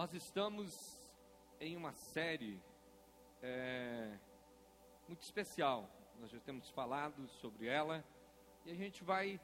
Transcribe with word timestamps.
Nós 0.00 0.14
estamos 0.14 0.98
em 1.60 1.76
uma 1.76 1.92
série 1.92 2.58
é, 3.42 4.18
muito 5.06 5.20
especial. 5.20 5.90
Nós 6.18 6.30
já 6.30 6.40
temos 6.40 6.70
falado 6.70 7.28
sobre 7.28 7.66
ela 7.66 8.02
e 8.64 8.70
a 8.70 8.74
gente 8.74 9.04
vai 9.04 9.38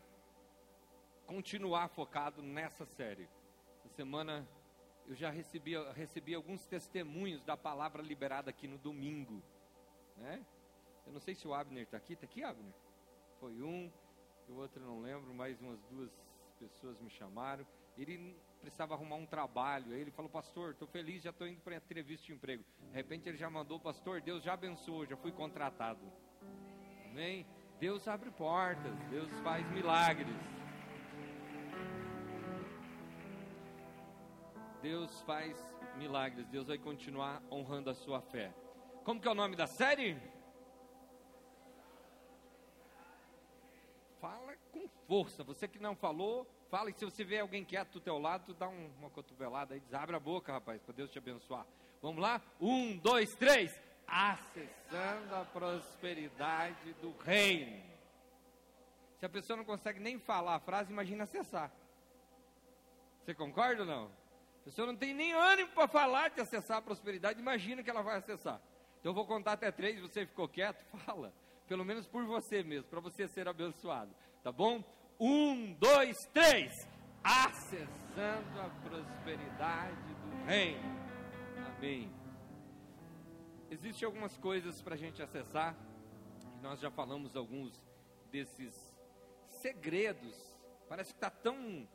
continuar 1.27 1.89
focado 1.89 2.41
nessa 2.41 2.87
série. 2.87 3.29
Essa 3.75 3.91
semana 3.91 4.49
eu 5.07 5.15
já 5.15 5.29
recebi, 5.29 5.75
recebi 5.93 6.35
alguns 6.35 6.65
testemunhos 6.65 7.45
da 7.45 7.55
palavra 7.55 8.03
liberada 8.03 8.49
aqui 8.49 8.67
no 8.67 8.79
domingo, 8.79 9.43
né? 10.17 10.43
Eu 11.07 11.13
não 11.13 11.21
sei 11.21 11.35
se 11.35 11.47
o 11.47 11.53
Abner 11.53 11.83
está 11.83 11.99
aqui. 11.99 12.15
Está 12.15 12.25
aqui, 12.25 12.43
Abner? 12.43 12.73
Foi 13.41 13.61
um, 13.61 13.93
o 14.49 14.55
outro 14.55 14.83
não 14.83 15.03
lembro, 15.03 15.35
mais 15.35 15.61
umas 15.61 15.83
duas 15.83 16.11
pessoas 16.59 16.99
me 16.99 17.11
chamaram. 17.11 17.67
Ele 17.99 18.35
precisava 18.61 18.95
arrumar 18.95 19.17
um 19.17 19.27
trabalho. 19.27 19.93
Aí 19.93 20.01
ele 20.01 20.11
falou, 20.11 20.31
pastor, 20.31 20.73
estou 20.73 20.89
feliz, 20.89 21.23
já 21.23 21.31
estou 21.31 21.47
indo 21.47 21.61
para 21.61 21.77
entrevista 21.77 22.27
de 22.27 22.33
emprego. 22.33 22.65
De 22.81 22.95
repente 22.95 23.29
ele 23.29 23.37
já 23.37 23.49
mandou, 23.49 23.79
pastor, 23.79 24.21
Deus 24.21 24.43
já 24.43 24.55
abençoou, 24.55 25.07
já 25.07 25.17
fui 25.17 25.33
contratado. 25.33 26.01
Amém? 27.05 27.47
Deus 27.79 28.09
abre 28.09 28.31
portas, 28.31 28.99
Deus 29.11 29.31
faz 29.41 29.69
milagres. 29.71 30.35
Deus 34.83 35.21
faz 35.23 35.57
milagres, 35.97 36.47
Deus 36.49 36.69
vai 36.69 36.79
continuar 36.79 37.43
honrando 37.51 37.91
a 37.91 37.95
sua 37.95 38.21
fé. 38.21 38.55
Como 39.05 39.21
que 39.21 39.29
é 39.29 39.31
o 39.31 39.35
nome 39.35 39.57
da 39.57 39.67
série? 39.67 40.17
Fala 44.21 44.57
com 44.73 44.89
força. 45.07 45.45
Você 45.45 45.69
que 45.69 45.79
não 45.79 45.95
falou, 45.95 46.47
fala. 46.71 46.91
E 46.91 46.95
se 46.95 47.05
você 47.05 47.25
vê 47.25 47.39
alguém 47.39 47.65
quieto 47.65 47.93
do 47.93 48.01
teu 48.01 48.19
lado, 48.19 48.47
tu 48.47 48.55
dá 48.55 48.69
um, 48.69 48.91
uma 48.99 49.11
cotovelada 49.11 49.75
aí, 49.75 49.81
diz, 49.81 49.95
abre 49.95 50.17
a 50.17 50.21
boca, 50.21 50.53
rapaz, 50.53 50.83
para 50.83 50.95
Deus 50.95 51.11
te 51.11 51.19
abençoar. 51.19 51.67
Vamos 52.03 52.21
lá? 52.21 52.41
Um, 52.61 52.97
dois, 52.99 53.35
três. 53.35 53.79
Acessando 54.07 55.35
a 55.35 55.45
prosperidade 55.45 56.93
do 56.95 57.13
reino. 57.25 57.83
Se 59.19 59.27
a 59.27 59.29
pessoa 59.29 59.57
não 59.57 59.65
consegue 59.65 59.99
nem 59.99 60.19
falar 60.19 60.57
a 60.57 60.61
frase, 60.61 60.93
imagina 60.93 61.25
acessar. 61.25 61.73
Você 63.25 63.35
concorda 63.35 63.83
ou 63.83 63.89
não? 63.89 64.05
A 64.61 64.65
pessoa 64.65 64.87
não 64.87 64.97
tem 64.97 65.15
nem 65.15 65.33
ânimo 65.33 65.71
para 65.71 65.89
falar 65.89 66.31
de 66.31 66.41
acessar 66.41 66.79
a 66.79 66.83
prosperidade, 66.83 67.41
imagina 67.41 67.83
que 67.83 67.91
ela 67.91 68.03
vai 68.03 68.19
acessar. 68.19 68.61
Então 69.01 69.11
eu 69.11 69.15
vou 69.15 69.27
contar 69.27 69.53
até 69.53 69.71
três, 69.71 70.01
você 70.01 70.27
ficou 70.27 70.49
quieto, 70.49 70.85
fala 71.05 71.33
pelo 71.67 71.85
menos 71.85 72.07
por 72.07 72.25
você 72.25 72.63
mesmo, 72.63 72.89
para 72.89 73.01
você 73.01 73.27
ser 73.27 73.49
abençoado, 73.49 74.15
tá 74.43 74.53
bom? 74.53 74.83
Um, 75.19 75.73
dois, 75.75 76.17
três. 76.33 76.73
Acessando 77.25 78.61
a 78.61 78.69
prosperidade 78.85 80.15
do 80.15 80.45
reino. 80.45 80.97
Amém. 81.67 82.13
Existem 83.71 84.07
algumas 84.07 84.37
coisas 84.39 84.81
para 84.83 84.95
a 84.95 84.99
gente 84.99 85.23
acessar, 85.23 85.77
e 86.57 86.63
nós 86.63 86.81
já 86.81 86.91
falamos 86.91 87.35
alguns 87.35 87.73
desses 88.31 88.75
segredos. 89.61 90.37
Parece 90.89 91.13
que 91.13 91.17
está 91.17 91.31
tão, 91.31 91.89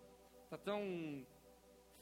tá 0.50 0.58
tão 0.58 1.26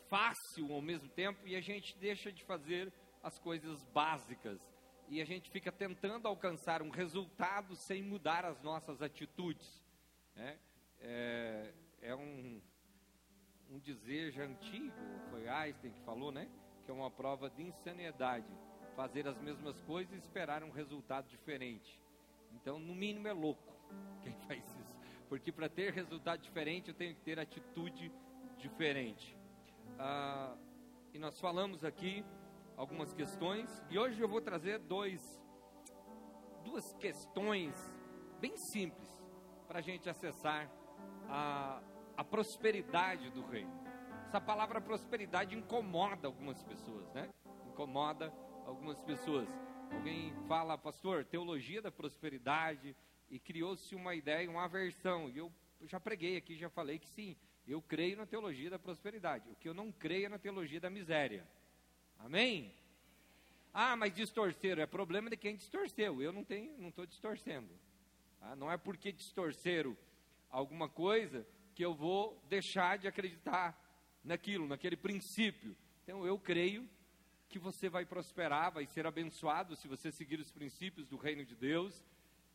fácil 0.07 0.73
ao 0.73 0.81
mesmo 0.81 1.07
tempo 1.09 1.45
e 1.45 1.55
a 1.55 1.61
gente 1.61 1.95
deixa 1.99 2.31
de 2.31 2.43
fazer 2.43 2.91
as 3.21 3.37
coisas 3.37 3.83
básicas 3.93 4.59
e 5.07 5.21
a 5.21 5.25
gente 5.25 5.49
fica 5.51 5.71
tentando 5.71 6.27
alcançar 6.27 6.81
um 6.81 6.89
resultado 6.89 7.75
sem 7.75 8.01
mudar 8.01 8.45
as 8.45 8.61
nossas 8.61 9.01
atitudes. 9.01 9.83
Né? 10.35 10.57
É, 11.01 11.73
é 12.01 12.15
um, 12.15 12.61
um 13.69 13.81
já 14.31 14.43
antigo, 14.43 14.93
foi 15.29 15.47
Einstein 15.47 15.91
que 15.91 16.01
falou, 16.01 16.31
né? 16.31 16.49
Que 16.85 16.91
é 16.91 16.93
uma 16.93 17.11
prova 17.11 17.49
de 17.49 17.63
insanidade. 17.63 18.47
Fazer 18.95 19.27
as 19.27 19.39
mesmas 19.39 19.79
coisas 19.81 20.13
e 20.13 20.17
esperar 20.17 20.63
um 20.63 20.71
resultado 20.71 21.27
diferente. 21.27 22.01
Então, 22.53 22.79
no 22.79 22.95
mínimo, 22.95 23.27
é 23.27 23.33
louco 23.33 23.73
quem 24.23 24.33
faz 24.47 24.63
isso. 24.63 24.99
Porque 25.27 25.51
para 25.51 25.69
ter 25.69 25.93
resultado 25.93 26.41
diferente, 26.41 26.89
eu 26.89 26.95
tenho 26.95 27.13
que 27.13 27.21
ter 27.21 27.39
atitude 27.39 28.11
diferente. 28.57 29.37
Ah, 29.97 30.57
e 31.13 31.19
nós 31.19 31.39
falamos 31.39 31.83
aqui 31.83 32.25
algumas 32.75 33.13
questões 33.13 33.83
e 33.89 33.99
hoje 33.99 34.21
eu 34.21 34.27
vou 34.27 34.41
trazer 34.41 34.79
dois, 34.79 35.21
duas 36.63 36.93
questões 36.93 37.75
bem 38.39 38.55
simples 38.55 39.09
para 39.67 39.79
a 39.79 39.81
gente 39.81 40.09
acessar 40.09 40.71
a, 41.27 41.81
a 42.17 42.23
prosperidade 42.23 43.29
do 43.29 43.45
reino. 43.45 43.71
Essa 44.27 44.39
palavra 44.39 44.79
prosperidade 44.79 45.55
incomoda 45.55 46.27
algumas 46.27 46.61
pessoas, 46.63 47.11
né? 47.13 47.29
Incomoda 47.67 48.33
algumas 48.65 49.01
pessoas. 49.01 49.47
Alguém 49.91 50.33
fala, 50.47 50.77
pastor, 50.77 51.25
teologia 51.25 51.81
da 51.81 51.91
prosperidade, 51.91 52.95
e 53.29 53.39
criou-se 53.39 53.93
uma 53.95 54.15
ideia, 54.15 54.49
uma 54.49 54.65
aversão. 54.65 55.29
E 55.29 55.37
eu 55.37 55.51
já 55.83 55.99
preguei 55.99 56.37
aqui, 56.37 56.57
já 56.57 56.69
falei 56.69 56.99
que 56.99 57.07
sim, 57.07 57.35
eu 57.67 57.81
creio 57.81 58.17
na 58.17 58.25
teologia 58.25 58.69
da 58.69 58.79
prosperidade. 58.79 59.49
O 59.49 59.55
que 59.55 59.69
eu 59.69 59.73
não 59.73 59.91
creio 59.91 60.25
é 60.25 60.29
na 60.29 60.39
teologia 60.39 60.79
da 60.79 60.89
miséria. 60.89 61.47
Amém? 62.17 62.73
Ah, 63.73 63.95
mas 63.95 64.13
distorceram. 64.13 64.81
É 64.81 64.87
problema 64.87 65.29
de 65.29 65.37
quem 65.37 65.55
distorceu. 65.55 66.21
Eu 66.21 66.33
não 66.33 66.43
tenho, 66.43 66.75
não 66.77 66.89
estou 66.89 67.05
distorcendo. 67.05 67.69
Ah, 68.41 68.55
não 68.55 68.71
é 68.71 68.77
porque 68.77 69.11
distorceram 69.11 69.95
alguma 70.49 70.89
coisa 70.89 71.45
que 71.75 71.83
eu 71.83 71.93
vou 71.93 72.41
deixar 72.49 72.97
de 72.97 73.07
acreditar 73.07 73.79
naquilo, 74.23 74.67
naquele 74.67 74.97
princípio. 74.97 75.75
Então 76.03 76.25
eu 76.25 76.37
creio 76.37 76.87
que 77.47 77.57
você 77.57 77.89
vai 77.89 78.05
prosperar, 78.05 78.71
vai 78.71 78.85
ser 78.85 79.07
abençoado 79.07 79.75
se 79.75 79.87
você 79.87 80.11
seguir 80.11 80.39
os 80.39 80.51
princípios 80.51 81.07
do 81.07 81.17
reino 81.17 81.45
de 81.45 81.55
Deus. 81.55 82.03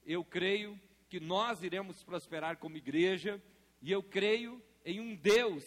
Eu 0.04 0.24
creio 0.24 0.78
que 1.08 1.18
nós 1.18 1.62
iremos 1.62 2.02
prosperar 2.02 2.56
como 2.58 2.76
igreja 2.76 3.42
e 3.80 3.90
eu 3.90 4.02
creio 4.02 4.62
em 4.84 5.00
um 5.00 5.14
Deus 5.16 5.64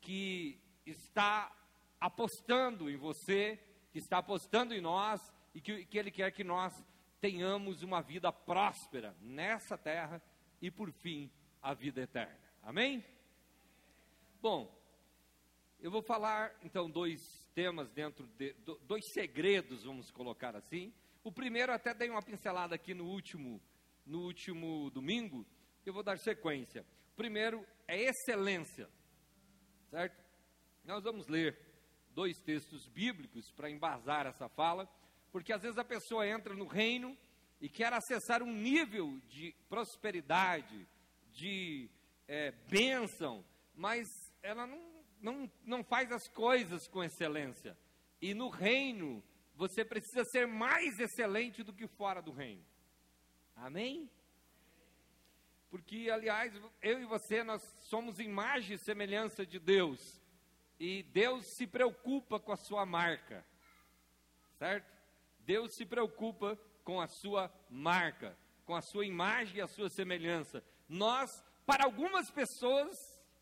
que 0.00 0.60
está 0.84 1.52
apostando 2.00 2.88
em 2.88 2.96
você, 2.96 3.58
que 3.90 3.98
está 3.98 4.18
apostando 4.18 4.74
em 4.74 4.80
nós 4.80 5.32
e 5.54 5.60
que, 5.60 5.84
que 5.84 5.98
Ele 5.98 6.10
quer 6.10 6.30
que 6.30 6.44
nós 6.44 6.72
tenhamos 7.20 7.82
uma 7.82 8.00
vida 8.00 8.30
próspera 8.30 9.16
nessa 9.20 9.76
terra 9.76 10.22
e, 10.60 10.70
por 10.70 10.92
fim, 10.92 11.30
a 11.66 11.74
vida 11.74 12.00
eterna. 12.00 12.38
Amém? 12.62 13.04
Bom, 14.40 14.72
eu 15.80 15.90
vou 15.90 16.00
falar 16.00 16.56
então 16.62 16.88
dois 16.88 17.20
temas 17.56 17.90
dentro 17.90 18.24
de 18.38 18.54
dois 18.86 19.02
segredos, 19.12 19.82
vamos 19.82 20.08
colocar 20.12 20.54
assim. 20.54 20.94
O 21.24 21.32
primeiro 21.32 21.72
até 21.72 21.92
dei 21.92 22.08
uma 22.08 22.22
pincelada 22.22 22.76
aqui 22.76 22.94
no 22.94 23.06
último 23.06 23.60
no 24.06 24.20
último 24.20 24.90
domingo, 24.90 25.44
eu 25.84 25.92
vou 25.92 26.04
dar 26.04 26.16
sequência. 26.18 26.86
Primeiro 27.16 27.66
é 27.88 28.00
excelência. 28.00 28.88
Certo? 29.90 30.24
Nós 30.84 31.02
vamos 31.02 31.26
ler 31.26 31.58
dois 32.14 32.38
textos 32.42 32.86
bíblicos 32.86 33.50
para 33.50 33.68
embasar 33.68 34.24
essa 34.26 34.48
fala, 34.48 34.88
porque 35.32 35.52
às 35.52 35.62
vezes 35.62 35.78
a 35.78 35.84
pessoa 35.84 36.28
entra 36.28 36.54
no 36.54 36.68
reino 36.68 37.18
e 37.60 37.68
quer 37.68 37.92
acessar 37.92 38.40
um 38.40 38.52
nível 38.52 39.20
de 39.26 39.52
prosperidade, 39.68 40.86
de 41.36 41.90
é, 42.26 42.50
bênção, 42.68 43.44
mas 43.74 44.32
ela 44.42 44.66
não, 44.66 44.82
não, 45.20 45.52
não 45.64 45.84
faz 45.84 46.10
as 46.10 46.26
coisas 46.26 46.88
com 46.88 47.04
excelência. 47.04 47.76
E 48.20 48.32
no 48.32 48.48
reino, 48.48 49.22
você 49.54 49.84
precisa 49.84 50.24
ser 50.24 50.46
mais 50.46 50.98
excelente 50.98 51.62
do 51.62 51.74
que 51.74 51.86
fora 51.86 52.22
do 52.22 52.32
reino. 52.32 52.64
Amém? 53.54 54.10
Porque, 55.70 56.08
aliás, 56.10 56.54
eu 56.80 57.00
e 57.00 57.04
você, 57.04 57.44
nós 57.44 57.62
somos 57.82 58.18
imagem 58.18 58.76
e 58.76 58.78
semelhança 58.78 59.44
de 59.44 59.58
Deus. 59.58 60.22
E 60.80 61.02
Deus 61.02 61.44
se 61.46 61.66
preocupa 61.66 62.40
com 62.40 62.52
a 62.52 62.56
sua 62.56 62.86
marca, 62.86 63.46
certo? 64.58 64.90
Deus 65.40 65.74
se 65.74 65.84
preocupa 65.84 66.58
com 66.82 67.00
a 67.00 67.06
sua 67.06 67.52
marca, 67.68 68.36
com 68.64 68.74
a 68.74 68.82
sua 68.82 69.06
imagem 69.06 69.58
e 69.58 69.60
a 69.60 69.66
sua 69.66 69.88
semelhança. 69.88 70.62
Nós, 70.88 71.30
para 71.64 71.84
algumas 71.84 72.30
pessoas, 72.30 72.96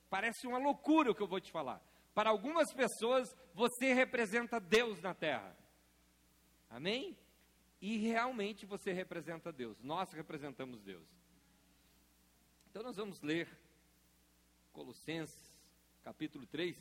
parece 0.09 0.47
uma 0.47 0.59
loucura 0.59 1.11
o 1.11 1.15
que 1.15 1.23
eu 1.23 1.29
vou 1.29 1.41
te 1.41 1.51
falar. 1.51 1.81
Para 2.15 2.31
algumas 2.31 2.73
pessoas, 2.73 3.29
você 3.53 3.93
representa 3.93 4.61
Deus 4.61 5.01
na 5.03 5.15
terra. 5.15 5.57
Amém? 6.71 7.17
E 7.81 7.97
realmente 7.99 8.65
você 8.65 8.93
representa 8.93 9.53
Deus. 9.53 9.81
Nós 9.83 10.13
representamos 10.13 10.81
Deus. 10.83 11.07
Então 12.71 12.83
nós 12.83 12.97
vamos 12.97 13.21
ler 13.21 13.49
Colossenses, 14.73 15.55
capítulo 16.03 16.47
3. 16.47 16.77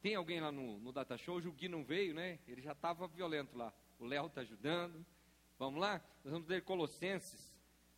Tem 0.00 0.14
alguém 0.14 0.40
lá 0.40 0.52
no, 0.52 0.78
no 0.78 0.92
Data 0.92 1.16
Show? 1.16 1.38
O 1.38 1.52
Gui 1.52 1.68
não 1.68 1.82
veio, 1.82 2.14
né? 2.14 2.38
Ele 2.46 2.60
já 2.60 2.72
estava 2.72 3.08
violento 3.08 3.56
lá. 3.56 3.72
O 3.98 4.06
Léo 4.06 4.26
está 4.26 4.42
ajudando. 4.42 5.04
Vamos 5.58 5.80
lá? 5.80 6.02
Nós 6.22 6.32
vamos 6.32 6.48
ler 6.48 6.62
Colossenses, 6.62 7.53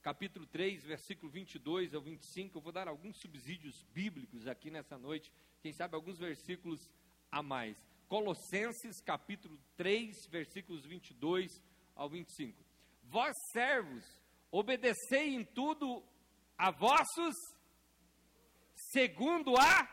capítulo 0.06 0.46
3, 0.46 0.84
versículo 0.84 1.32
22 1.32 1.92
ao 1.92 2.00
25. 2.00 2.56
Eu 2.56 2.62
vou 2.62 2.70
dar 2.70 2.86
alguns 2.86 3.18
subsídios 3.18 3.82
bíblicos 3.92 4.46
aqui 4.46 4.70
nessa 4.70 4.96
noite. 4.96 5.32
Quem 5.60 5.72
sabe 5.72 5.96
alguns 5.96 6.16
versículos 6.16 6.88
a 7.28 7.42
mais. 7.42 7.76
Colossenses 8.06 9.00
capítulo 9.00 9.58
3, 9.76 10.28
versículos 10.30 10.86
22 10.86 11.60
ao 11.96 12.08
25. 12.08 12.64
Vós 13.02 13.34
servos, 13.50 14.04
obedecei 14.52 15.34
em 15.34 15.44
tudo 15.44 16.04
a 16.56 16.70
vossos 16.70 17.34
segundo 18.92 19.56
a 19.56 19.88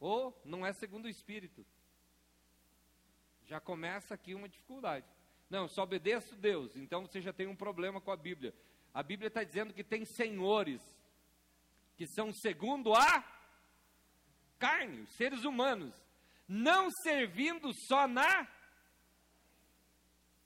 ou 0.00 0.34
não 0.46 0.64
é 0.64 0.72
segundo 0.72 1.04
o 1.04 1.10
espírito. 1.10 1.62
Já 3.44 3.60
começa 3.60 4.14
aqui 4.14 4.34
uma 4.34 4.48
dificuldade. 4.48 5.06
Não, 5.50 5.68
só 5.68 5.82
obedeço 5.82 6.34
Deus, 6.36 6.74
então 6.74 7.06
você 7.06 7.20
já 7.20 7.34
tem 7.34 7.46
um 7.46 7.56
problema 7.56 8.00
com 8.00 8.10
a 8.10 8.16
Bíblia. 8.16 8.54
A 8.92 9.02
Bíblia 9.02 9.28
está 9.28 9.44
dizendo 9.44 9.72
que 9.72 9.84
tem 9.84 10.04
senhores 10.04 10.80
que 11.96 12.06
são 12.06 12.32
segundo 12.32 12.94
a 12.94 13.24
carne, 14.58 15.02
os 15.02 15.16
seres 15.16 15.44
humanos, 15.44 15.94
não 16.46 16.90
servindo 17.02 17.72
só 17.86 18.08
na 18.08 18.48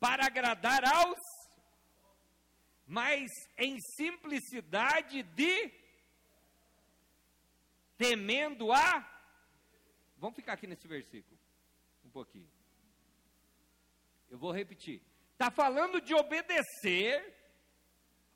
para 0.01 0.27
agradar 0.27 0.85
aos, 0.85 1.19
mas 2.87 3.31
em 3.57 3.79
simplicidade 3.97 5.23
de 5.23 5.73
temendo 7.97 8.73
a. 8.73 9.09
Vamos 10.17 10.35
ficar 10.35 10.55
aqui 10.55 10.67
nesse 10.67 10.89
versículo 10.89 11.39
um 12.05 12.11
pouquinho. 12.11 12.51
Eu 14.29 14.39
vou 14.39 14.53
repetir. 14.53 15.01
Está 15.33 15.51
falando 15.51 16.01
de 16.01 16.15
obedecer 16.15 17.42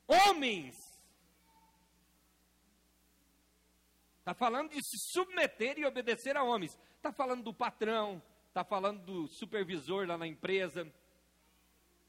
homens. 0.06 0.76
Está 4.18 4.34
falando 4.34 4.70
de 4.70 4.82
se 4.82 4.98
submeter 5.12 5.78
e 5.78 5.86
obedecer 5.86 6.36
a 6.36 6.42
homens. 6.42 6.76
Está 6.96 7.12
falando 7.12 7.44
do 7.44 7.54
patrão, 7.54 8.22
está 8.48 8.64
falando 8.64 9.04
do 9.04 9.28
supervisor 9.28 10.06
lá 10.06 10.18
na 10.18 10.26
empresa. 10.26 10.92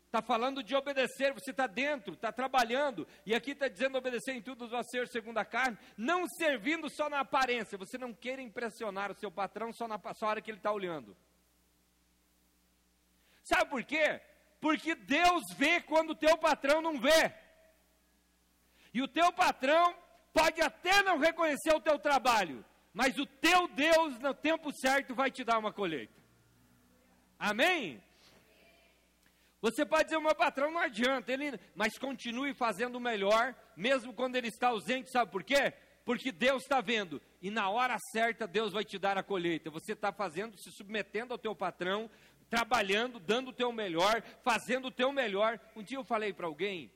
Está 0.07 0.21
falando 0.21 0.63
de 0.63 0.73
obedecer, 0.73 1.33
você 1.33 1.51
está 1.51 1.67
dentro, 1.67 2.13
está 2.13 2.31
trabalhando, 2.31 3.05
e 3.25 3.35
aqui 3.35 3.51
está 3.51 3.67
dizendo 3.67 3.97
obedecer 3.97 4.33
em 4.33 4.41
tudo 4.41 4.73
a 4.75 4.81
ser 4.81 5.05
segundo 5.09 5.37
a 5.37 5.43
carne, 5.43 5.77
não 5.97 6.25
servindo 6.27 6.89
só 6.89 7.09
na 7.09 7.19
aparência, 7.19 7.77
você 7.77 7.97
não 7.97 8.13
queira 8.13 8.41
impressionar 8.41 9.11
o 9.11 9.15
seu 9.15 9.29
patrão 9.29 9.73
só 9.73 9.85
na 9.85 9.99
só 10.13 10.27
hora 10.27 10.41
que 10.41 10.49
ele 10.49 10.59
está 10.59 10.71
olhando. 10.71 11.15
Sabe 13.43 13.69
por 13.69 13.83
quê? 13.83 14.21
Porque 14.61 14.95
Deus 14.95 15.43
vê 15.55 15.81
quando 15.81 16.11
o 16.11 16.15
teu 16.15 16.37
patrão 16.37 16.81
não 16.81 16.99
vê. 16.99 17.33
E 18.97 19.01
o 19.03 19.07
teu 19.07 19.31
patrão 19.31 19.95
pode 20.33 20.59
até 20.59 21.03
não 21.03 21.19
reconhecer 21.19 21.71
o 21.71 21.79
teu 21.79 21.99
trabalho, 21.99 22.65
mas 22.91 23.15
o 23.19 23.27
teu 23.27 23.67
Deus, 23.67 24.17
no 24.17 24.33
tempo 24.33 24.71
certo, 24.71 25.13
vai 25.13 25.29
te 25.29 25.43
dar 25.43 25.59
uma 25.59 25.71
colheita. 25.71 26.19
Amém? 27.37 28.01
Você 29.61 29.85
pode 29.85 30.05
dizer, 30.05 30.19
meu 30.19 30.33
patrão 30.33 30.71
não 30.71 30.79
adianta, 30.79 31.31
ele, 31.31 31.59
mas 31.75 31.99
continue 31.99 32.55
fazendo 32.55 32.95
o 32.95 32.99
melhor, 32.99 33.53
mesmo 33.75 34.11
quando 34.15 34.35
ele 34.35 34.47
está 34.47 34.69
ausente, 34.69 35.11
sabe 35.11 35.31
por 35.31 35.43
quê? 35.43 35.73
Porque 36.03 36.31
Deus 36.31 36.63
está 36.63 36.81
vendo, 36.81 37.21
e 37.39 37.51
na 37.51 37.69
hora 37.69 37.99
certa 38.11 38.47
Deus 38.47 38.73
vai 38.73 38.83
te 38.83 38.97
dar 38.97 39.15
a 39.15 39.21
colheita. 39.21 39.69
Você 39.69 39.91
está 39.91 40.11
fazendo, 40.11 40.57
se 40.57 40.71
submetendo 40.71 41.35
ao 41.35 41.37
teu 41.37 41.55
patrão, 41.55 42.09
trabalhando, 42.49 43.19
dando 43.19 43.49
o 43.49 43.53
teu 43.53 43.71
melhor, 43.71 44.23
fazendo 44.41 44.87
o 44.87 44.91
teu 44.91 45.13
melhor. 45.13 45.59
Um 45.75 45.83
dia 45.83 45.99
eu 45.99 46.03
falei 46.03 46.33
para 46.33 46.47
alguém, 46.47 46.91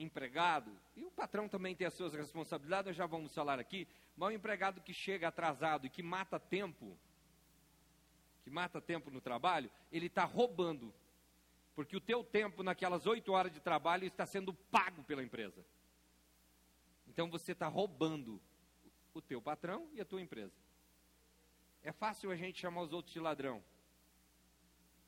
empregado, 0.00 0.76
e 0.96 1.04
o 1.04 1.10
patrão 1.10 1.48
também 1.48 1.76
tem 1.76 1.86
as 1.86 1.94
suas 1.94 2.14
responsabilidades, 2.14 2.86
nós 2.86 2.96
já 2.96 3.06
vamos 3.06 3.34
falar 3.34 3.60
aqui, 3.60 3.86
mas 4.16 4.30
o 4.30 4.32
empregado 4.32 4.80
que 4.80 4.94
chega 4.94 5.28
atrasado 5.28 5.86
e 5.86 5.90
que 5.90 6.02
mata 6.02 6.40
tempo, 6.40 6.98
que 8.42 8.50
mata 8.50 8.80
tempo 8.80 9.10
no 9.10 9.20
trabalho, 9.20 9.70
ele 9.92 10.06
está 10.06 10.24
roubando. 10.24 10.92
Porque 11.74 11.96
o 11.96 12.00
teu 12.00 12.24
tempo 12.24 12.62
naquelas 12.62 13.06
oito 13.06 13.32
horas 13.32 13.52
de 13.52 13.60
trabalho 13.60 14.06
está 14.06 14.26
sendo 14.26 14.52
pago 14.52 15.04
pela 15.04 15.22
empresa. 15.22 15.64
Então 17.06 17.30
você 17.30 17.52
está 17.52 17.68
roubando 17.68 18.40
o 19.12 19.20
teu 19.20 19.40
patrão 19.40 19.88
e 19.92 20.00
a 20.00 20.04
tua 20.04 20.20
empresa. 20.20 20.54
É 21.82 21.92
fácil 21.92 22.30
a 22.30 22.36
gente 22.36 22.60
chamar 22.60 22.82
os 22.82 22.92
outros 22.92 23.12
de 23.12 23.20
ladrão 23.20 23.62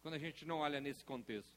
quando 0.02 0.14
a 0.14 0.18
gente 0.18 0.44
não 0.44 0.58
olha 0.58 0.80
nesse 0.80 1.04
contexto. 1.04 1.56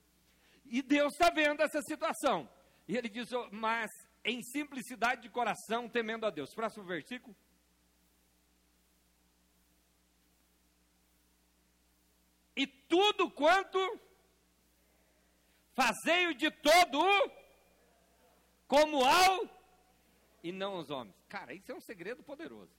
E 0.65 0.81
Deus 0.81 1.13
está 1.13 1.29
vendo 1.29 1.61
essa 1.61 1.81
situação. 1.81 2.49
E 2.87 2.95
ele 2.95 3.09
diz, 3.09 3.31
oh, 3.31 3.49
mas 3.51 3.91
em 4.23 4.41
simplicidade 4.41 5.23
de 5.23 5.29
coração, 5.29 5.89
temendo 5.89 6.25
a 6.25 6.29
Deus. 6.29 6.53
Próximo 6.53 6.85
versículo. 6.85 7.35
E 12.55 12.65
tudo 12.65 13.29
quanto 13.31 13.79
fazei-o 15.73 16.33
de 16.33 16.49
todo 16.49 17.31
como 18.67 19.03
ao 19.03 19.49
e 20.41 20.51
não 20.51 20.75
aos 20.75 20.89
homens. 20.89 21.15
Cara, 21.27 21.53
isso 21.53 21.71
é 21.71 21.75
um 21.75 21.81
segredo 21.81 22.23
poderoso. 22.23 22.71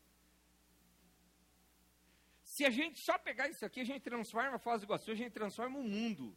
Se 2.43 2.65
a 2.65 2.71
gente 2.71 2.99
só 3.01 3.19
pegar 3.19 3.49
isso 3.49 3.65
aqui, 3.67 3.81
a 3.81 3.85
gente 3.85 4.03
transforma 4.03 4.57
a 4.57 4.59
Foz 4.59 4.81
do 4.81 4.87
Iguaçu, 4.87 5.11
a 5.11 5.15
gente 5.15 5.33
transforma 5.33 5.79
o 5.79 5.83
mundo. 5.83 6.35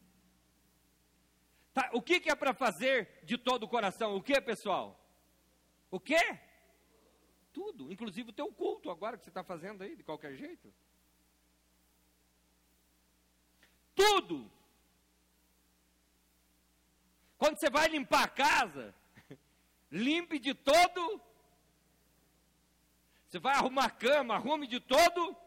O 1.93 2.01
que, 2.01 2.19
que 2.19 2.29
é 2.29 2.35
para 2.35 2.53
fazer 2.53 3.19
de 3.23 3.37
todo 3.37 3.63
o 3.63 3.67
coração? 3.67 4.15
O 4.15 4.21
que, 4.21 4.39
pessoal? 4.41 4.99
O 5.91 5.99
que? 5.99 6.19
Tudo, 7.51 7.91
inclusive 7.91 8.29
o 8.29 8.33
teu 8.33 8.51
culto 8.51 8.89
agora 8.89 9.17
que 9.17 9.23
você 9.23 9.29
está 9.29 9.43
fazendo 9.43 9.83
aí, 9.83 9.95
de 9.95 10.03
qualquer 10.03 10.35
jeito. 10.35 10.73
Tudo. 13.95 14.49
Quando 17.37 17.57
você 17.57 17.69
vai 17.69 17.87
limpar 17.87 18.23
a 18.23 18.27
casa, 18.27 18.95
limpe 19.91 20.39
de 20.39 20.53
todo. 20.53 21.21
Você 23.27 23.39
vai 23.39 23.55
arrumar 23.55 23.85
a 23.85 23.91
cama, 23.91 24.35
arrume 24.35 24.67
de 24.67 24.79
todo 24.79 25.37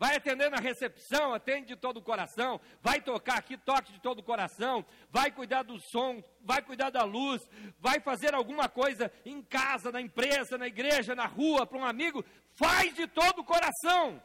vai 0.00 0.16
atender 0.16 0.50
na 0.50 0.56
recepção, 0.56 1.34
atende 1.34 1.66
de 1.66 1.76
todo 1.76 1.98
o 1.98 2.02
coração, 2.02 2.58
vai 2.80 3.02
tocar 3.02 3.36
aqui, 3.36 3.58
toque 3.58 3.92
de 3.92 4.00
todo 4.00 4.20
o 4.20 4.22
coração, 4.22 4.82
vai 5.10 5.30
cuidar 5.30 5.62
do 5.62 5.78
som, 5.78 6.24
vai 6.40 6.62
cuidar 6.62 6.88
da 6.88 7.04
luz, 7.04 7.46
vai 7.78 8.00
fazer 8.00 8.34
alguma 8.34 8.66
coisa 8.66 9.12
em 9.26 9.42
casa, 9.42 9.92
na 9.92 10.00
empresa, 10.00 10.56
na 10.56 10.66
igreja, 10.66 11.14
na 11.14 11.26
rua, 11.26 11.66
para 11.66 11.76
um 11.76 11.84
amigo, 11.84 12.24
faz 12.52 12.94
de 12.94 13.06
todo 13.06 13.40
o 13.40 13.44
coração. 13.44 14.22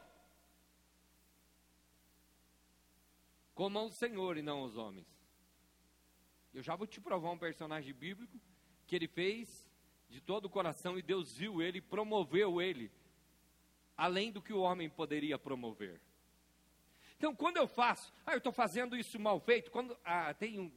Como 3.54 3.78
ao 3.78 3.90
Senhor 3.90 4.38
e 4.38 4.42
não 4.42 4.60
aos 4.60 4.78
homens. 4.78 5.06
Eu 6.54 6.62
já 6.62 6.74
vou 6.74 6.86
te 6.86 7.02
provar 7.02 7.32
um 7.32 7.38
personagem 7.38 7.92
bíblico 7.92 8.40
que 8.86 8.96
ele 8.96 9.08
fez 9.08 9.70
de 10.08 10.22
todo 10.22 10.46
o 10.46 10.50
coração 10.50 10.98
e 10.98 11.02
Deus 11.02 11.36
viu 11.36 11.60
ele, 11.60 11.82
promoveu 11.82 12.62
ele 12.62 12.90
além 13.96 14.30
do 14.30 14.42
que 14.42 14.52
o 14.52 14.60
homem 14.60 14.90
poderia 14.90 15.38
promover. 15.38 16.00
Então, 17.16 17.34
quando 17.34 17.56
eu 17.56 17.66
faço, 17.66 18.12
ah, 18.26 18.32
eu 18.32 18.38
estou 18.38 18.52
fazendo 18.52 18.96
isso 18.96 19.18
mal 19.18 19.40
feito, 19.40 19.70
quando 19.70 19.96
ah, 20.04 20.34
tem 20.34 20.60
um, 20.60 20.70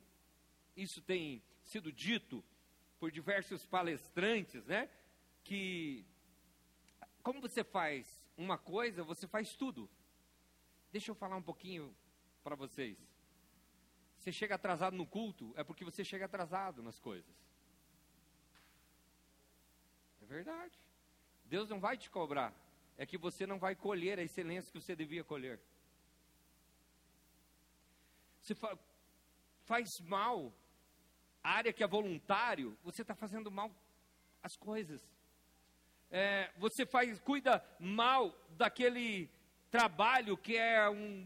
isso 0.75 1.01
tem 1.01 1.43
sido 1.61 1.91
dito 1.91 2.43
por 2.97 3.11
diversos 3.11 3.65
palestrantes, 3.65 4.65
né? 4.65 4.89
Que 5.43 6.05
como 7.21 7.41
você 7.41 7.63
faz 7.63 8.23
uma 8.37 8.57
coisa, 8.57 9.03
você 9.03 9.27
faz 9.27 9.55
tudo. 9.55 9.89
Deixa 10.91 11.11
eu 11.11 11.15
falar 11.15 11.35
um 11.35 11.41
pouquinho 11.41 11.93
para 12.41 12.55
vocês. 12.55 12.97
Você 14.17 14.31
chega 14.31 14.55
atrasado 14.55 14.95
no 14.95 15.05
culto, 15.05 15.53
é 15.57 15.63
porque 15.63 15.83
você 15.83 16.03
chega 16.03 16.25
atrasado 16.25 16.81
nas 16.81 16.99
coisas. 16.99 17.35
É 20.21 20.25
verdade. 20.25 20.79
Deus 21.45 21.69
não 21.69 21.79
vai 21.79 21.97
te 21.97 22.09
cobrar 22.09 22.53
é 22.99 23.05
que 23.05 23.17
você 23.17 23.47
não 23.47 23.57
vai 23.57 23.75
colher 23.77 24.19
a 24.19 24.23
excelência 24.23 24.69
que 24.73 24.81
você 24.81 24.93
devia 24.93 25.23
colher. 25.23 25.57
Você 28.41 28.53
fa 28.53 28.77
faz 29.63 29.87
mal 30.01 30.53
a 31.41 31.51
área 31.51 31.71
que 31.71 31.81
é 31.81 31.87
voluntário, 31.87 32.77
você 32.83 33.01
está 33.01 33.15
fazendo 33.15 33.49
mal 33.49 33.71
as 34.43 34.57
coisas. 34.57 35.01
É, 36.11 36.51
você 36.57 36.85
faz, 36.85 37.17
cuida 37.21 37.63
mal 37.79 38.35
daquele 38.57 39.29
trabalho 39.71 40.35
que 40.35 40.57
é 40.57 40.89
um, 40.89 41.25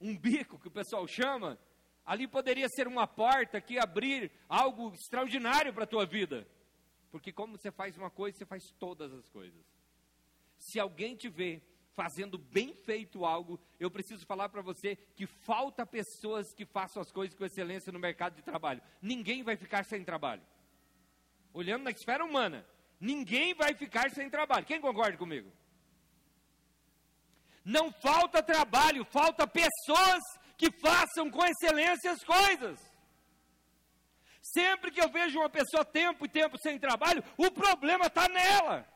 um 0.00 0.16
bico 0.16 0.58
que 0.58 0.68
o 0.68 0.76
pessoal 0.78 1.06
chama. 1.06 1.58
Ali 2.06 2.26
poderia 2.26 2.68
ser 2.70 2.88
uma 2.88 3.06
porta 3.06 3.60
que 3.60 3.78
abrir 3.78 4.32
algo 4.48 4.94
extraordinário 4.94 5.74
para 5.74 5.84
a 5.84 5.92
tua 5.94 6.06
vida. 6.06 6.48
Porque 7.10 7.30
como 7.32 7.58
você 7.58 7.70
faz 7.70 7.98
uma 7.98 8.10
coisa, 8.10 8.38
você 8.38 8.46
faz 8.46 8.70
todas 8.78 9.12
as 9.12 9.28
coisas 9.28 9.79
se 10.60 10.78
alguém 10.78 11.16
te 11.16 11.28
vê 11.28 11.62
fazendo 11.96 12.38
bem 12.38 12.74
feito 12.74 13.24
algo, 13.24 13.58
eu 13.78 13.90
preciso 13.90 14.24
falar 14.24 14.48
para 14.48 14.62
você 14.62 14.96
que 15.16 15.26
falta 15.26 15.84
pessoas 15.84 16.52
que 16.54 16.64
façam 16.64 17.02
as 17.02 17.10
coisas 17.10 17.36
com 17.36 17.44
excelência 17.44 17.92
no 17.92 17.98
mercado 17.98 18.36
de 18.36 18.42
trabalho. 18.42 18.80
Ninguém 19.02 19.42
vai 19.42 19.56
ficar 19.56 19.84
sem 19.84 20.04
trabalho. 20.04 20.42
Olhando 21.52 21.82
na 21.82 21.90
esfera 21.90 22.24
humana, 22.24 22.64
ninguém 23.00 23.54
vai 23.54 23.74
ficar 23.74 24.10
sem 24.10 24.30
trabalho. 24.30 24.66
Quem 24.66 24.80
concorda 24.80 25.16
comigo? 25.16 25.50
Não 27.64 27.90
falta 27.90 28.42
trabalho, 28.42 29.04
falta 29.04 29.46
pessoas 29.46 30.22
que 30.56 30.70
façam 30.70 31.30
com 31.30 31.44
excelência 31.44 32.12
as 32.12 32.22
coisas. 32.22 32.78
Sempre 34.42 34.90
que 34.90 35.00
eu 35.00 35.10
vejo 35.10 35.38
uma 35.38 35.50
pessoa 35.50 35.84
tempo 35.84 36.24
e 36.24 36.28
tempo 36.28 36.56
sem 36.58 36.78
trabalho, 36.78 37.22
o 37.36 37.50
problema 37.50 38.06
está 38.06 38.28
nela. 38.28 38.86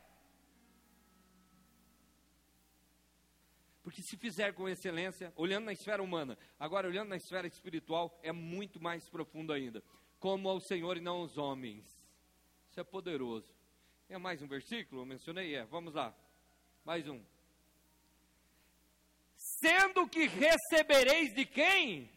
Porque 3.95 4.09
se 4.09 4.17
fizer 4.17 4.53
com 4.53 4.67
excelência, 4.67 5.31
olhando 5.37 5.67
na 5.67 5.71
esfera 5.71 6.03
humana, 6.03 6.37
agora 6.59 6.85
olhando 6.85 7.07
na 7.07 7.15
esfera 7.15 7.47
espiritual, 7.47 8.19
é 8.21 8.33
muito 8.33 8.77
mais 8.77 9.07
profundo 9.07 9.53
ainda. 9.53 9.81
Como 10.19 10.49
ao 10.49 10.59
Senhor 10.59 10.97
e 10.97 10.99
não 10.99 11.21
aos 11.21 11.37
homens. 11.37 11.85
Isso 12.69 12.77
é 12.77 12.83
poderoso. 12.83 13.55
É 14.09 14.17
mais 14.17 14.41
um 14.41 14.47
versículo? 14.47 15.03
Eu 15.03 15.05
mencionei? 15.05 15.55
É. 15.55 15.63
Vamos 15.63 15.93
lá. 15.93 16.13
Mais 16.83 17.07
um. 17.07 17.23
Sendo 19.37 20.05
que 20.09 20.27
recebereis 20.27 21.33
de 21.33 21.45
quem? 21.45 22.11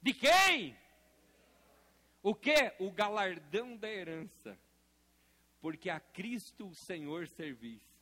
De 0.00 0.14
quem? 0.14 0.74
O 2.22 2.34
que? 2.34 2.72
O 2.78 2.90
galardão 2.90 3.76
da 3.76 3.90
herança. 3.90 4.58
Porque 5.60 5.90
a 5.90 6.00
Cristo 6.00 6.66
o 6.66 6.74
Senhor 6.74 7.28
servis. 7.28 7.93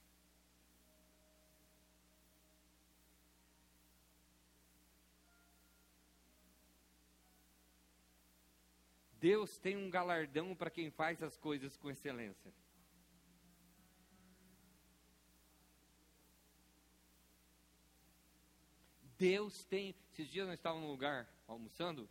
Deus 9.22 9.56
tem 9.56 9.76
um 9.76 9.88
galardão 9.88 10.52
para 10.52 10.68
quem 10.68 10.90
faz 10.90 11.22
as 11.22 11.36
coisas 11.36 11.76
com 11.76 11.88
excelência. 11.88 12.52
Deus 19.16 19.64
tem. 19.66 19.94
Esses 20.10 20.28
dias 20.28 20.48
nós 20.48 20.56
estávamos 20.56 20.86
num 20.86 20.90
lugar 20.90 21.32
almoçando. 21.46 22.08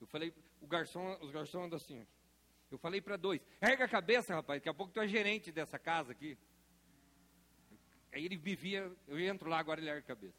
Eu 0.00 0.06
falei, 0.06 0.32
o 0.62 0.66
garçom, 0.66 1.18
os 1.20 1.30
garçons 1.30 1.66
andam 1.66 1.76
assim. 1.76 2.06
Eu 2.70 2.78
falei 2.78 3.02
para 3.02 3.18
dois, 3.18 3.42
erga 3.60 3.84
a 3.84 3.88
cabeça, 3.88 4.34
rapaz, 4.34 4.60
daqui 4.60 4.68
a 4.70 4.72
pouco 4.72 4.94
tu 4.94 5.00
é 5.00 5.06
gerente 5.06 5.52
dessa 5.52 5.78
casa 5.78 6.12
aqui. 6.12 6.38
Aí 8.12 8.24
ele 8.24 8.38
vivia, 8.38 8.90
eu 9.06 9.20
entro 9.20 9.46
lá, 9.46 9.58
agora 9.58 9.78
ele 9.78 9.90
erga 9.90 10.00
a 10.00 10.14
cabeça. 10.16 10.38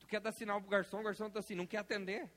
Tu 0.00 0.06
quer 0.08 0.20
dar 0.20 0.32
sinal 0.32 0.60
pro 0.60 0.68
garçom, 0.68 0.98
o 0.98 1.04
garçom 1.04 1.28
está 1.28 1.38
assim, 1.38 1.54
não 1.54 1.66
quer 1.66 1.78
atender. 1.78 2.28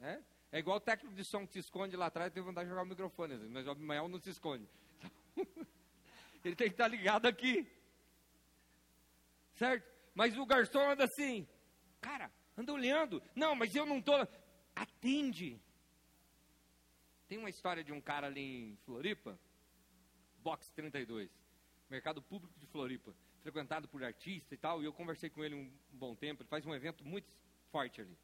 É? 0.00 0.20
É 0.56 0.58
igual 0.58 0.78
o 0.78 0.80
técnico 0.80 1.14
de 1.14 1.22
som 1.22 1.46
que 1.46 1.52
se 1.52 1.58
esconde 1.58 1.94
lá 1.96 2.06
atrás, 2.06 2.32
tem 2.32 2.42
vontade 2.42 2.64
de 2.64 2.70
jogar 2.70 2.82
o 2.82 2.86
microfone, 2.86 3.36
mas 3.50 3.66
o 3.66 3.70
Abimael 3.72 4.08
não 4.08 4.18
se 4.18 4.30
esconde. 4.30 4.66
ele 6.42 6.56
tem 6.56 6.68
que 6.68 6.72
estar 6.72 6.88
ligado 6.88 7.26
aqui. 7.26 7.70
Certo? 9.52 9.86
Mas 10.14 10.34
o 10.38 10.46
garçom 10.46 10.80
anda 10.90 11.04
assim, 11.04 11.46
cara, 12.00 12.32
anda 12.56 12.72
olhando. 12.72 13.22
Não, 13.34 13.54
mas 13.54 13.76
eu 13.76 13.84
não 13.84 13.98
estou. 13.98 14.26
Atende. 14.74 15.60
Tem 17.28 17.36
uma 17.36 17.50
história 17.50 17.84
de 17.84 17.92
um 17.92 18.00
cara 18.00 18.28
ali 18.28 18.70
em 18.70 18.76
Floripa, 18.86 19.38
Box 20.38 20.72
32, 20.72 21.30
mercado 21.90 22.22
público 22.22 22.58
de 22.58 22.66
Floripa, 22.68 23.14
frequentado 23.42 23.86
por 23.88 24.02
artistas 24.02 24.52
e 24.52 24.56
tal, 24.56 24.80
e 24.80 24.86
eu 24.86 24.92
conversei 24.94 25.28
com 25.28 25.44
ele 25.44 25.54
um 25.54 25.70
bom 25.90 26.14
tempo, 26.14 26.42
ele 26.42 26.48
faz 26.48 26.64
um 26.64 26.74
evento 26.74 27.04
muito 27.04 27.30
forte 27.70 28.00
ali. 28.00 28.16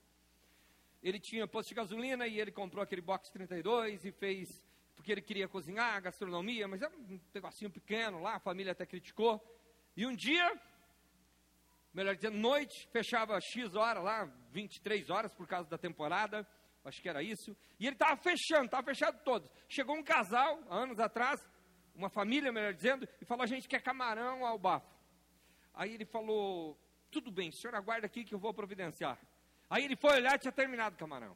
Ele 1.03 1.19
tinha 1.19 1.49
posto 1.49 1.71
de 1.71 1.75
gasolina 1.75 2.27
e 2.27 2.39
ele 2.39 2.53
comprou 2.53 2.83
aquele 2.83 3.01
Box 3.01 3.31
32 3.33 4.05
e 4.05 4.13
fez, 4.13 4.63
porque 4.95 5.11
ele 5.11 5.21
queria 5.21 5.49
cozinhar, 5.49 6.01
gastronomia, 6.01 6.69
mas 6.69 6.81
era 6.81 6.95
um 6.95 7.21
negocinho 7.35 7.71
pequeno 7.71 8.21
lá, 8.23 8.37
a 8.37 8.41
família 8.41 8.73
até 8.73 8.87
criticou. 8.87 9.43
E 9.97 10.07
um 10.07 10.15
dia, 10.15 10.59
melhor 11.93 12.15
dizendo, 12.15 12.39
noite, 12.39 12.89
fechava 12.93 13.41
X 13.41 13.75
horas 13.75 14.05
lá, 14.05 14.25
23 14.53 15.11
horas 15.11 15.35
por 15.35 15.47
causa 15.49 15.69
da 15.69 15.77
temporada, 15.77 16.47
acho 16.85 17.03
que 17.03 17.09
era 17.09 17.23
isso, 17.23 17.57
e 17.81 17.87
ele 17.87 17.97
estava 17.97 18.17
fechando, 18.17 18.67
estava 18.67 18.85
fechado 18.85 19.23
todos. 19.25 19.51
Chegou 19.69 19.97
um 19.97 20.05
casal, 20.05 20.63
anos 20.71 21.01
atrás, 21.01 21.45
uma 21.95 22.09
família, 22.09 22.53
melhor 22.53 22.75
dizendo, 22.75 23.09
e 23.21 23.25
falou: 23.25 23.43
a 23.43 23.47
gente 23.47 23.69
quer 23.69 23.83
camarão 23.83 24.47
ao 24.47 24.59
bafo. 24.59 24.87
Aí 25.75 25.95
ele 25.95 26.05
falou: 26.05 26.79
tudo 27.11 27.31
bem, 27.31 27.49
o 27.49 27.53
senhor 27.53 27.75
aguarda 27.75 28.07
aqui 28.07 28.25
que 28.25 28.35
eu 28.35 28.39
vou 28.39 28.55
providenciar. 28.55 29.19
Aí 29.73 29.87
ele 29.87 29.97
foi 29.97 30.17
olhar 30.17 30.37
e 30.37 30.39
tinha 30.39 30.53
terminado 30.53 30.97
o 30.97 30.99
camarão. 30.99 31.35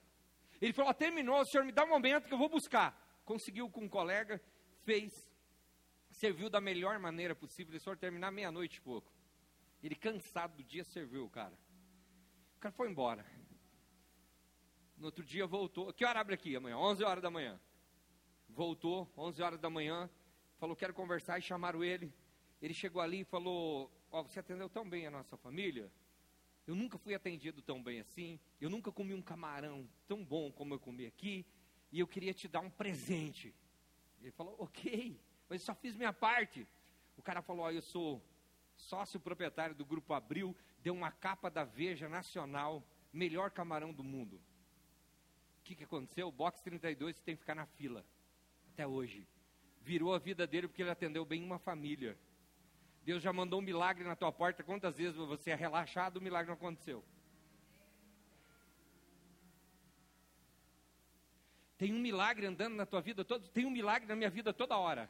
Ele 0.60 0.70
falou: 0.74 0.92
terminou, 0.92 1.40
o 1.40 1.44
senhor 1.46 1.64
me 1.64 1.72
dá 1.72 1.84
um 1.84 1.88
momento 1.88 2.28
que 2.28 2.34
eu 2.34 2.36
vou 2.36 2.50
buscar. 2.50 2.94
Conseguiu 3.24 3.70
com 3.70 3.84
um 3.84 3.88
colega, 3.88 4.38
fez, 4.84 5.26
serviu 6.10 6.50
da 6.50 6.60
melhor 6.60 6.98
maneira 6.98 7.34
possível. 7.34 7.74
O 7.74 7.80
senhor 7.80 7.96
terminar 7.96 8.30
meia-noite 8.30 8.76
e 8.76 8.80
pouco. 8.82 9.10
Ele 9.82 9.94
cansado 9.94 10.54
do 10.54 10.62
dia 10.62 10.84
serviu 10.84 11.24
o 11.24 11.30
cara. 11.30 11.58
O 12.58 12.60
cara 12.60 12.74
foi 12.74 12.90
embora. 12.90 13.24
No 14.98 15.06
outro 15.06 15.24
dia 15.24 15.46
voltou. 15.46 15.90
Que 15.94 16.04
hora 16.04 16.20
abre 16.20 16.34
aqui 16.34 16.54
amanhã? 16.54 16.76
11 16.76 17.04
horas 17.04 17.22
da 17.22 17.30
manhã. 17.30 17.58
Voltou, 18.50 19.10
11 19.16 19.42
horas 19.42 19.60
da 19.60 19.70
manhã. 19.70 20.10
Falou, 20.58 20.76
quero 20.76 20.92
conversar 20.92 21.38
e 21.38 21.42
chamaram 21.42 21.82
ele. 21.82 22.12
Ele 22.60 22.74
chegou 22.74 23.00
ali 23.00 23.20
e 23.20 23.24
falou: 23.24 23.90
Ó, 24.10 24.20
oh, 24.20 24.24
você 24.24 24.40
atendeu 24.40 24.68
tão 24.68 24.86
bem 24.86 25.06
a 25.06 25.10
nossa 25.10 25.38
família. 25.38 25.90
Eu 26.66 26.74
nunca 26.74 26.98
fui 26.98 27.14
atendido 27.14 27.62
tão 27.62 27.82
bem 27.82 28.00
assim. 28.00 28.40
Eu 28.60 28.68
nunca 28.68 28.90
comi 28.90 29.14
um 29.14 29.22
camarão 29.22 29.88
tão 30.08 30.24
bom 30.24 30.50
como 30.50 30.74
eu 30.74 30.80
comi 30.80 31.06
aqui. 31.06 31.46
E 31.92 32.00
eu 32.00 32.06
queria 32.06 32.34
te 32.34 32.48
dar 32.48 32.60
um 32.60 32.70
presente. 32.70 33.54
Ele 34.20 34.32
falou: 34.32 34.56
Ok, 34.58 35.18
mas 35.48 35.62
só 35.62 35.74
fiz 35.74 35.94
minha 35.94 36.12
parte. 36.12 36.66
O 37.16 37.22
cara 37.22 37.40
falou: 37.40 37.66
oh, 37.66 37.70
Eu 37.70 37.82
sou 37.82 38.22
sócio 38.74 39.20
proprietário 39.20 39.74
do 39.74 39.84
Grupo 39.84 40.12
Abril, 40.12 40.54
deu 40.82 40.94
uma 40.94 41.10
capa 41.10 41.50
da 41.50 41.64
Veja 41.64 42.08
Nacional, 42.08 42.86
melhor 43.12 43.50
camarão 43.50 43.92
do 43.92 44.04
mundo. 44.04 44.36
O 45.60 45.62
que, 45.64 45.74
que 45.74 45.84
aconteceu? 45.84 46.28
O 46.28 46.32
Box 46.32 46.62
32 46.62 47.20
tem 47.20 47.34
que 47.34 47.40
ficar 47.40 47.54
na 47.54 47.66
fila, 47.66 48.04
até 48.72 48.86
hoje. 48.86 49.26
Virou 49.80 50.14
a 50.14 50.18
vida 50.18 50.46
dele 50.46 50.68
porque 50.68 50.82
ele 50.82 50.90
atendeu 50.90 51.24
bem 51.24 51.42
uma 51.42 51.58
família. 51.58 52.18
Deus 53.06 53.22
já 53.22 53.32
mandou 53.32 53.60
um 53.60 53.62
milagre 53.62 54.02
na 54.02 54.16
tua 54.16 54.32
porta, 54.32 54.64
quantas 54.64 54.96
vezes 54.96 55.14
você 55.14 55.52
é 55.52 55.54
relaxado, 55.54 56.16
o 56.16 56.20
milagre 56.20 56.48
não 56.48 56.56
aconteceu? 56.56 57.04
Tem 61.78 61.92
um 61.92 62.00
milagre 62.00 62.46
andando 62.46 62.74
na 62.74 62.84
tua 62.84 63.00
vida, 63.00 63.24
todo, 63.24 63.46
tem 63.50 63.64
um 63.64 63.70
milagre 63.70 64.08
na 64.08 64.16
minha 64.16 64.28
vida 64.28 64.52
toda 64.52 64.76
hora. 64.76 65.08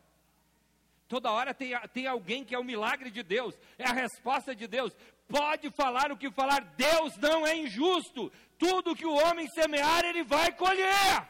Toda 1.08 1.32
hora 1.32 1.54
tem, 1.54 1.72
tem 1.94 2.06
alguém 2.06 2.44
que 2.44 2.54
é 2.54 2.58
o 2.58 2.64
milagre 2.64 3.10
de 3.10 3.22
Deus, 3.22 3.58
é 3.78 3.84
a 3.88 3.94
resposta 3.94 4.54
de 4.54 4.66
Deus. 4.66 4.94
Pode 5.26 5.70
falar 5.70 6.12
o 6.12 6.18
que 6.18 6.30
falar, 6.30 6.60
Deus 6.76 7.16
não 7.16 7.46
é 7.46 7.56
injusto. 7.56 8.30
Tudo 8.58 8.94
que 8.94 9.06
o 9.06 9.14
homem 9.14 9.48
semear, 9.48 10.04
ele 10.04 10.22
vai 10.22 10.52
colher. 10.52 11.26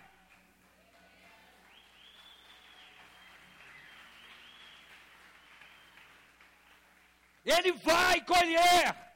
Ele 7.47 7.73
vai 7.75 8.21
colher. 8.25 9.07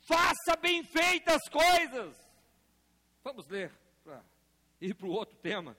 Faça 0.00 0.56
bem 0.60 0.82
feitas 0.82 1.36
as 1.36 1.48
coisas. 1.48 2.16
Vamos 3.22 3.46
ler 3.46 3.72
para 4.02 4.24
ir 4.80 4.94
para 4.94 5.06
o 5.06 5.12
outro 5.12 5.36
tema. 5.36 5.76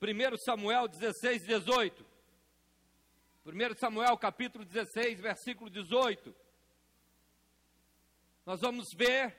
1 0.00 0.36
Samuel 0.36 0.86
16, 0.86 1.42
18. 1.44 2.06
1 3.46 3.74
Samuel 3.78 4.16
capítulo 4.16 4.64
16, 4.64 5.20
versículo 5.20 5.68
18. 5.68 6.32
Nós 8.46 8.60
vamos 8.60 8.86
ver. 8.96 9.36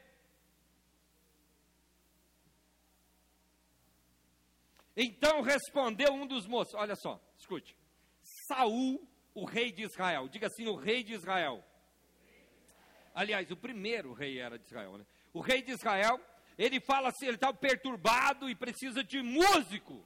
Então 4.98 5.42
respondeu 5.42 6.12
um 6.12 6.28
dos 6.28 6.46
moços, 6.46 6.74
olha 6.74 6.96
só, 6.96 7.22
escute. 7.38 7.85
Saul, 8.48 9.08
o 9.34 9.46
rei 9.46 9.72
de 9.72 9.84
Israel. 9.84 10.28
Diga 10.28 10.48
assim, 10.48 10.68
o 10.68 10.76
rei 10.76 11.04
de 11.04 11.14
Israel. 11.14 11.64
Aliás, 13.14 13.50
o 13.52 13.58
primeiro 13.58 14.14
rei 14.14 14.40
era 14.40 14.58
de 14.58 14.66
Israel, 14.66 14.98
né? 14.98 15.06
O 15.34 15.40
rei 15.40 15.62
de 15.62 15.72
Israel, 15.72 16.20
ele 16.58 16.80
fala 16.80 17.10
assim, 17.10 17.28
ele 17.28 17.36
está 17.36 17.54
perturbado 17.54 18.50
e 18.50 18.56
precisa 18.56 19.04
de 19.04 19.22
músico. 19.22 20.06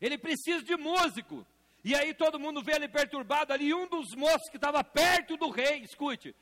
Ele 0.00 0.16
precisa 0.16 0.62
de 0.62 0.76
músico. 0.76 1.46
E 1.84 1.94
aí 1.94 2.14
todo 2.14 2.38
mundo 2.38 2.62
vê 2.62 2.74
ele 2.76 2.88
perturbado 2.88 3.52
ali. 3.52 3.72
Um 3.74 3.88
dos 3.88 4.14
moços 4.14 4.48
que 4.50 4.56
estava 4.56 4.82
perto 4.84 5.36
do 5.36 5.48
rei, 5.50 5.82
escute, 5.82 6.34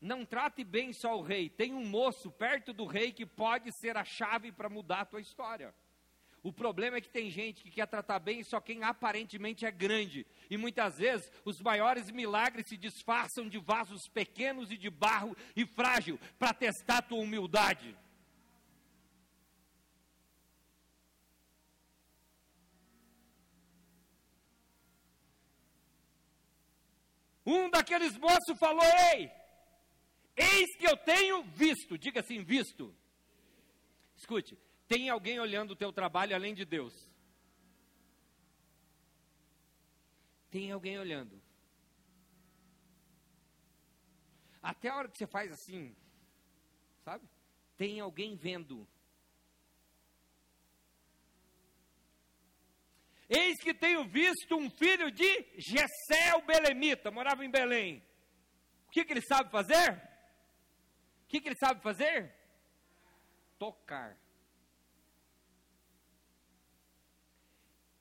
não 0.00 0.24
trate 0.24 0.64
bem 0.64 0.92
só 0.92 1.16
o 1.16 1.22
rei. 1.22 1.48
Tem 1.48 1.72
um 1.72 1.86
moço 1.86 2.30
perto 2.32 2.72
do 2.72 2.84
rei 2.84 3.12
que 3.12 3.24
pode 3.24 3.70
ser 3.78 3.96
a 3.96 4.04
chave 4.04 4.52
para 4.52 4.68
mudar 4.68 5.00
a 5.00 5.06
tua 5.06 5.20
história. 5.20 5.74
O 6.44 6.52
problema 6.52 6.98
é 6.98 7.00
que 7.00 7.08
tem 7.08 7.30
gente 7.30 7.62
que 7.62 7.70
quer 7.70 7.86
tratar 7.86 8.18
bem 8.18 8.44
só 8.44 8.60
quem 8.60 8.84
aparentemente 8.84 9.64
é 9.64 9.70
grande. 9.70 10.26
E 10.50 10.58
muitas 10.58 10.98
vezes 10.98 11.32
os 11.42 11.58
maiores 11.58 12.10
milagres 12.10 12.66
se 12.68 12.76
disfarçam 12.76 13.48
de 13.48 13.58
vasos 13.58 14.02
pequenos 14.12 14.70
e 14.70 14.76
de 14.76 14.90
barro 14.90 15.34
e 15.56 15.64
frágil 15.64 16.20
para 16.38 16.52
testar 16.52 16.98
a 16.98 17.02
tua 17.02 17.18
humildade. 17.18 17.96
Um 27.46 27.70
daqueles 27.70 28.18
moços 28.18 28.58
falou: 28.58 28.84
Ei, 29.14 29.30
eis 30.36 30.76
que 30.76 30.86
eu 30.86 30.96
tenho 30.98 31.42
visto, 31.44 31.96
diga 31.96 32.20
assim: 32.20 32.44
visto. 32.44 32.94
Escute, 34.14 34.58
tem 34.86 35.08
alguém 35.08 35.40
olhando 35.40 35.72
o 35.72 35.76
teu 35.76 35.92
trabalho 35.92 36.34
além 36.34 36.54
de 36.54 36.64
Deus. 36.64 36.94
Tem 40.50 40.70
alguém 40.70 40.98
olhando. 40.98 41.42
Até 44.62 44.88
a 44.88 44.96
hora 44.96 45.08
que 45.08 45.18
você 45.18 45.26
faz 45.26 45.52
assim, 45.52 45.94
sabe? 47.02 47.28
Tem 47.76 48.00
alguém 48.00 48.36
vendo. 48.36 48.88
Eis 53.28 53.60
que 53.60 53.74
tenho 53.74 54.08
visto 54.08 54.54
um 54.56 54.70
filho 54.70 55.10
de 55.10 55.28
Gessé 55.58 56.34
o 56.36 56.42
Belemita, 56.46 57.10
morava 57.10 57.44
em 57.44 57.50
Belém. 57.50 58.02
O 58.86 58.90
que, 58.90 59.04
que 59.04 59.12
ele 59.12 59.22
sabe 59.22 59.50
fazer? 59.50 59.92
O 61.24 61.26
que, 61.26 61.40
que 61.40 61.48
ele 61.48 61.58
sabe 61.58 61.82
fazer? 61.82 62.34
Tocar. 63.58 64.16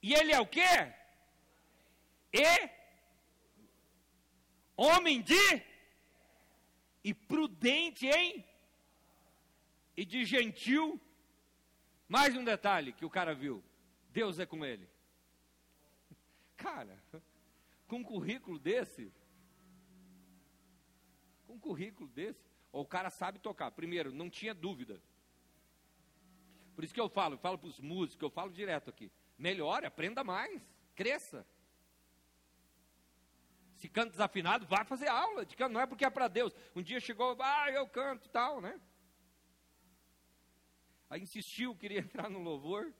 E 0.03 0.13
ele 0.13 0.33
é 0.33 0.39
o 0.41 0.45
quê? 0.45 0.93
E 2.33 2.69
homem 4.75 5.21
de 5.21 5.63
e 7.01 7.13
prudente 7.13 8.05
em 8.07 8.45
e 9.95 10.03
de 10.03 10.25
gentil. 10.25 10.99
Mais 12.05 12.35
um 12.35 12.43
detalhe 12.43 12.91
que 12.91 13.05
o 13.05 13.09
cara 13.09 13.33
viu: 13.33 13.63
Deus 14.09 14.39
é 14.39 14.45
com 14.45 14.65
ele. 14.65 14.89
Cara, 16.57 17.01
com 17.87 17.97
um 17.97 18.03
currículo 18.03 18.59
desse, 18.59 19.09
com 21.47 21.53
um 21.53 21.59
currículo 21.59 22.09
desse, 22.09 22.43
o 22.73 22.85
cara 22.85 23.09
sabe 23.09 23.39
tocar. 23.39 23.71
Primeiro, 23.71 24.11
não 24.11 24.29
tinha 24.29 24.53
dúvida. 24.53 25.01
Por 26.75 26.83
isso 26.83 26.93
que 26.93 26.99
eu 26.99 27.07
falo, 27.07 27.35
eu 27.35 27.39
falo 27.39 27.57
para 27.57 27.69
os 27.69 27.79
músicos, 27.79 28.21
eu 28.23 28.29
falo 28.29 28.51
direto 28.51 28.89
aqui. 28.89 29.09
Melhore, 29.37 29.85
aprenda 29.85 30.23
mais, 30.23 30.61
cresça. 30.95 31.45
Se 33.75 33.89
canta 33.89 34.11
desafinado, 34.11 34.65
vá 34.65 34.85
fazer 34.85 35.07
aula 35.07 35.45
de 35.45 35.55
canto, 35.55 35.73
não 35.73 35.81
é 35.81 35.85
porque 35.85 36.05
é 36.05 36.09
para 36.09 36.27
Deus. 36.27 36.53
Um 36.75 36.81
dia 36.81 36.99
chegou, 36.99 37.35
ah, 37.39 37.69
eu 37.71 37.87
canto 37.87 38.29
tal, 38.29 38.61
né? 38.61 38.79
Aí 41.09 41.21
insistiu, 41.21 41.75
queria 41.75 41.99
entrar 42.01 42.29
no 42.29 42.39
louvor. 42.39 42.93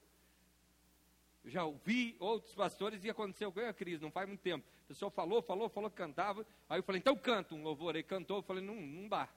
Eu 1.44 1.50
já 1.50 1.63
ouvi 1.66 2.16
outros 2.20 2.54
pastores 2.54 3.04
e 3.04 3.10
aconteceu 3.10 3.52
com 3.52 3.60
a 3.60 3.74
Cris, 3.74 4.00
não 4.00 4.12
faz 4.12 4.28
muito 4.28 4.42
tempo. 4.42 4.66
A 4.86 4.88
pessoa 4.88 5.12
falou, 5.12 5.42
falou, 5.42 5.70
falou 5.70 5.90
que 5.90 5.96
cantava. 5.96 6.46
Aí 6.70 6.80
eu 6.80 6.84
falei, 6.84 7.00
então 7.00 7.16
canta 7.16 7.54
um 7.54 7.63
louvor. 7.63 7.96
Aí 7.96 8.04
cantou, 8.04 8.38
eu 8.38 8.44
falei, 8.44 8.63
não, 8.63 8.75
não 8.75 9.08
dá. 9.08 9.28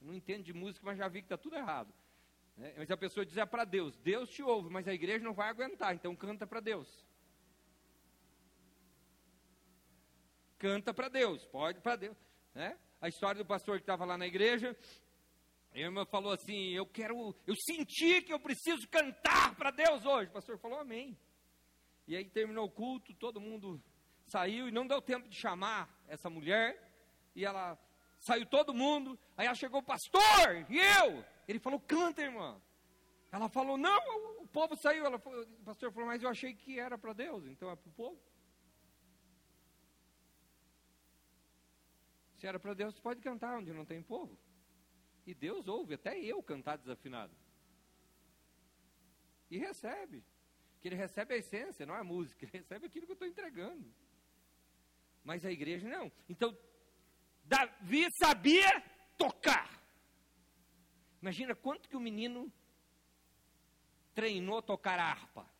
Eu 0.00 0.08
não 0.08 0.14
entendo 0.14 0.42
de 0.44 0.52
música, 0.52 0.84
mas 0.84 0.98
já 0.98 1.06
vi 1.08 1.20
que 1.20 1.26
está 1.26 1.36
tudo 1.36 1.56
errado. 1.56 1.92
É, 2.58 2.74
mas 2.78 2.90
a 2.90 2.96
pessoa 2.96 3.26
diz, 3.26 3.36
é 3.36 3.44
para 3.44 3.64
Deus. 3.64 3.96
Deus 3.98 4.30
te 4.30 4.42
ouve, 4.42 4.70
mas 4.70 4.86
a 4.86 4.94
igreja 4.94 5.24
não 5.24 5.34
vai 5.34 5.48
aguentar, 5.48 5.94
então 5.94 6.14
canta 6.14 6.46
para 6.46 6.60
Deus. 6.60 7.04
Canta 10.58 10.94
para 10.94 11.08
Deus, 11.08 11.44
pode 11.46 11.80
para 11.80 11.96
Deus. 11.96 12.16
Né? 12.54 12.78
A 13.00 13.08
história 13.08 13.42
do 13.42 13.46
pastor 13.46 13.76
que 13.76 13.82
estava 13.82 14.04
lá 14.04 14.16
na 14.16 14.26
igreja, 14.26 14.76
a 15.72 15.78
irmã 15.78 16.06
falou 16.06 16.32
assim: 16.32 16.70
Eu 16.70 16.86
quero, 16.86 17.34
eu 17.46 17.54
senti 17.56 18.22
que 18.22 18.32
eu 18.32 18.38
preciso 18.38 18.88
cantar 18.88 19.56
para 19.56 19.70
Deus 19.70 20.06
hoje. 20.06 20.30
O 20.30 20.34
pastor 20.34 20.56
falou 20.58 20.78
amém. 20.78 21.18
E 22.06 22.16
aí 22.16 22.24
terminou 22.24 22.66
o 22.66 22.70
culto, 22.70 23.12
todo 23.14 23.40
mundo 23.40 23.82
saiu 24.28 24.68
e 24.68 24.72
não 24.72 24.86
deu 24.86 25.02
tempo 25.02 25.28
de 25.28 25.36
chamar 25.36 25.92
essa 26.06 26.30
mulher. 26.30 26.92
E 27.34 27.44
ela 27.44 27.76
saiu 28.20 28.46
todo 28.46 28.72
mundo. 28.72 29.18
Aí 29.36 29.46
ela 29.46 29.54
chegou, 29.54 29.82
pastor, 29.82 30.66
e 30.70 30.78
eu? 30.78 31.24
Ele 31.46 31.58
falou, 31.58 31.80
canta, 31.80 32.22
irmã. 32.22 32.60
Ela 33.30 33.48
falou, 33.48 33.76
não, 33.76 34.42
o 34.42 34.46
povo 34.46 34.76
saiu. 34.76 35.04
Ela 35.04 35.18
falou, 35.18 35.42
o 35.42 35.64
pastor 35.64 35.92
falou, 35.92 36.08
mas 36.08 36.22
eu 36.22 36.28
achei 36.28 36.54
que 36.54 36.78
era 36.78 36.96
para 36.96 37.12
Deus, 37.12 37.46
então 37.46 37.70
é 37.70 37.76
para 37.76 37.88
o 37.88 37.92
povo. 37.92 38.20
Se 42.36 42.46
era 42.46 42.58
para 42.58 42.74
Deus, 42.74 42.98
pode 42.98 43.20
cantar 43.20 43.58
onde 43.58 43.72
não 43.72 43.84
tem 43.84 44.02
povo. 44.02 44.38
E 45.26 45.34
Deus 45.34 45.66
ouve 45.66 45.94
até 45.94 46.18
eu 46.18 46.42
cantar 46.42 46.76
desafinado. 46.76 47.34
E 49.50 49.58
recebe. 49.58 50.22
Que 50.80 50.88
ele 50.88 50.96
recebe 50.96 51.34
a 51.34 51.38
essência, 51.38 51.86
não 51.86 51.94
a 51.94 52.04
música. 52.04 52.44
Ele 52.44 52.58
recebe 52.58 52.86
aquilo 52.86 53.06
que 53.06 53.12
eu 53.12 53.14
estou 53.14 53.26
entregando. 53.26 53.90
Mas 55.22 55.44
a 55.44 55.50
igreja 55.50 55.88
não. 55.88 56.12
Então, 56.28 56.56
Davi 57.44 58.06
sabia 58.18 58.82
tocar. 59.16 59.82
Imagina 61.24 61.54
quanto 61.54 61.88
que 61.88 61.96
o 61.96 62.00
menino 62.00 62.52
treinou 64.12 64.60
tocar 64.60 64.98
a 64.98 65.06
harpa. 65.06 65.50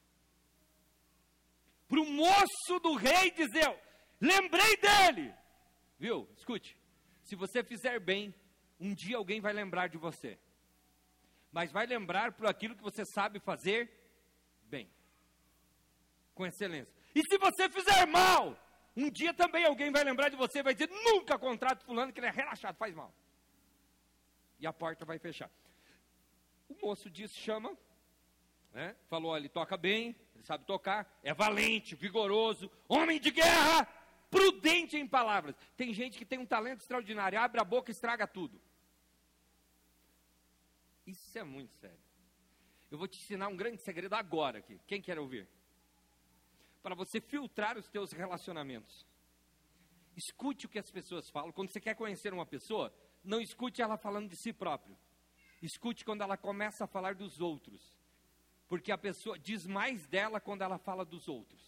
Para 1.89 2.01
o 2.03 2.05
moço 2.05 2.79
do 2.83 2.95
rei 2.97 3.31
dizer, 3.31 3.75
lembrei 4.21 4.77
dele. 4.77 5.35
Viu? 5.99 6.29
Escute. 6.37 6.79
Se 7.23 7.35
você 7.35 7.65
fizer 7.65 7.99
bem, 7.99 8.35
um 8.79 8.93
dia 8.95 9.17
alguém 9.17 9.41
vai 9.41 9.55
lembrar 9.55 9.89
de 9.89 9.97
você. 9.97 10.39
Mas 11.51 11.73
vai 11.73 11.87
lembrar 11.87 12.33
por 12.33 12.47
aquilo 12.47 12.77
que 12.77 12.83
você 12.83 13.03
sabe 13.07 13.41
fazer 13.41 13.91
bem. 14.65 14.87
Com 16.35 16.45
excelência. 16.45 16.93
E 17.15 17.23
se 17.23 17.39
você 17.39 17.71
fizer 17.71 18.05
mal, 18.07 18.55
um 18.95 19.09
dia 19.11 19.33
também 19.33 19.65
alguém 19.65 19.91
vai 19.91 20.05
lembrar 20.05 20.29
de 20.29 20.37
você 20.37 20.59
e 20.59 20.63
vai 20.63 20.75
dizer: 20.75 20.91
nunca 20.91 21.39
contrato 21.39 21.87
fulano 21.87 22.13
que 22.13 22.21
ele 22.21 22.27
é 22.27 22.31
relaxado, 22.31 22.77
faz 22.77 22.95
mal. 22.95 23.15
E 24.65 24.67
a 24.67 24.73
porta 24.73 25.05
vai 25.05 25.19
fechar. 25.19 25.51
O 26.67 26.75
moço 26.87 27.11
disse: 27.11 27.35
chama, 27.35 27.77
né? 28.73 28.97
falou: 29.11 29.37
ele 29.37 29.47
toca 29.47 29.77
bem, 29.77 30.17
ele 30.35 30.43
sabe 30.43 30.65
tocar, 30.65 31.21
é 31.23 31.35
valente, 31.35 31.95
vigoroso, 31.95 32.71
homem 32.89 33.21
de 33.21 33.31
guerra 33.31 33.85
prudente 34.31 34.97
em 34.97 35.07
palavras. 35.07 35.55
Tem 35.77 35.93
gente 35.93 36.17
que 36.17 36.25
tem 36.25 36.39
um 36.39 36.47
talento 36.47 36.81
extraordinário, 36.81 37.39
abre 37.39 37.61
a 37.61 37.65
boca 37.65 37.91
e 37.91 37.93
estraga 37.93 38.27
tudo. 38.27 38.59
Isso 41.07 41.39
é 41.39 41.45
muito 41.45 41.75
sério. 41.75 42.01
Eu 42.91 42.97
vou 42.97 43.07
te 43.07 43.19
ensinar 43.19 43.49
um 43.49 43.57
grande 43.57 43.83
segredo 43.83 44.15
agora 44.15 44.61
aqui. 44.61 44.81
Quem 44.87 45.03
quer 45.03 45.19
ouvir? 45.19 45.47
Para 46.83 46.95
você 46.95 47.21
filtrar 47.21 47.77
os 47.77 47.87
teus 47.91 48.13
relacionamentos. 48.13 49.07
Escute 50.17 50.67
o 50.67 50.69
que 50.69 50.79
as 50.79 50.91
pessoas 50.91 51.29
falam. 51.31 51.53
Quando 51.53 51.71
você 51.71 51.81
quer 51.81 51.95
conhecer 51.95 52.33
uma 52.33 52.47
pessoa, 52.47 52.93
não 53.23 53.41
escute 53.41 53.83
ela 53.83 53.97
falando 53.97 54.29
de 54.29 54.37
si 54.37 54.53
próprio. 54.53 54.97
Escute 55.63 56.05
quando 56.05 56.23
ela 56.23 56.37
começa 56.37 56.85
a 56.85 56.87
falar 56.87 57.15
dos 57.15 57.41
outros. 57.41 57.81
Porque 58.69 58.93
a 58.93 58.99
pessoa 58.99 59.39
diz 59.39 59.67
mais 59.67 60.07
dela 60.07 60.41
quando 60.41 60.63
ela 60.63 60.79
fala 60.79 61.05
dos 61.05 61.29
outros. 61.29 61.63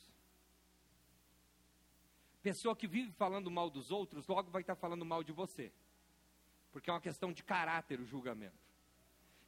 Pessoa 2.42 2.76
que 2.76 2.86
vive 2.86 3.10
falando 3.12 3.50
mal 3.50 3.68
dos 3.68 3.90
outros, 3.90 4.26
logo 4.28 4.50
vai 4.50 4.60
estar 4.62 4.76
falando 4.76 5.04
mal 5.04 5.24
de 5.24 5.32
você. 5.32 5.72
Porque 6.70 6.88
é 6.88 6.92
uma 6.92 7.00
questão 7.00 7.32
de 7.32 7.42
caráter 7.42 7.98
o 8.00 8.06
julgamento. 8.06 8.66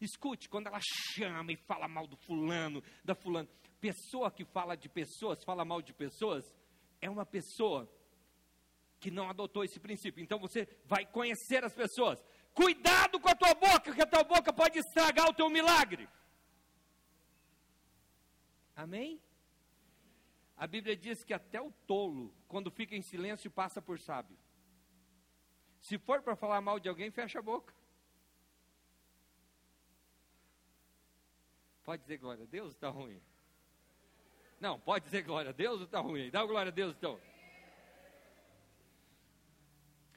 Escute, 0.01 0.49
quando 0.49 0.67
ela 0.69 0.81
chama 0.81 1.53
e 1.53 1.57
fala 1.57 1.87
mal 1.87 2.07
do 2.07 2.17
fulano, 2.17 2.83
da 3.05 3.15
fulana, 3.15 3.49
pessoa 3.81 4.31
que 4.31 4.45
fala 4.45 4.77
de 4.77 4.89
pessoas, 4.89 5.45
fala 5.45 5.65
mal 5.65 5.83
de 5.83 5.93
pessoas, 5.93 6.45
é 7.01 7.09
uma 7.11 7.27
pessoa 7.27 7.89
que 9.01 9.11
não 9.11 9.29
adotou 9.31 9.65
esse 9.65 9.79
princípio. 9.79 10.23
Então 10.23 10.39
você 10.39 10.69
vai 10.85 11.07
conhecer 11.07 11.65
as 11.65 11.75
pessoas. 11.75 12.23
Cuidado 12.53 13.21
com 13.21 13.29
a 13.29 13.35
tua 13.35 13.55
boca, 13.55 13.95
que 13.95 14.03
a 14.03 14.07
tua 14.07 14.25
boca 14.25 14.53
pode 14.53 14.79
estragar 14.79 15.29
o 15.29 15.35
teu 15.35 15.49
milagre. 15.49 16.09
Amém? 18.75 19.21
A 20.57 20.67
Bíblia 20.67 20.97
diz 20.97 21.23
que 21.23 21.33
até 21.33 21.61
o 21.61 21.71
tolo, 21.87 22.35
quando 22.49 22.71
fica 22.71 22.97
em 22.97 23.03
silêncio, 23.03 23.51
passa 23.51 23.81
por 23.81 23.99
sábio. 24.01 24.37
Se 25.81 25.99
for 25.99 26.21
para 26.21 26.35
falar 26.35 26.61
mal 26.61 26.81
de 26.81 26.89
alguém, 26.89 27.11
fecha 27.11 27.39
a 27.39 27.43
boca. 27.43 27.73
Pode 31.85 32.03
dizer 32.03 32.19
glória 32.19 32.43
a 32.43 32.47
Deus 32.47 32.75
está 32.75 32.89
ruim? 32.89 33.23
Não, 34.61 34.79
pode 34.79 35.05
dizer 35.05 35.23
glória 35.23 35.51
a 35.51 35.53
Deus 35.53 35.81
está 35.81 36.01
ruim? 36.01 36.31
Dá 36.31 36.45
glória 36.45 36.71
a 36.71 36.75
Deus 36.75 36.95
então. 36.97 37.21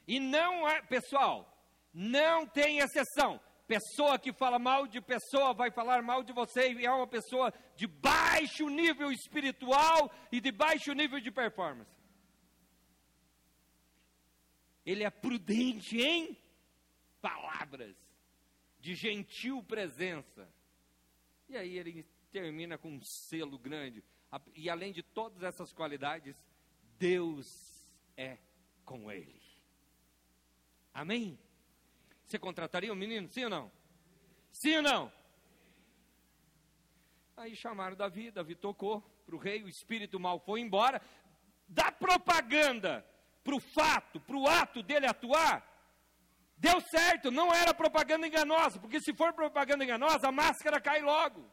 E 0.08 0.20
não 0.20 0.68
é, 0.68 0.82
pessoal, 0.82 1.52
não 1.94 2.46
tem 2.46 2.80
exceção. 2.80 3.40
Pessoa 3.68 4.20
que 4.20 4.34
fala 4.34 4.60
mal 4.60 4.86
de 4.86 5.00
pessoa 5.00 5.54
vai 5.54 5.72
falar 5.72 6.02
mal 6.02 6.24
de 6.24 6.34
você 6.34 6.74
e 6.74 6.86
é 6.86 6.92
uma 6.92 7.08
pessoa 7.08 7.54
de 7.76 7.88
baixo 7.88 8.68
nível 8.68 9.12
espiritual 9.12 10.12
e 10.32 10.42
de 10.42 10.52
baixo 10.52 10.92
nível 10.94 11.20
de 11.20 11.32
performance. 11.32 11.90
Ele 14.86 15.04
é 15.04 15.10
prudente 15.10 16.02
em 16.02 16.38
palavras, 17.22 17.96
de 18.80 18.96
gentil 18.96 19.64
presença. 19.64 20.52
E 21.48 21.56
aí 21.56 21.78
ele 21.78 22.06
termina 22.32 22.78
com 22.78 22.90
um 22.90 23.02
selo 23.02 23.58
grande. 23.58 24.04
E 24.56 24.70
além 24.70 24.92
de 24.92 25.04
todas 25.04 25.44
essas 25.44 25.72
qualidades, 25.72 26.36
Deus 26.98 27.48
é 28.18 28.38
com 28.84 29.12
ele. 29.12 29.41
Amém? 30.94 31.40
Você 32.26 32.38
contrataria 32.40 32.92
um 32.92 32.96
menino, 32.96 33.30
sim 33.30 33.44
ou 33.44 33.50
não? 33.50 33.72
Sim 34.52 34.78
ou 34.78 34.82
não? 34.82 35.14
Aí 37.38 37.56
chamaram 37.56 37.96
Davi, 37.96 38.32
Davi 38.32 38.56
tocou 38.56 39.02
para 39.26 39.36
o 39.36 39.40
rei, 39.40 39.64
o 39.64 39.70
espírito 39.70 40.20
mal 40.20 40.40
foi 40.40 40.60
embora. 40.60 41.02
Da 41.68 41.92
propaganda 41.92 43.06
para 43.44 43.56
o 43.56 43.60
fato, 43.60 44.20
para 44.20 44.38
o 44.38 44.48
ato 44.48 44.84
dele 44.84 45.08
atuar, 45.08 45.66
deu 46.58 46.80
certo, 46.82 47.32
não 47.32 47.54
era 47.54 47.74
propaganda 47.74 48.28
enganosa, 48.28 48.80
porque 48.80 49.00
se 49.00 49.14
for 49.16 49.34
propaganda 49.34 49.84
enganosa, 49.84 50.28
a 50.28 50.32
máscara 50.32 50.80
cai 50.80 51.02
logo. 51.02 51.50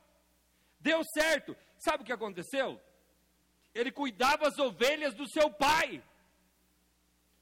Deu 0.78 1.02
certo. 1.04 1.56
Sabe 1.78 2.02
o 2.02 2.06
que 2.06 2.12
aconteceu? 2.12 2.80
Ele 3.74 3.90
cuidava 3.90 4.48
as 4.48 4.58
ovelhas 4.58 5.14
do 5.14 5.28
seu 5.28 5.50
pai. 5.50 6.02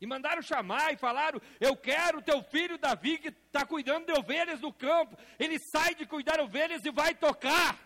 E 0.00 0.06
mandaram 0.06 0.42
chamar 0.42 0.92
e 0.92 0.96
falaram: 0.96 1.40
Eu 1.58 1.76
quero 1.76 2.22
teu 2.22 2.42
filho 2.42 2.78
Davi, 2.78 3.18
que 3.18 3.28
está 3.28 3.64
cuidando 3.64 4.06
de 4.06 4.12
ovelhas 4.12 4.60
no 4.60 4.72
campo. 4.72 5.16
Ele 5.38 5.58
sai 5.58 5.94
de 5.94 6.04
cuidar 6.04 6.40
ovelhas 6.40 6.84
e 6.84 6.90
vai 6.90 7.14
tocar. 7.14 7.78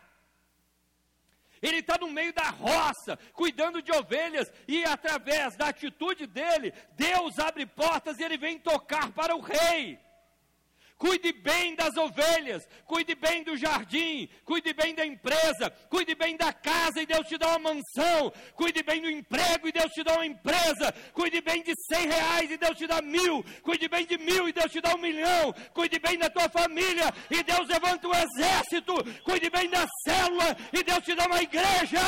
Ele 1.62 1.78
está 1.78 1.98
no 1.98 2.08
meio 2.08 2.32
da 2.32 2.48
roça, 2.48 3.18
cuidando 3.34 3.82
de 3.82 3.92
ovelhas, 3.92 4.50
e 4.66 4.82
através 4.84 5.56
da 5.56 5.68
atitude 5.68 6.26
dele, 6.26 6.72
Deus 6.92 7.38
abre 7.38 7.66
portas 7.66 8.18
e 8.18 8.22
ele 8.22 8.38
vem 8.38 8.58
tocar 8.58 9.12
para 9.12 9.36
o 9.36 9.40
rei. 9.40 9.98
Cuide 11.00 11.32
bem 11.32 11.74
das 11.74 11.96
ovelhas, 11.96 12.68
cuide 12.84 13.14
bem 13.14 13.42
do 13.42 13.56
jardim, 13.56 14.28
cuide 14.44 14.74
bem 14.74 14.94
da 14.94 15.06
empresa, 15.06 15.70
cuide 15.88 16.14
bem 16.14 16.36
da 16.36 16.52
casa 16.52 17.00
e 17.00 17.06
Deus 17.06 17.26
te 17.26 17.38
dá 17.38 17.56
uma 17.56 17.72
mansão, 17.72 18.30
cuide 18.54 18.82
bem 18.82 19.00
do 19.00 19.08
emprego 19.08 19.66
e 19.66 19.72
Deus 19.72 19.90
te 19.92 20.04
dá 20.04 20.12
uma 20.12 20.26
empresa, 20.26 20.92
cuide 21.14 21.40
bem 21.40 21.62
de 21.62 21.72
cem 21.88 22.06
reais 22.06 22.50
e 22.50 22.58
Deus 22.58 22.76
te 22.76 22.86
dá 22.86 23.00
mil, 23.00 23.42
cuide 23.62 23.88
bem 23.88 24.04
de 24.04 24.18
mil 24.18 24.46
e 24.46 24.52
Deus 24.52 24.70
te 24.70 24.82
dá 24.82 24.94
um 24.94 24.98
milhão, 24.98 25.54
cuide 25.72 25.98
bem 25.98 26.18
da 26.18 26.28
tua 26.28 26.50
família 26.50 27.10
e 27.30 27.42
Deus 27.44 27.66
levanta 27.66 28.06
um 28.06 28.12
exército, 28.12 28.92
cuide 29.24 29.48
bem 29.48 29.70
da 29.70 29.86
célula 30.04 30.54
e 30.70 30.82
Deus 30.82 31.02
te 31.02 31.14
dá 31.14 31.24
uma 31.24 31.40
igreja. 31.42 32.00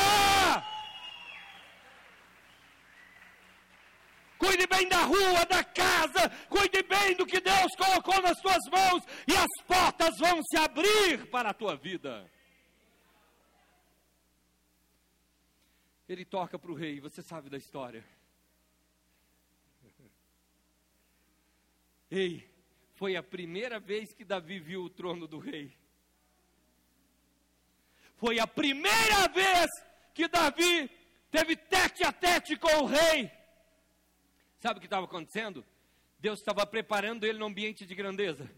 Cuide 4.43 4.67
bem 4.67 4.89
da 4.89 5.03
rua, 5.03 5.45
da 5.45 5.63
casa, 5.63 6.29
cuide 6.49 6.83
bem 6.83 7.15
do 7.15 7.25
que 7.25 7.39
Deus 7.39 7.73
colocou 7.77 8.21
nas 8.21 8.39
tuas 8.41 8.59
mãos, 8.69 9.03
e 9.25 9.33
as 9.33 9.65
portas 9.65 10.17
vão 10.19 10.41
se 10.43 10.57
abrir 10.57 11.29
para 11.29 11.51
a 11.51 11.53
tua 11.53 11.77
vida. 11.77 12.29
Ele 16.09 16.25
toca 16.25 16.59
para 16.59 16.71
o 16.71 16.75
rei, 16.75 16.99
você 16.99 17.21
sabe 17.21 17.49
da 17.49 17.57
história. 17.57 18.03
Ei, 22.11 22.47
foi 22.95 23.15
a 23.15 23.23
primeira 23.23 23.79
vez 23.79 24.13
que 24.13 24.25
Davi 24.25 24.59
viu 24.59 24.83
o 24.83 24.89
trono 24.89 25.25
do 25.25 25.39
rei. 25.39 25.75
Foi 28.17 28.39
a 28.39 28.45
primeira 28.45 29.27
vez 29.29 29.67
que 30.13 30.27
Davi 30.27 30.91
teve 31.31 31.55
tete 31.55 32.03
a 32.03 32.11
tete 32.11 32.57
com 32.57 32.83
o 32.83 32.85
rei. 32.85 33.31
Sabe 34.63 34.77
o 34.77 34.79
que 34.79 34.87
estava 34.87 35.05
acontecendo? 35.05 35.65
Deus 36.17 36.39
estava 36.39 36.65
preparando 36.65 37.25
ele 37.25 37.37
no 37.37 37.47
ambiente 37.47 37.85
de 37.85 37.93
grandeza, 37.93 38.49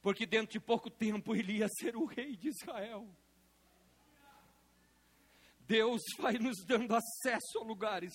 porque 0.00 0.24
dentro 0.24 0.52
de 0.52 0.58
pouco 0.58 0.88
tempo 0.88 1.36
ele 1.36 1.58
ia 1.58 1.68
ser 1.68 1.94
o 1.96 2.06
rei 2.06 2.34
de 2.34 2.48
Israel. 2.48 3.06
Deus 5.58 6.00
vai 6.18 6.38
nos 6.38 6.64
dando 6.64 6.96
acesso 6.96 7.58
a 7.58 7.62
lugares. 7.62 8.10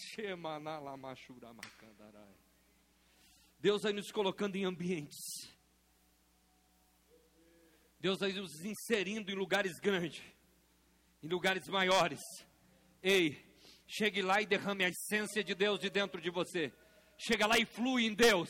Deus 3.60 3.84
vai 3.84 3.93
nos 3.93 4.12
colocando 4.12 4.55
em 4.55 4.65
ambientes. 4.65 5.53
Deus 7.99 8.17
vai 8.17 8.31
nos 8.31 8.65
inserindo 8.65 9.31
em 9.31 9.36
lugares 9.36 9.79
grandes, 9.79 10.19
em 11.21 11.27
lugares 11.27 11.67
maiores. 11.67 12.21
Ei, 13.03 13.38
chegue 13.86 14.23
lá 14.23 14.41
e 14.41 14.47
derrame 14.47 14.84
a 14.84 14.89
essência 14.89 15.43
de 15.43 15.53
Deus 15.53 15.79
de 15.79 15.91
dentro 15.91 16.19
de 16.19 16.31
você 16.31 16.73
chega 17.17 17.47
lá 17.47 17.58
e 17.58 17.65
flui 17.65 18.06
em 18.06 18.13
Deus, 18.13 18.49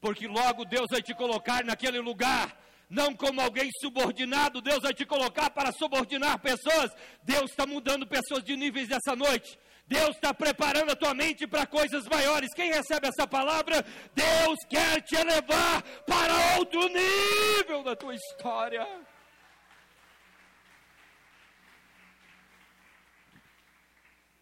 porque 0.00 0.26
logo 0.26 0.64
Deus 0.64 0.86
vai 0.90 1.02
te 1.02 1.14
colocar 1.14 1.64
naquele 1.64 1.98
lugar. 2.00 2.60
Não 2.88 3.14
como 3.14 3.40
alguém 3.40 3.70
subordinado, 3.80 4.60
Deus 4.60 4.80
vai 4.82 4.92
te 4.92 5.04
colocar 5.06 5.50
para 5.50 5.72
subordinar 5.72 6.38
pessoas. 6.38 6.90
Deus 7.22 7.50
está 7.50 7.66
mudando 7.66 8.06
pessoas 8.06 8.44
de 8.44 8.56
níveis 8.56 8.90
essa 8.90 9.16
noite. 9.16 9.58
Deus 9.86 10.10
está 10.10 10.32
preparando 10.32 10.92
a 10.92 10.96
tua 10.96 11.14
mente 11.14 11.46
para 11.46 11.66
coisas 11.66 12.06
maiores. 12.06 12.54
Quem 12.54 12.70
recebe 12.70 13.08
essa 13.08 13.26
palavra? 13.26 13.84
Deus 14.14 14.58
quer 14.68 15.02
te 15.02 15.14
elevar 15.16 15.82
para 16.06 16.58
outro 16.58 16.88
nível 16.88 17.82
da 17.82 17.94
tua 17.94 18.14
história. 18.14 18.86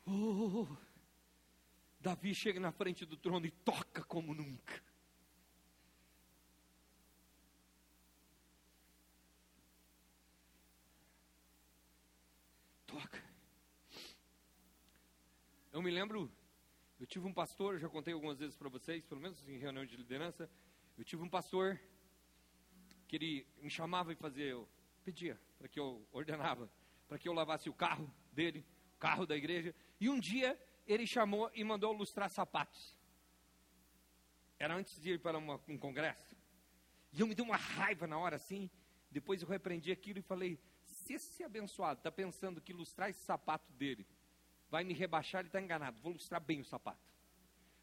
Oh. 0.06 0.81
Davi 2.02 2.34
chega 2.34 2.58
na 2.58 2.72
frente 2.72 3.06
do 3.06 3.16
trono 3.16 3.46
e 3.46 3.50
toca 3.50 4.02
como 4.02 4.34
nunca. 4.34 4.82
Toca. 12.84 13.22
Eu 15.72 15.80
me 15.80 15.92
lembro, 15.92 16.28
eu 16.98 17.06
tive 17.06 17.24
um 17.24 17.32
pastor, 17.32 17.78
já 17.78 17.88
contei 17.88 18.12
algumas 18.12 18.40
vezes 18.40 18.56
para 18.56 18.68
vocês, 18.68 19.04
pelo 19.04 19.20
menos 19.20 19.48
em 19.48 19.58
reunião 19.58 19.86
de 19.86 19.96
liderança. 19.96 20.50
Eu 20.98 21.04
tive 21.04 21.22
um 21.22 21.28
pastor 21.28 21.80
que 23.06 23.14
ele 23.14 23.46
me 23.60 23.70
chamava 23.70 24.12
e 24.12 24.16
fazia, 24.16 24.46
eu 24.46 24.68
pedia 25.04 25.40
para 25.56 25.68
que 25.68 25.78
eu 25.78 26.04
ordenava, 26.10 26.68
para 27.06 27.16
que 27.16 27.28
eu 27.28 27.32
lavasse 27.32 27.70
o 27.70 27.74
carro 27.74 28.12
dele, 28.32 28.66
o 28.96 28.98
carro 28.98 29.24
da 29.24 29.36
igreja. 29.36 29.72
E 30.00 30.10
um 30.10 30.18
dia 30.18 30.58
ele 30.86 31.06
chamou 31.06 31.50
e 31.54 31.62
mandou 31.64 31.92
lustrar 31.92 32.28
sapatos. 32.28 32.96
Era 34.58 34.74
antes 34.74 35.00
de 35.00 35.12
ir 35.12 35.20
para 35.20 35.38
uma, 35.38 35.60
um 35.68 35.78
congresso. 35.78 36.36
E 37.12 37.20
eu 37.20 37.26
me 37.26 37.34
dei 37.34 37.44
uma 37.44 37.56
raiva 37.56 38.06
na 38.06 38.18
hora 38.18 38.36
assim. 38.36 38.70
Depois 39.10 39.42
eu 39.42 39.48
repreendi 39.48 39.90
aquilo 39.90 40.18
e 40.18 40.22
falei: 40.22 40.58
se 40.84 41.14
esse 41.14 41.42
abençoado 41.42 41.98
está 41.98 42.10
pensando 42.10 42.60
que 42.60 42.72
lustrar 42.72 43.10
esse 43.10 43.24
sapato 43.24 43.72
dele 43.72 44.06
vai 44.70 44.84
me 44.84 44.94
rebaixar, 44.94 45.40
ele 45.40 45.48
está 45.48 45.60
enganado. 45.60 45.98
Vou 46.00 46.12
lustrar 46.12 46.40
bem 46.40 46.60
o 46.60 46.64
sapato. 46.64 47.12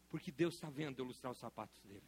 Porque 0.08 0.32
Deus 0.32 0.54
está 0.54 0.68
vendo 0.68 0.98
eu 0.98 1.04
lustrar 1.04 1.30
os 1.30 1.38
sapatos 1.38 1.80
dele. 1.82 2.06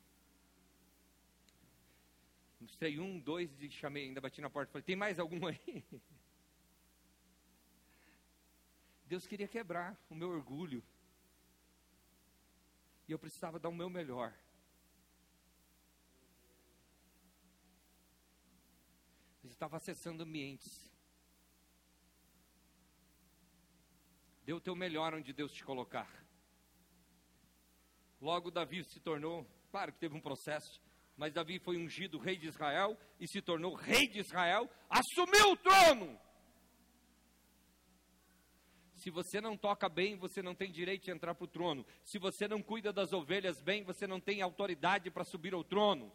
Lustrei 2.61 2.99
um, 2.99 3.19
dois 3.19 3.61
e 3.61 3.71
chamei, 3.71 4.05
ainda 4.05 4.21
bati 4.21 4.41
na 4.41 4.51
porta 4.51 4.71
e 4.71 4.73
falei: 4.73 4.85
tem 4.85 4.97
mais 4.97 5.19
algum 5.19 5.47
aí? 5.47 5.85
Deus 9.13 9.27
queria 9.27 9.47
quebrar 9.47 9.95
o 10.09 10.15
meu 10.15 10.31
orgulho. 10.31 10.83
E 13.07 13.13
eu 13.13 13.19
precisava 13.19 13.59
dar 13.59 13.69
o 13.69 13.75
meu 13.75 13.91
melhor. 13.91 14.35
Eu 19.45 19.51
estava 19.51 19.77
acessando 19.77 20.23
ambientes. 20.23 20.91
Dê 24.47 24.55
o 24.55 24.61
teu 24.63 24.75
melhor 24.75 25.13
onde 25.13 25.35
Deus 25.35 25.53
te 25.53 25.63
colocar. 25.63 26.11
Logo 28.19 28.51
Davi 28.51 28.83
se 28.83 28.99
tornou, 28.99 29.47
claro 29.71 29.93
que 29.93 29.99
teve 29.99 30.17
um 30.17 30.23
processo, 30.23 30.81
mas 31.19 31.35
Davi 31.35 31.59
foi 31.59 31.77
ungido 31.77 32.17
rei 32.17 32.39
de 32.39 32.47
Israel 32.47 32.99
e 33.21 33.29
se 33.29 33.43
tornou 33.43 33.75
rei 33.75 34.09
de 34.09 34.21
Israel, 34.21 34.71
assumiu 34.89 35.53
o 35.53 35.57
trono. 35.59 36.19
Se 39.03 39.11
você 39.11 39.41
não 39.41 39.57
toca 39.57 39.89
bem, 39.89 40.15
você 40.15 40.41
não 40.41 40.55
tem 40.55 40.71
direito 40.71 41.03
de 41.03 41.11
entrar 41.11 41.35
para 41.35 41.43
o 41.43 41.49
trono. 41.49 41.85
Se 42.05 42.19
você 42.19 42.47
não 42.47 42.63
cuida 42.63 42.93
das 42.93 43.13
ovelhas 43.13 43.61
bem, 43.61 43.83
você 43.83 44.07
não 44.07 44.21
tem 44.21 44.41
autoridade 44.43 45.11
para 45.11 45.25
subir 45.25 45.53
ao 45.55 45.65
trono. 45.65 46.13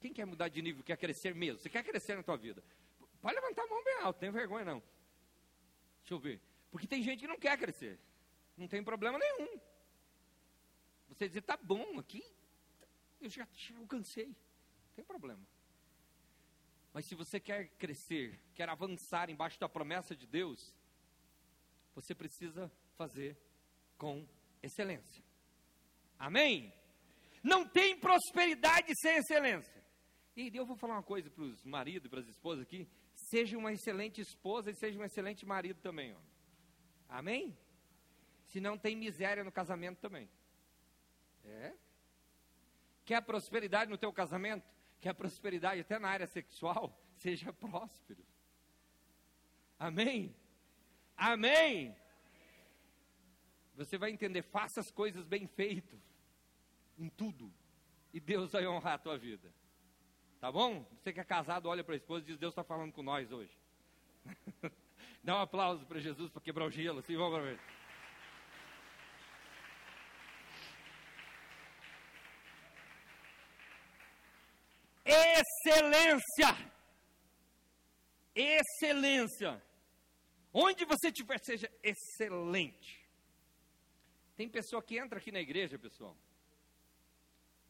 Quem 0.00 0.10
quer 0.10 0.24
mudar 0.24 0.48
de 0.48 0.62
nível, 0.62 0.82
quer 0.82 0.96
crescer 0.96 1.34
mesmo? 1.34 1.60
Você 1.60 1.68
quer 1.68 1.84
crescer 1.84 2.16
na 2.16 2.22
tua 2.22 2.38
vida? 2.38 2.64
Pode 3.20 3.34
levantar 3.34 3.64
a 3.64 3.66
mão 3.66 3.84
bem 3.84 3.98
alto, 4.00 4.18
tem 4.18 4.30
vergonha 4.30 4.64
não. 4.64 4.82
Deixa 6.00 6.14
eu 6.14 6.18
ver. 6.18 6.40
Porque 6.70 6.86
tem 6.86 7.02
gente 7.02 7.20
que 7.20 7.26
não 7.26 7.38
quer 7.38 7.58
crescer. 7.58 7.98
Não 8.56 8.66
tem 8.66 8.82
problema 8.82 9.18
nenhum. 9.18 9.60
Você 11.10 11.28
dizer, 11.28 11.42
tá 11.42 11.58
bom, 11.58 11.98
aqui 11.98 12.24
eu 13.20 13.28
já, 13.28 13.46
já 13.52 13.76
alcancei. 13.76 14.28
Não 14.28 14.94
tem 14.96 15.04
problema. 15.04 15.46
Mas 16.94 17.04
se 17.04 17.14
você 17.14 17.38
quer 17.38 17.68
crescer, 17.76 18.40
quer 18.54 18.70
avançar 18.70 19.28
embaixo 19.28 19.60
da 19.60 19.68
promessa 19.68 20.16
de 20.16 20.26
Deus, 20.26 20.74
você 22.00 22.14
precisa 22.14 22.70
fazer 22.96 23.36
com 23.96 24.26
excelência. 24.62 25.24
Amém? 26.16 26.72
Não 27.42 27.66
tem 27.66 27.98
prosperidade 27.98 28.92
sem 29.00 29.16
excelência. 29.16 29.84
E 30.36 30.56
eu 30.56 30.64
vou 30.64 30.76
falar 30.76 30.94
uma 30.94 31.02
coisa 31.02 31.28
para 31.28 31.42
os 31.42 31.64
maridos 31.64 32.06
e 32.06 32.08
para 32.08 32.20
as 32.20 32.28
esposas 32.28 32.62
aqui: 32.62 32.88
seja 33.14 33.58
uma 33.58 33.72
excelente 33.72 34.20
esposa 34.20 34.70
e 34.70 34.74
seja 34.74 34.98
um 34.98 35.04
excelente 35.04 35.44
marido 35.44 35.80
também. 35.80 36.14
Ó. 36.14 36.20
Amém? 37.08 37.56
Se 38.46 38.60
não 38.60 38.78
tem 38.78 38.94
miséria 38.94 39.42
no 39.42 39.50
casamento 39.50 39.98
também. 39.98 40.28
É? 41.44 41.74
Quer 43.04 43.22
prosperidade 43.22 43.90
no 43.90 43.98
teu 43.98 44.12
casamento? 44.12 44.64
Quer 45.00 45.14
prosperidade 45.14 45.80
até 45.80 45.98
na 45.98 46.08
área 46.08 46.26
sexual? 46.26 46.96
Seja 47.16 47.52
próspero. 47.52 48.24
Amém? 49.78 50.34
Amém? 51.18 51.96
Você 53.74 53.98
vai 53.98 54.10
entender, 54.10 54.42
faça 54.42 54.80
as 54.80 54.90
coisas 54.90 55.26
bem 55.26 55.48
feitas, 55.48 56.00
em 56.96 57.08
tudo, 57.08 57.52
e 58.12 58.20
Deus 58.20 58.52
vai 58.52 58.66
honrar 58.66 58.94
a 58.94 58.98
tua 58.98 59.18
vida. 59.18 59.52
Tá 60.40 60.52
bom? 60.52 60.86
Você 60.92 61.12
que 61.12 61.18
é 61.18 61.24
casado, 61.24 61.68
olha 61.68 61.82
para 61.82 61.94
a 61.94 61.96
esposa 61.96 62.24
e 62.24 62.28
diz: 62.28 62.38
Deus 62.38 62.52
está 62.52 62.62
falando 62.62 62.92
com 62.92 63.02
nós 63.02 63.32
hoje. 63.32 63.50
Dá 65.22 65.36
um 65.36 65.40
aplauso 65.40 65.84
para 65.86 65.98
Jesus 65.98 66.30
para 66.30 66.40
quebrar 66.40 66.66
o 66.66 66.70
gelo, 66.70 67.00
assim, 67.00 67.16
vamos 67.16 67.42
ver. 67.42 67.60
Excelência! 75.04 76.72
Excelência! 78.34 79.67
Onde 80.52 80.84
você 80.84 81.08
estiver, 81.08 81.38
seja 81.38 81.70
excelente. 81.82 83.06
Tem 84.36 84.48
pessoa 84.48 84.82
que 84.82 84.98
entra 84.98 85.18
aqui 85.18 85.32
na 85.32 85.40
igreja, 85.40 85.78
pessoal, 85.78 86.16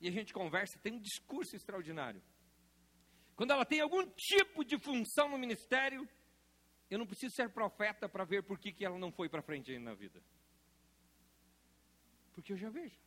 e 0.01 0.07
a 0.07 0.11
gente 0.11 0.33
conversa, 0.33 0.79
tem 0.79 0.93
um 0.93 1.01
discurso 1.01 1.57
extraordinário. 1.57 2.23
Quando 3.35 3.53
ela 3.53 3.65
tem 3.65 3.81
algum 3.81 4.05
tipo 4.17 4.65
de 4.65 4.79
função 4.79 5.29
no 5.29 5.39
ministério, 5.39 6.09
eu 6.91 6.99
não 6.99 7.07
preciso 7.07 7.35
ser 7.35 7.51
profeta 7.51 8.09
para 8.09 8.25
ver 8.25 8.43
por 8.43 8.59
que, 8.59 8.73
que 8.73 8.85
ela 8.85 8.99
não 8.99 9.13
foi 9.13 9.29
para 9.29 9.43
frente 9.43 9.71
ainda 9.71 9.91
na 9.91 9.95
vida. 9.95 10.23
Porque 12.33 12.53
eu 12.53 12.57
já 12.57 12.71
vejo. 12.71 12.99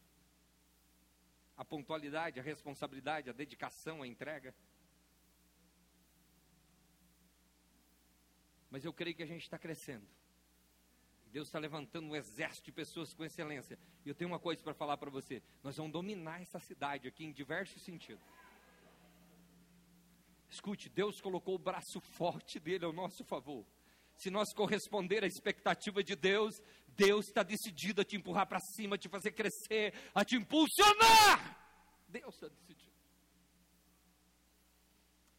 A 1.56 1.64
pontualidade, 1.64 2.40
a 2.40 2.44
responsabilidade, 2.44 3.30
a 3.30 3.34
dedicação, 3.34 4.02
a 4.02 4.08
entrega. 4.08 4.54
Mas 8.72 8.86
eu 8.86 8.94
creio 8.94 9.16
que 9.16 9.22
a 9.22 9.28
gente 9.28 9.44
está 9.44 9.60
crescendo. 9.60 10.08
Deus 11.32 11.48
está 11.48 11.60
levantando 11.60 12.08
um 12.08 12.16
exército 12.16 12.66
de 12.66 12.72
pessoas 12.72 13.14
com 13.14 13.24
excelência. 13.24 13.78
E 14.06 14.10
eu 14.10 14.16
tenho 14.16 14.30
uma 14.30 14.40
coisa 14.40 14.64
para 14.64 14.74
falar 14.74 14.98
para 14.98 15.10
você: 15.10 15.44
nós 15.62 15.76
vamos 15.76 15.92
dominar 15.92 16.42
essa 16.42 16.60
cidade 16.60 17.08
aqui 17.08 17.26
em 17.26 17.32
diversos 17.32 17.84
sentidos. 17.84 18.24
Escute, 20.50 20.90
Deus 20.90 21.22
colocou 21.22 21.56
o 21.56 21.60
braço 21.60 22.00
forte 22.00 22.60
dele 22.60 22.86
ao 22.86 22.92
nosso 22.92 23.24
favor. 23.24 23.66
Se 24.18 24.30
nós 24.30 24.54
corresponder 24.54 25.24
à 25.24 25.28
expectativa 25.28 26.04
de 26.04 26.16
Deus, 26.16 26.62
Deus 26.90 27.28
está 27.28 27.44
decidido 27.44 28.02
a 28.02 28.06
te 28.06 28.18
empurrar 28.18 28.48
para 28.48 28.60
cima, 28.60 28.96
a 28.96 29.00
te 29.00 29.08
fazer 29.08 29.32
crescer, 29.32 29.94
a 30.14 30.26
te 30.26 30.36
impulsionar. 30.36 31.58
Deus 32.08 32.36
está 32.36 32.50
decidido. 32.50 32.92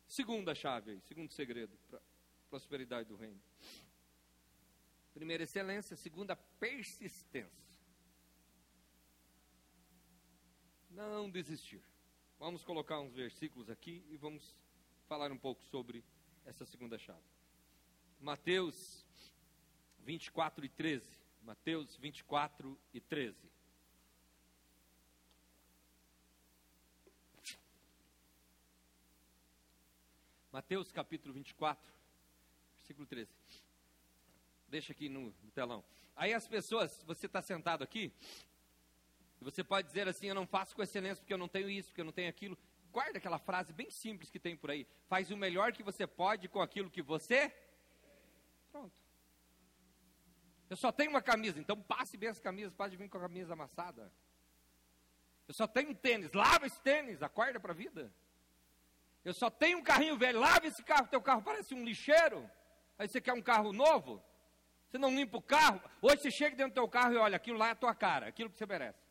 Segunda 0.09 0.55
chave, 0.55 1.01
segundo 1.03 1.33
segredo 1.33 1.79
prosperidade 2.53 3.09
do 3.09 3.17
reino. 3.17 3.41
Primeira, 5.15 5.43
excelência. 5.43 5.97
Segunda, 5.97 6.37
persistência. 6.37 7.51
Não 10.91 11.31
desistir. 11.31 11.83
Vamos 12.38 12.62
colocar 12.62 13.01
uns 13.01 13.15
versículos 13.15 13.71
aqui 13.71 14.05
e 14.11 14.19
vamos 14.19 14.55
falar 15.09 15.33
um 15.33 15.38
pouco 15.38 15.65
sobre 15.65 16.05
essa 16.45 16.67
segunda 16.67 16.99
chave. 16.99 17.25
Mateus 18.21 19.07
24 20.01 20.67
e 20.67 20.69
13. 20.69 21.09
Mateus 21.43 21.97
24 21.97 22.79
e 22.93 23.01
13. 23.01 23.51
Mateus 30.53 30.93
capítulo 30.93 31.33
24, 31.33 32.02
versículo 32.83 33.07
13. 33.07 33.31
Deixa 34.68 34.92
aqui 34.92 35.09
no, 35.09 35.35
no 35.42 35.51
telão. 35.53 35.83
Aí 36.14 36.35
as 36.35 36.47
pessoas, 36.47 37.03
você 37.05 37.27
está 37.27 37.40
sentado 37.40 37.83
aqui, 37.83 38.12
você 39.40 39.64
pode 39.64 39.88
dizer 39.88 40.07
assim: 40.07 40.27
Eu 40.27 40.35
não 40.35 40.47
faço 40.47 40.75
com 40.77 40.83
excelência 40.83 41.23
porque 41.23 41.33
eu 41.33 41.38
não 41.38 41.49
tenho 41.49 41.71
isso, 41.71 41.88
porque 41.88 42.01
eu 42.01 42.05
não 42.05 42.12
tenho 42.12 42.29
aquilo 42.29 42.59
guarda 42.92 43.16
aquela 43.16 43.38
frase 43.38 43.73
bem 43.73 43.90
simples 43.90 44.31
que 44.31 44.38
tem 44.38 44.55
por 44.55 44.71
aí. 44.71 44.87
Faz 45.09 45.31
o 45.31 45.37
melhor 45.37 45.73
que 45.73 45.83
você 45.83 46.07
pode 46.07 46.47
com 46.49 46.61
aquilo 46.61 46.90
que 46.90 47.01
você. 47.01 47.51
Pronto. 48.71 48.92
Eu 50.68 50.77
só 50.77 50.92
tenho 50.92 51.11
uma 51.11 51.23
camisa, 51.23 51.59
então 51.59 51.81
passe 51.81 52.16
bem 52.16 52.29
as 52.29 52.38
camisas, 52.38 52.75
pode 52.75 52.97
vir 52.97 53.09
com 53.09 53.18
a 53.18 53.23
camisa 53.23 53.55
amassada. 53.55 54.12
Eu 55.49 55.55
só 55.55 55.66
tenho 55.66 55.90
um 55.90 55.95
tênis, 55.95 56.33
lava 56.33 56.66
esse 56.66 56.81
tênis, 56.83 57.23
acorda 57.23 57.59
para 57.59 57.73
a 57.73 57.75
vida. 57.75 58.12
Eu 59.25 59.33
só 59.33 59.51
tenho 59.51 59.79
um 59.79 59.83
carrinho 59.83 60.16
velho, 60.16 60.38
lava 60.38 60.66
esse 60.66 60.83
carro, 60.83 61.09
teu 61.09 61.23
carro 61.23 61.42
parece 61.42 61.75
um 61.75 61.85
lixeiro. 61.85 62.49
Aí 63.03 63.09
você 63.09 63.21
quer 63.21 63.33
um 63.33 63.43
carro 63.43 63.73
novo? 63.73 64.23
Você 64.88 64.97
não 64.97 65.12
limpa 65.12 65.38
o 65.38 65.43
carro? 65.43 65.83
Hoje 66.01 66.23
você 66.23 66.31
chega 66.31 66.55
dentro 66.55 66.71
do 66.71 66.75
teu 66.75 66.88
carro 66.88 67.15
e 67.15 67.17
olha, 67.17 67.35
aquilo 67.35 67.59
lá 67.59 67.69
é 67.69 67.71
a 67.73 67.75
tua 67.75 67.95
cara, 67.97 68.29
aquilo 68.29 68.49
que 68.49 68.57
você 68.57 68.65
merece. 68.65 69.03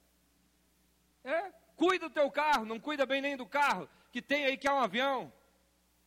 É, 1.25 1.51
Cuida 1.75 2.07
do 2.07 2.13
teu 2.13 2.29
carro, 2.31 2.63
não 2.63 2.79
cuida 2.79 3.05
bem 3.05 3.21
nem 3.21 3.35
do 3.35 3.45
carro 3.45 3.89
que 4.11 4.21
tem 4.21 4.45
aí 4.45 4.55
que 4.55 4.67
é 4.67 4.71
um 4.71 4.79
avião. 4.79 5.33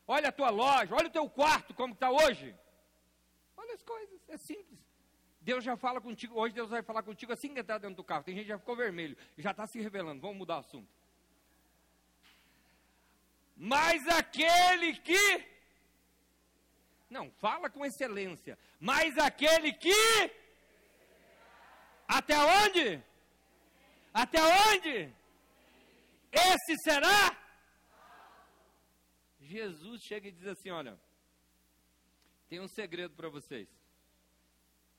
Olha 0.06 0.30
a 0.30 0.32
tua 0.32 0.48
loja, 0.48 0.94
olha 0.94 1.08
o 1.08 1.10
teu 1.10 1.28
quarto 1.28 1.74
como 1.74 1.92
está 1.92 2.10
hoje. 2.10 2.54
Olha 3.54 3.74
as 3.74 3.82
coisas, 3.82 4.18
é 4.28 4.38
simples. 4.38 4.80
Deus 5.42 5.62
já 5.62 5.76
fala 5.76 6.00
contigo, 6.00 6.38
hoje 6.38 6.54
Deus 6.54 6.70
vai 6.70 6.82
falar 6.82 7.02
contigo 7.02 7.34
assim 7.34 7.52
que 7.52 7.60
entrar 7.60 7.76
dentro 7.76 7.96
do 7.96 8.04
carro. 8.04 8.22
Tem 8.24 8.34
gente 8.34 8.44
que 8.44 8.52
já 8.52 8.58
ficou 8.58 8.74
vermelho, 8.74 9.14
já 9.36 9.50
está 9.50 9.66
se 9.66 9.78
revelando. 9.78 10.22
Vamos 10.22 10.38
mudar 10.38 10.56
o 10.56 10.60
assunto. 10.60 10.88
Mas 13.56 14.06
aquele 14.08 14.96
que. 14.96 15.53
Não, 17.08 17.30
fala 17.32 17.70
com 17.70 17.84
excelência. 17.84 18.58
Mas 18.80 19.16
aquele 19.18 19.72
que. 19.72 19.90
Até 22.08 22.36
onde? 22.38 23.02
Até 24.12 24.38
onde? 24.42 25.12
Esse 26.32 26.76
será? 26.82 27.36
Jesus 29.40 30.02
chega 30.02 30.28
e 30.28 30.32
diz 30.32 30.46
assim: 30.46 30.70
Olha, 30.70 30.98
tem 32.48 32.60
um 32.60 32.68
segredo 32.68 33.14
para 33.14 33.28
vocês. 33.28 33.68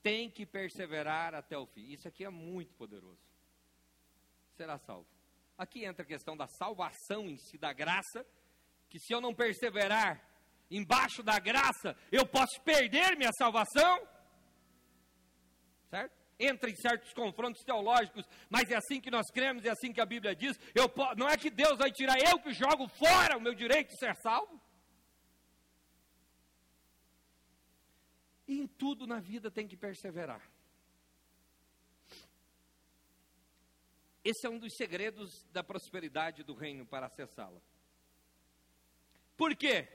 Tem 0.02 0.30
que 0.30 0.46
perseverar 0.46 1.34
até 1.34 1.58
o 1.58 1.66
fim. 1.66 1.92
Isso 1.92 2.08
aqui 2.08 2.24
é 2.24 2.30
muito 2.30 2.74
poderoso. 2.76 3.20
Será 4.56 4.78
salvo. 4.78 5.08
Aqui 5.58 5.84
entra 5.84 6.04
a 6.04 6.08
questão 6.08 6.36
da 6.38 6.48
salvação 6.48 7.28
em 7.30 7.38
si, 7.38 7.58
da 7.58 7.74
graça, 7.74 8.26
que 8.90 9.00
se 9.00 9.14
eu 9.14 9.22
não 9.22 9.34
perseverar 9.34 10.22
embaixo 10.70 11.24
da 11.24 11.40
graça, 11.40 11.96
eu 12.12 12.26
posso 12.26 12.62
perder 12.62 13.16
minha 13.18 13.32
salvação. 13.38 14.08
Certo? 15.90 16.26
entra 16.40 16.70
em 16.70 16.76
certos 16.76 17.14
confrontos 17.14 17.64
teológicos, 17.64 18.26
mas 18.50 18.70
é 18.70 18.76
assim 18.76 19.00
que 19.00 19.10
nós 19.10 19.26
cremos, 19.32 19.64
é 19.66 19.70
assim 19.70 19.92
que 19.92 20.02
a 20.02 20.06
Bíblia 20.06 20.36
diz. 20.36 20.60
Eu, 20.74 20.92
não 21.18 21.28
é 21.28 21.38
que 21.38 21.50
Deus 21.50 21.78
vai 21.78 21.92
tirar 21.92 22.18
eu 22.20 22.40
que 22.40 22.54
jogo 22.54 22.88
fora 22.90 23.38
o 23.38 23.42
meu 23.42 23.54
direito 23.54 23.90
de 23.90 23.98
ser 23.98 24.16
salvo. 24.18 24.62
E 28.48 28.60
em 28.60 28.68
tudo 28.68 29.08
na 29.08 29.20
vida 29.20 29.50
tem 29.50 29.68
que 29.68 29.78
perseverar. 29.78 30.42
Esse 34.24 34.48
é 34.48 34.50
um 34.50 34.58
dos 34.58 34.76
segredos 34.76 35.44
da 35.52 35.64
prosperidade 35.64 36.44
do 36.44 36.54
reino 36.54 36.86
para 36.86 37.06
acessá-la. 37.06 37.62
Por 39.38 39.56
quê? 39.56 39.88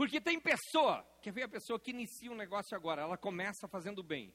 Porque 0.00 0.18
tem 0.18 0.40
pessoa, 0.40 1.06
quer 1.20 1.30
ver 1.30 1.42
a 1.42 1.48
pessoa 1.48 1.78
que 1.78 1.90
inicia 1.90 2.32
um 2.32 2.34
negócio 2.34 2.74
agora, 2.74 3.02
ela 3.02 3.18
começa 3.18 3.68
fazendo 3.68 4.02
bem. 4.02 4.32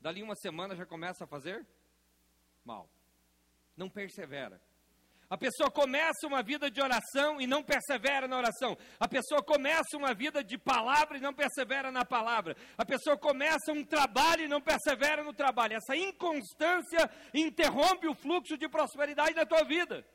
Dali 0.00 0.22
uma 0.22 0.36
semana 0.36 0.76
já 0.76 0.86
começa 0.86 1.24
a 1.24 1.26
fazer 1.26 1.66
mal. 2.64 2.88
Não 3.76 3.90
persevera. 3.90 4.62
A 5.28 5.36
pessoa 5.36 5.72
começa 5.72 6.24
uma 6.24 6.40
vida 6.40 6.70
de 6.70 6.80
oração 6.80 7.40
e 7.40 7.48
não 7.48 7.64
persevera 7.64 8.28
na 8.28 8.36
oração. 8.36 8.78
A 9.00 9.08
pessoa 9.08 9.42
começa 9.42 9.96
uma 9.96 10.14
vida 10.14 10.44
de 10.44 10.56
palavra 10.56 11.18
e 11.18 11.20
não 11.20 11.34
persevera 11.34 11.90
na 11.90 12.04
palavra. 12.04 12.56
A 12.76 12.84
pessoa 12.84 13.18
começa 13.18 13.72
um 13.72 13.84
trabalho 13.84 14.44
e 14.44 14.48
não 14.48 14.60
persevera 14.60 15.24
no 15.24 15.32
trabalho. 15.32 15.78
Essa 15.78 15.96
inconstância 15.96 17.10
interrompe 17.34 18.06
o 18.06 18.14
fluxo 18.14 18.56
de 18.56 18.68
prosperidade 18.68 19.34
da 19.34 19.44
tua 19.44 19.64
vida. 19.64 20.06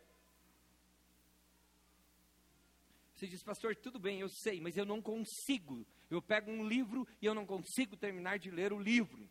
Você 3.23 3.29
diz, 3.29 3.41
pastor, 3.41 3.73
tudo 3.73 3.97
bem, 3.97 4.19
eu 4.19 4.27
sei, 4.27 4.59
mas 4.59 4.75
eu 4.75 4.86
não 4.86 5.01
consigo. 5.01 5.88
Eu 6.09 6.21
pego 6.21 6.51
um 6.51 6.67
livro 6.67 7.07
e 7.21 7.25
eu 7.25 7.33
não 7.33 7.45
consigo 7.45 7.95
terminar 7.95 8.38
de 8.38 8.51
ler 8.51 8.73
o 8.73 8.77
livro. 8.77 9.29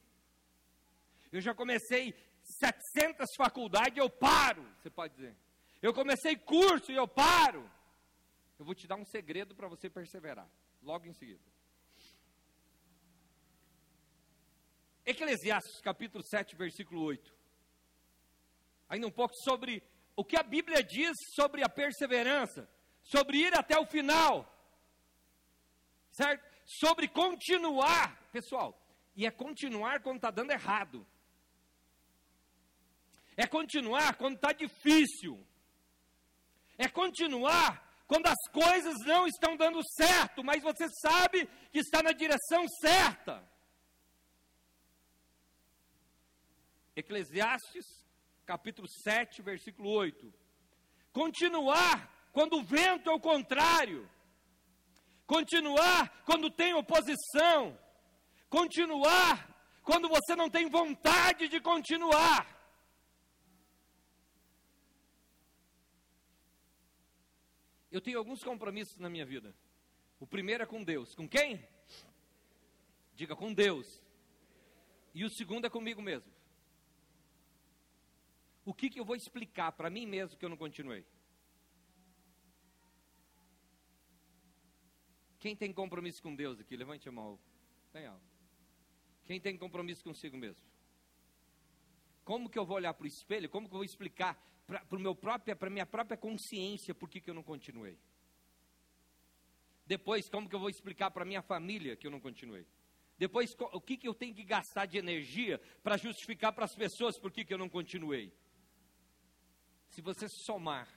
Eu 1.30 1.42
já 1.42 1.54
comecei 1.54 2.14
700 2.42 3.28
faculdades 3.36 3.98
e 3.98 4.00
eu 4.00 4.08
paro, 4.08 4.66
você 4.80 4.88
pode 4.88 5.14
dizer. 5.14 5.36
Eu 5.82 5.92
comecei 5.92 6.34
curso 6.36 6.90
e 6.90 6.94
eu 6.96 7.06
paro. 7.06 7.70
Eu 8.58 8.64
vou 8.64 8.74
te 8.74 8.86
dar 8.86 8.96
um 8.96 9.04
segredo 9.04 9.54
para 9.54 9.68
você 9.68 9.90
perseverar, 9.90 10.48
logo 10.80 11.06
em 11.06 11.12
seguida. 11.12 11.44
Eclesiastes 15.04 15.82
capítulo 15.82 16.24
7, 16.24 16.56
versículo 16.56 17.02
8. 17.02 17.30
Ainda 18.88 19.06
um 19.06 19.12
pouco 19.12 19.34
sobre 19.34 19.82
o 20.16 20.24
que 20.24 20.38
a 20.38 20.42
Bíblia 20.42 20.82
diz 20.82 21.14
sobre 21.34 21.62
a 21.62 21.68
perseverança, 21.68 22.66
sobre 23.02 23.38
ir 23.38 23.54
até 23.56 23.78
o 23.78 23.86
final, 23.86 24.48
certo? 26.10 26.44
Sobre 26.64 27.08
continuar, 27.08 28.28
pessoal, 28.30 28.78
e 29.14 29.26
é 29.26 29.30
continuar 29.30 30.00
quando 30.00 30.16
está 30.16 30.30
dando 30.30 30.52
errado, 30.52 31.06
é 33.36 33.46
continuar 33.46 34.16
quando 34.16 34.36
está 34.36 34.52
difícil, 34.52 35.44
é 36.78 36.88
continuar 36.88 37.90
quando 38.06 38.26
as 38.26 38.48
coisas 38.52 38.94
não 39.06 39.26
estão 39.26 39.56
dando 39.56 39.80
certo, 39.94 40.44
mas 40.44 40.62
você 40.62 40.86
sabe 41.00 41.46
que 41.70 41.78
está 41.78 42.02
na 42.02 42.12
direção 42.12 42.68
certa. 42.68 43.42
Eclesiastes, 46.94 47.86
capítulo 48.44 48.86
7, 48.86 49.40
versículo 49.40 49.90
8. 49.90 50.32
Continuar 51.10 52.21
quando 52.32 52.56
o 52.56 52.62
vento 52.62 53.10
é 53.10 53.12
o 53.12 53.20
contrário. 53.20 54.08
Continuar 55.26 56.22
quando 56.24 56.50
tem 56.50 56.74
oposição. 56.74 57.78
Continuar 58.48 59.48
quando 59.82 60.08
você 60.08 60.34
não 60.34 60.48
tem 60.48 60.68
vontade 60.68 61.48
de 61.48 61.60
continuar. 61.60 62.60
Eu 67.90 68.00
tenho 68.00 68.18
alguns 68.18 68.42
compromissos 68.42 68.98
na 68.98 69.10
minha 69.10 69.26
vida. 69.26 69.54
O 70.18 70.26
primeiro 70.26 70.62
é 70.62 70.66
com 70.66 70.82
Deus. 70.82 71.14
Com 71.14 71.28
quem? 71.28 71.62
Diga 73.14 73.36
com 73.36 73.52
Deus. 73.52 74.00
E 75.14 75.24
o 75.24 75.30
segundo 75.30 75.66
é 75.66 75.70
comigo 75.70 76.00
mesmo. 76.00 76.32
O 78.64 78.72
que, 78.72 78.88
que 78.88 78.98
eu 78.98 79.04
vou 79.04 79.16
explicar 79.16 79.72
para 79.72 79.90
mim 79.90 80.06
mesmo 80.06 80.38
que 80.38 80.44
eu 80.44 80.48
não 80.48 80.56
continuei? 80.56 81.04
Quem 85.42 85.56
tem 85.56 85.72
compromisso 85.72 86.22
com 86.22 86.32
Deus 86.36 86.60
aqui? 86.60 86.76
Levante 86.76 87.08
a 87.08 87.10
mão. 87.10 87.36
Bem 87.92 88.06
alto. 88.06 88.22
Quem 89.24 89.40
tem 89.40 89.58
compromisso 89.58 90.04
consigo 90.04 90.36
mesmo? 90.36 90.64
Como 92.22 92.48
que 92.48 92.56
eu 92.56 92.64
vou 92.64 92.76
olhar 92.76 92.94
para 92.94 93.02
o 93.02 93.08
espelho? 93.08 93.48
Como 93.48 93.66
que 93.68 93.74
eu 93.74 93.78
vou 93.78 93.84
explicar 93.84 94.40
para 94.68 95.66
a 95.66 95.70
minha 95.70 95.84
própria 95.84 96.16
consciência 96.16 96.94
por 96.94 97.08
que, 97.10 97.20
que 97.20 97.28
eu 97.28 97.34
não 97.34 97.42
continuei? 97.42 97.98
Depois, 99.84 100.28
como 100.28 100.48
que 100.48 100.54
eu 100.54 100.60
vou 100.60 100.70
explicar 100.70 101.10
para 101.10 101.24
minha 101.24 101.42
família 101.42 101.96
que 101.96 102.06
eu 102.06 102.12
não 102.12 102.20
continuei? 102.20 102.64
Depois, 103.18 103.56
o 103.72 103.80
que, 103.80 103.96
que 103.96 104.06
eu 104.06 104.14
tenho 104.14 104.32
que 104.32 104.44
gastar 104.44 104.86
de 104.86 104.96
energia 104.96 105.60
para 105.82 105.96
justificar 105.96 106.52
para 106.52 106.66
as 106.66 106.76
pessoas 106.76 107.18
por 107.18 107.32
que, 107.32 107.44
que 107.44 107.52
eu 107.52 107.58
não 107.58 107.68
continuei? 107.68 108.32
Se 109.88 110.00
você 110.00 110.28
somar 110.28 110.88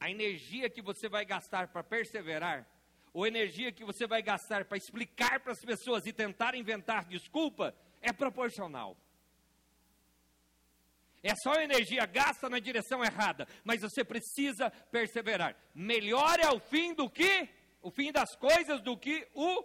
a 0.00 0.10
energia 0.10 0.68
que 0.68 0.82
você 0.82 1.08
vai 1.08 1.24
gastar 1.24 1.68
para 1.68 1.84
perseverar, 1.84 2.68
ou 3.12 3.26
energia 3.26 3.72
que 3.72 3.84
você 3.84 4.06
vai 4.06 4.22
gastar 4.22 4.64
para 4.64 4.78
explicar 4.78 5.40
para 5.40 5.52
as 5.52 5.60
pessoas 5.60 6.06
e 6.06 6.12
tentar 6.12 6.54
inventar 6.54 7.04
desculpa, 7.04 7.74
é 8.00 8.12
proporcional. 8.12 8.96
É 11.22 11.34
só 11.42 11.54
energia 11.54 12.06
gasta 12.06 12.48
na 12.48 12.58
direção 12.58 13.02
errada, 13.02 13.46
mas 13.64 13.80
você 13.80 14.04
precisa 14.04 14.70
perseverar. 14.70 15.56
Melhor 15.74 16.38
é 16.38 16.48
o 16.50 16.60
fim 16.60 16.94
do 16.94 17.10
que 17.10 17.48
o 17.82 17.90
fim 17.90 18.12
das 18.12 18.34
coisas 18.36 18.80
do 18.82 18.96
que 18.96 19.26
o 19.34 19.64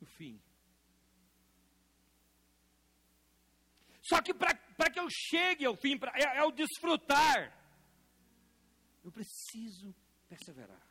o 0.00 0.06
fim. 0.06 0.40
Só 4.02 4.22
que 4.22 4.32
para 4.32 4.58
que 4.86 5.00
eu 5.00 5.08
chegue 5.10 5.66
ao 5.66 5.76
fim, 5.76 5.98
pra, 5.98 6.12
é, 6.14 6.38
é 6.38 6.44
o 6.44 6.52
desfrutar. 6.52 7.52
Eu 9.04 9.10
preciso 9.10 9.94
perseverar. 10.28 10.86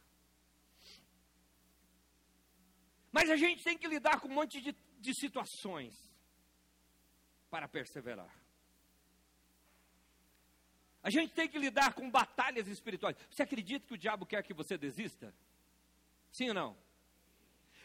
Mas 3.12 3.30
a 3.30 3.38
gente 3.38 3.64
tem 3.64 3.78
que 3.78 3.88
lidar 3.88 4.20
com 4.20 4.28
um 4.28 4.34
monte 4.34 4.62
de, 4.62 4.76
de 5.00 5.14
situações 5.14 5.94
para 7.50 7.68
perseverar. 7.68 8.32
A 11.02 11.10
gente 11.10 11.34
tem 11.34 11.48
que 11.48 11.58
lidar 11.58 11.94
com 11.94 12.12
batalhas 12.12 12.68
espirituais. 12.68 13.16
Você 13.32 13.44
acredita 13.44 13.88
que 13.88 13.94
o 13.94 13.98
diabo 13.98 14.26
quer 14.26 14.44
que 14.44 14.54
você 14.54 14.78
desista? 14.78 15.34
Sim 16.32 16.50
ou 16.50 16.54
não? 16.54 16.78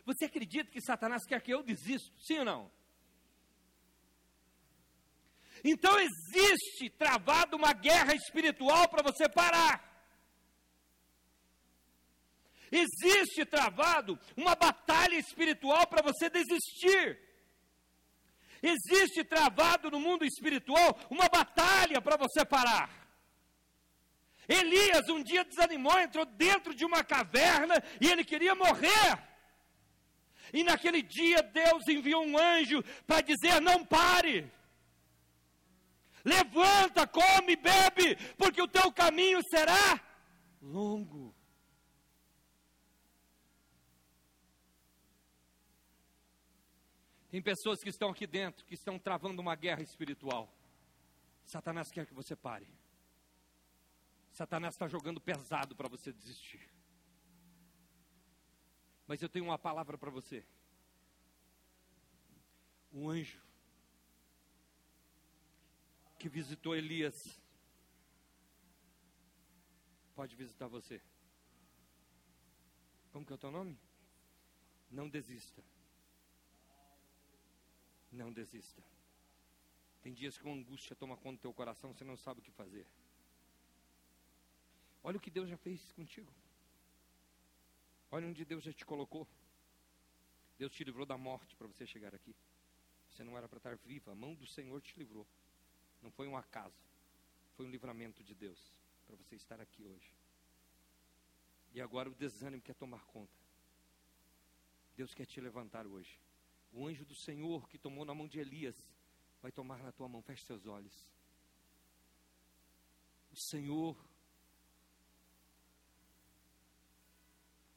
Você 0.05 0.25
acredita 0.25 0.71
que 0.71 0.81
Satanás 0.81 1.25
quer 1.25 1.41
que 1.41 1.55
eu 1.55 1.63
desista? 1.63 2.13
Sim 2.19 2.41
ou 2.41 2.45
não? 2.45 2.82
Então 5.65 5.97
existe 5.99 6.91
travado 6.91 7.57
uma 7.57 7.73
guerra 7.73 8.15
espiritual 8.15 8.89
para 8.89 9.03
você 9.03 9.29
parar. 9.29 9.93
Existe 12.71 13.45
travado 13.45 14.19
uma 14.37 14.55
batalha 14.55 15.17
espiritual 15.17 15.87
para 15.87 16.03
você 16.03 16.31
desistir. 16.31 17.19
Existe 18.63 19.23
travado 19.25 19.91
no 19.91 20.01
mundo 20.01 20.25
espiritual 20.25 20.99
uma 21.11 21.29
batalha 21.29 22.01
para 22.01 22.17
você 22.17 22.45
parar. 22.45 22.91
Elias 24.49 25.09
um 25.09 25.23
dia 25.23 25.45
desanimou, 25.45 25.99
entrou 25.99 26.25
dentro 26.25 26.75
de 26.75 26.85
uma 26.85 27.05
caverna 27.05 27.75
e 28.01 28.09
ele 28.09 28.25
queria 28.25 28.55
morrer. 28.55 29.19
E 30.53 30.65
naquele 30.65 31.03
dia 31.03 31.43
Deus 31.43 31.87
enviou 31.89 32.25
um 32.25 32.39
anjo 32.39 32.83
para 33.07 33.21
dizer: 33.21 33.61
não 33.61 33.85
pare. 33.85 34.51
Levanta, 36.25 37.07
come, 37.07 37.57
bebe, 37.57 38.17
porque 38.37 38.63
o 38.63 38.69
teu 38.69 38.93
caminho 38.93 39.43
será 39.43 40.01
longo. 40.61 41.35
Tem 47.29 47.41
pessoas 47.41 47.83
que 47.83 47.89
estão 47.89 48.11
aqui 48.11 48.27
dentro, 48.27 48.65
que 48.65 48.75
estão 48.75 48.99
travando 48.99 49.41
uma 49.41 49.55
guerra 49.55 49.83
espiritual. 49.83 50.55
Satanás 51.45 51.91
quer 51.91 52.07
que 52.07 52.15
você 52.15 52.37
pare. 52.37 52.69
Satanás 54.31 54.75
está 54.75 54.87
jogando 54.87 55.21
pesado 55.21 55.75
para 55.75 55.89
você 55.89 56.13
desistir. 56.13 56.71
Mas 59.07 59.21
eu 59.23 59.29
tenho 59.29 59.47
uma 59.47 59.59
palavra 59.59 59.99
para 59.99 60.11
você. 60.11 60.45
Um 62.93 63.09
anjo 63.09 63.43
que 66.23 66.29
visitou 66.29 66.77
Elias 66.77 67.37
pode 70.15 70.37
visitar 70.37 70.69
você. 70.69 71.03
Como 73.11 73.27
que 73.27 73.33
é 73.33 73.35
o 73.35 73.39
teu 73.39 73.51
nome? 73.51 73.77
Não 74.89 75.09
desista. 75.09 75.65
Não 78.13 78.33
desista. 78.33 78.81
Tem 80.01 80.15
dias 80.15 80.39
que 80.39 80.45
uma 80.45 80.55
angústia 80.55 80.95
toma 80.95 81.17
conta 81.17 81.39
do 81.39 81.43
teu 81.43 81.53
coração, 81.53 81.93
você 81.93 82.05
não 82.05 82.17
sabe 82.17 82.39
o 82.39 82.43
que 82.45 82.53
fazer. 82.53 82.87
Olha 85.03 85.17
o 85.17 85.21
que 85.21 85.31
Deus 85.31 85.49
já 85.49 85.57
fez 85.57 85.91
contigo. 85.91 86.33
Olha 88.13 88.29
onde 88.29 88.45
Deus 88.45 88.63
já 88.63 88.73
te 88.73 88.87
colocou. 88.87 89.27
Deus 90.57 90.73
te 90.73 90.85
livrou 90.85 91.05
da 91.05 91.19
morte 91.19 91.57
para 91.57 91.67
você 91.67 91.85
chegar 91.85 92.15
aqui. 92.15 92.37
Você 93.11 93.25
não 93.25 93.37
era 93.37 93.49
para 93.49 93.59
estar 93.59 93.77
viva, 93.79 94.13
a 94.13 94.15
mão 94.15 94.37
do 94.37 94.47
Senhor 94.47 94.81
te 94.81 94.97
livrou. 94.97 95.27
Não 96.03 96.11
foi 96.11 96.27
um 96.27 96.37
acaso. 96.37 96.77
Foi 97.55 97.67
um 97.67 97.71
livramento 97.71 98.23
de 98.23 98.35
Deus 98.35 98.75
para 99.07 99.17
você 99.17 99.37
estar 99.37 99.61
aqui 99.61 99.85
hoje. 99.85 100.13
E 101.73 101.81
agora 101.81 102.11
o 102.11 102.15
desânimo 102.15 102.63
quer 102.63 102.75
tomar 102.75 103.05
conta. 103.07 103.41
Deus 104.97 105.15
quer 105.15 105.27
te 105.27 105.41
levantar 105.41 105.87
hoje. 105.87 106.21
O 106.73 106.87
anjo 106.87 107.05
do 107.05 107.15
Senhor 107.15 107.69
que 107.69 107.79
tomou 107.79 108.05
na 108.05 108.15
mão 108.15 108.27
de 108.27 108.39
Elias 108.39 108.77
vai 109.41 109.53
tomar 109.53 109.83
na 109.83 109.93
tua 109.93 110.09
mão. 110.09 110.23
Feche 110.23 110.45
seus 110.45 110.67
olhos. 110.67 111.07
O 113.31 113.37
Senhor 113.37 113.97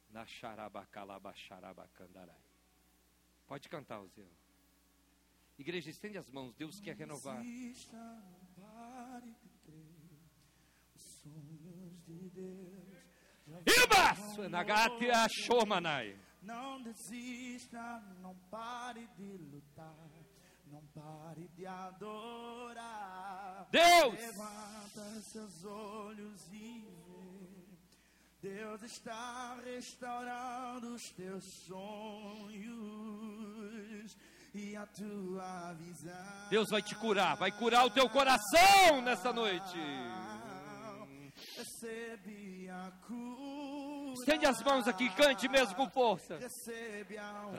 na 0.09 0.26
xarabacalabaxarabacandarai. 0.26 2.43
Pode 3.47 3.69
cantar, 3.69 4.03
Zé. 4.07 4.28
Igreja, 5.58 5.89
estende 5.89 6.18
as 6.18 6.30
mãos, 6.30 6.53
Deus 6.56 6.80
quer 6.82 6.95
renovar. 6.95 7.41
Iba! 13.66 14.49
Nagate 14.49 15.08
Shomanai. 15.30 16.20
Não 16.41 16.82
desista, 16.82 18.01
não 18.22 18.36
pare 18.51 19.08
de 19.18 19.38
lutar, 19.38 20.10
não 20.68 20.86
pare 20.88 21.47
de 21.56 21.66
adorar. 21.66 23.66
Deus! 23.72 24.14
Levanta 24.14 25.22
seus 25.22 25.64
olhos 25.64 26.45
e 26.51 26.82
vê. 26.82 26.95
Deus 28.41 28.84
está 28.84 29.56
restaurando 29.64 30.93
os 30.93 31.10
teus 31.12 31.45
sonhos 31.66 33.05
a 34.78 34.86
tua 34.88 35.73
visão. 35.73 36.47
Deus 36.49 36.69
vai 36.69 36.82
te 36.82 36.95
curar, 36.95 37.36
vai 37.36 37.51
curar 37.51 37.86
o 37.86 37.89
teu 37.89 38.09
coração 38.09 39.01
nessa 39.03 39.32
noite. 39.32 39.78
A 42.71 42.91
cura. 43.07 44.13
Estende 44.19 44.45
as 44.45 44.61
mãos 44.63 44.88
aqui, 44.88 45.09
cante 45.11 45.47
mesmo 45.47 45.76
com 45.76 45.89
força. 45.89 46.38
Recebe 46.38 47.17
a. 47.17 47.49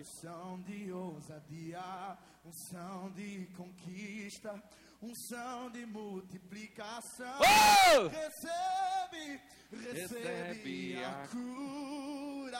Unção 0.00 0.60
de 0.62 0.92
ousadia, 0.92 2.16
unção 2.44 3.10
de 3.10 3.46
conquista, 3.56 4.62
unção 5.04 5.70
de 5.70 5.84
multiplicação. 5.86 7.38
Oh! 7.40 8.08
Recebe, 8.08 9.40
recebe, 9.70 10.00
Recebe 10.00 11.04
a, 11.04 11.28
cura. 11.30 12.58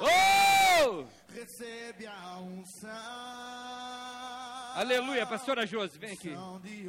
Oh! 0.00 1.04
Recebe 1.32 2.06
a 2.06 2.38
unção. 2.38 2.90
Aleluia, 4.76 5.26
pastora 5.26 5.66
Josi, 5.66 5.98
vem 5.98 6.12
aqui. 6.12 6.32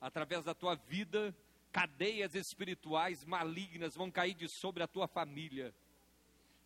Através 0.00 0.44
da 0.44 0.54
tua 0.54 0.74
vida, 0.74 1.34
cadeias 1.76 2.34
espirituais 2.34 3.22
malignas 3.26 3.94
vão 3.94 4.10
cair 4.10 4.32
de 4.32 4.48
sobre 4.48 4.82
a 4.82 4.88
tua 4.88 5.06
família. 5.06 5.74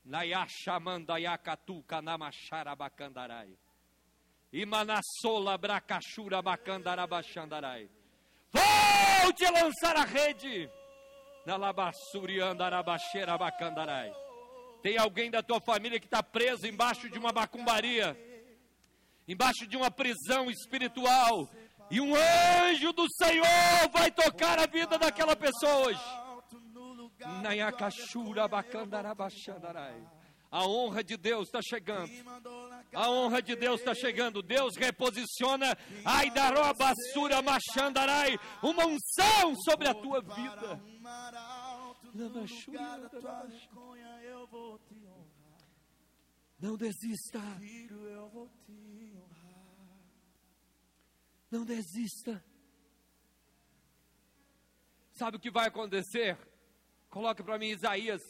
Nayashamandayakatu 0.04 1.82
kanamacharabacandarai. 1.82 3.58
Imanassola 4.52 5.58
bracachura 5.58 6.40
bacandarabachandarai. 6.40 7.90
Volte 8.52 9.44
a 9.44 9.50
lançar 9.50 9.96
a 9.96 10.04
rede. 10.04 10.70
Nalabassuriandarabacheira 11.44 13.36
bacandarai. 13.36 14.12
Tem 14.80 14.96
alguém 14.96 15.28
da 15.28 15.42
tua 15.42 15.60
família 15.60 15.98
que 15.98 16.06
está 16.06 16.22
preso 16.22 16.68
embaixo 16.68 17.10
de 17.10 17.18
uma 17.18 17.32
macumbaria 17.32 18.16
embaixo 19.30 19.64
de 19.64 19.76
uma 19.76 19.90
prisão 19.92 20.50
espiritual. 20.50 21.48
E 21.90 22.00
um 22.00 22.14
anjo 22.14 22.92
do 22.92 23.06
Senhor 23.14 23.88
vai 23.92 24.10
tocar 24.10 24.58
a 24.58 24.66
vida 24.66 24.96
daquela 24.96 25.34
pessoa 25.34 25.88
hoje. 25.88 26.00
A 30.50 30.66
honra 30.66 31.04
de 31.04 31.16
Deus 31.16 31.46
está 31.46 31.60
chegando. 31.62 32.10
A 32.92 33.10
honra 33.10 33.40
de 33.42 33.54
Deus 33.54 33.80
está 33.80 33.94
chegando. 33.94 34.42
Deus 34.42 34.76
reposiciona. 34.76 35.76
Aidaró 36.04 36.72
basura 36.74 37.40
machandarai. 37.42 38.38
Uma 38.62 38.86
unção 38.86 39.54
sobre 39.64 39.88
a 39.88 39.94
tua 39.94 40.20
vida. 40.20 40.80
o 40.84 41.00
mar 41.00 41.34
Não 51.50 51.64
desista. 51.64 52.42
Sabe 55.12 55.36
o 55.36 55.40
que 55.40 55.50
vai 55.50 55.66
acontecer? 55.66 56.38
Coloque 57.08 57.42
para 57.42 57.58
mim 57.58 57.70
Isaías, 57.70 58.22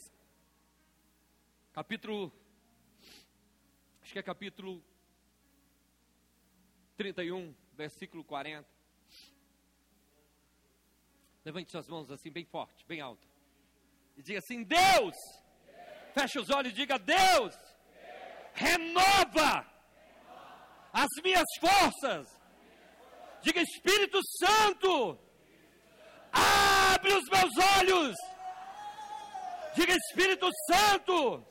capítulo. 1.71 2.33
Acho 4.01 4.13
que 4.13 4.19
é 4.19 4.23
capítulo 4.23 4.83
31, 6.97 7.55
versículo 7.73 8.23
40. 8.23 8.67
Levante 11.45 11.71
suas 11.71 11.87
mãos 11.87 12.09
assim, 12.09 12.31
bem 12.31 12.45
forte, 12.45 12.83
bem 12.87 13.01
alto. 13.01 13.27
E 14.17 14.23
diga 14.23 14.39
assim: 14.39 14.63
Deus! 14.63 15.15
Feche 16.13 16.39
os 16.39 16.49
olhos 16.49 16.71
e 16.71 16.75
diga: 16.75 16.97
Deus! 16.97 17.55
Renova 18.53 19.65
as 20.91 21.23
minhas 21.23 21.47
forças. 21.59 22.40
Diga 23.41 23.61
Espírito 23.61 24.19
Santo, 24.37 25.19
abre 26.31 27.13
os 27.13 27.27
meus 27.29 27.51
olhos. 27.77 28.15
Diga 29.75 29.95
Espírito 29.95 30.47
Santo, 30.67 31.45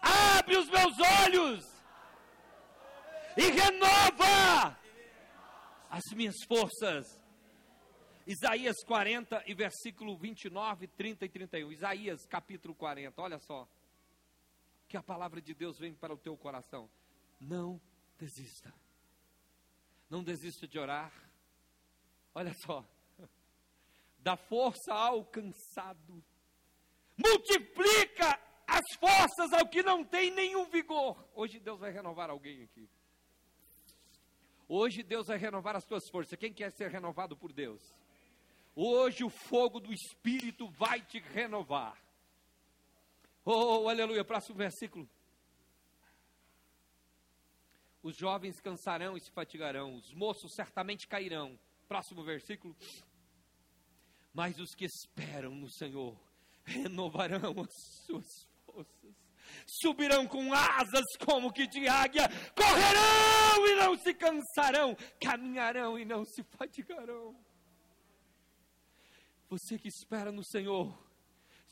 abre 0.00 0.56
os 0.56 0.68
meus 0.68 0.94
olhos 1.22 1.72
e 3.36 3.42
renova 3.50 4.78
as 5.90 6.02
minhas 6.14 6.36
forças. 6.48 7.20
Isaías 8.26 8.76
40 8.84 9.42
e 9.46 9.54
versículo 9.54 10.16
29, 10.16 10.88
30 10.88 11.24
e 11.24 11.28
31. 11.28 11.72
Isaías 11.72 12.26
capítulo 12.26 12.74
40, 12.74 13.20
olha 13.20 13.38
só. 13.38 13.68
Que 14.88 14.96
a 14.96 15.02
palavra 15.02 15.40
de 15.40 15.54
Deus 15.54 15.78
vem 15.78 15.94
para 15.94 16.12
o 16.12 16.18
teu 16.18 16.36
coração. 16.36 16.88
Não 17.40 17.80
desista. 18.18 18.72
Não 20.12 20.22
desista 20.22 20.68
de 20.68 20.78
orar. 20.78 21.10
Olha 22.34 22.52
só. 22.66 22.84
Dá 24.18 24.36
força 24.36 24.92
ao 24.92 25.24
cansado. 25.24 26.22
Multiplica 27.16 28.38
as 28.66 28.84
forças 29.00 29.54
ao 29.54 29.66
que 29.66 29.82
não 29.82 30.04
tem 30.04 30.30
nenhum 30.30 30.66
vigor. 30.66 31.16
Hoje 31.34 31.58
Deus 31.58 31.80
vai 31.80 31.90
renovar 31.90 32.28
alguém 32.28 32.62
aqui. 32.62 32.86
Hoje 34.68 35.02
Deus 35.02 35.28
vai 35.28 35.38
renovar 35.38 35.76
as 35.76 35.86
tuas 35.86 36.06
forças. 36.10 36.38
Quem 36.38 36.52
quer 36.52 36.70
ser 36.72 36.90
renovado 36.90 37.34
por 37.34 37.50
Deus? 37.50 37.80
Hoje 38.76 39.24
o 39.24 39.30
fogo 39.30 39.80
do 39.80 39.94
Espírito 39.94 40.68
vai 40.72 41.00
te 41.00 41.20
renovar. 41.20 41.96
Oh, 43.46 43.88
aleluia. 43.88 44.22
Próximo 44.22 44.58
versículo. 44.58 45.08
Os 48.02 48.16
jovens 48.16 48.60
cansarão 48.60 49.16
e 49.16 49.20
se 49.20 49.30
fatigarão, 49.30 49.94
os 49.94 50.12
moços 50.12 50.54
certamente 50.54 51.06
cairão. 51.06 51.58
Próximo 51.86 52.24
versículo. 52.24 52.76
Mas 54.34 54.58
os 54.58 54.74
que 54.74 54.84
esperam 54.84 55.54
no 55.54 55.70
Senhor 55.70 56.18
renovarão 56.64 57.54
as 57.60 58.04
suas 58.06 58.48
forças, 58.64 59.14
subirão 59.66 60.26
com 60.26 60.52
asas 60.52 61.04
como 61.24 61.52
que 61.52 61.66
de 61.66 61.86
águia, 61.86 62.28
correrão 62.54 63.66
e 63.66 63.74
não 63.76 63.96
se 63.96 64.14
cansarão, 64.14 64.96
caminharão 65.20 65.98
e 65.98 66.04
não 66.04 66.24
se 66.24 66.42
fatigarão. 66.42 67.36
Você 69.48 69.78
que 69.78 69.88
espera 69.88 70.32
no 70.32 70.42
Senhor, 70.42 70.98